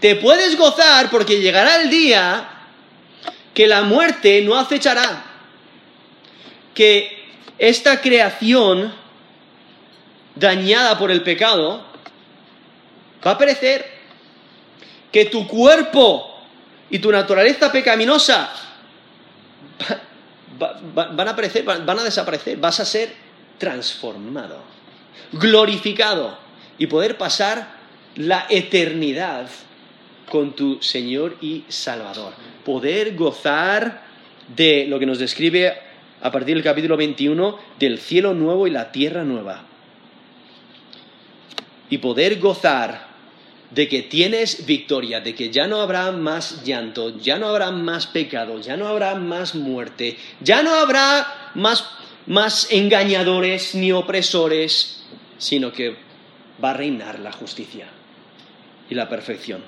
Te 0.00 0.16
puedes 0.16 0.56
gozar 0.56 1.10
porque 1.10 1.40
llegará 1.40 1.82
el 1.82 1.90
día 1.90 2.48
que 3.52 3.66
la 3.66 3.82
muerte 3.82 4.40
no 4.42 4.56
acechará, 4.56 5.24
que 6.74 7.17
esta 7.58 8.00
creación 8.00 8.92
dañada 10.34 10.98
por 10.98 11.10
el 11.10 11.22
pecado 11.22 11.84
va 13.26 13.32
a 13.32 13.38
perecer, 13.38 13.84
que 15.12 15.26
tu 15.26 15.46
cuerpo 15.46 16.34
y 16.88 16.98
tu 16.98 17.10
naturaleza 17.10 17.70
pecaminosa 17.70 18.50
van 20.94 21.28
a 21.28 21.36
van 21.84 21.98
a 21.98 22.02
desaparecer, 22.02 22.56
vas 22.56 22.80
a 22.80 22.84
ser 22.84 23.14
transformado, 23.58 24.62
glorificado 25.32 26.38
y 26.78 26.86
poder 26.86 27.18
pasar 27.18 27.76
la 28.16 28.46
eternidad 28.48 29.48
con 30.30 30.54
tu 30.54 30.82
Señor 30.82 31.36
y 31.40 31.64
Salvador. 31.68 32.32
Poder 32.64 33.14
gozar 33.14 34.02
de 34.54 34.86
lo 34.88 34.98
que 34.98 35.06
nos 35.06 35.18
describe 35.18 35.87
a 36.20 36.30
partir 36.30 36.54
del 36.54 36.64
capítulo 36.64 36.96
21 36.96 37.58
del 37.78 37.98
cielo 37.98 38.34
nuevo 38.34 38.66
y 38.66 38.70
la 38.70 38.92
tierra 38.92 39.24
nueva. 39.24 39.62
Y 41.90 41.98
poder 41.98 42.38
gozar 42.38 43.08
de 43.70 43.88
que 43.88 44.02
tienes 44.02 44.66
victoria, 44.66 45.20
de 45.20 45.34
que 45.34 45.50
ya 45.50 45.66
no 45.66 45.80
habrá 45.80 46.10
más 46.12 46.64
llanto, 46.64 47.18
ya 47.18 47.38
no 47.38 47.48
habrá 47.48 47.70
más 47.70 48.06
pecado, 48.06 48.60
ya 48.60 48.76
no 48.76 48.86
habrá 48.86 49.14
más 49.14 49.54
muerte, 49.54 50.16
ya 50.40 50.62
no 50.62 50.74
habrá 50.74 51.50
más, 51.54 51.84
más 52.26 52.68
engañadores 52.70 53.74
ni 53.74 53.92
opresores, 53.92 55.04
sino 55.38 55.72
que 55.72 55.96
va 56.62 56.70
a 56.70 56.74
reinar 56.74 57.18
la 57.20 57.32
justicia 57.32 57.86
y 58.88 58.94
la 58.94 59.08
perfección. 59.08 59.62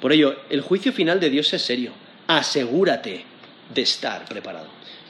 Por 0.00 0.12
ello, 0.12 0.36
el 0.50 0.60
juicio 0.60 0.92
final 0.92 1.20
de 1.20 1.30
Dios 1.30 1.52
es 1.52 1.62
serio. 1.62 1.92
Asegúrate 2.26 3.24
de 3.72 3.82
estar 3.82 4.24
preparado. 4.26 4.75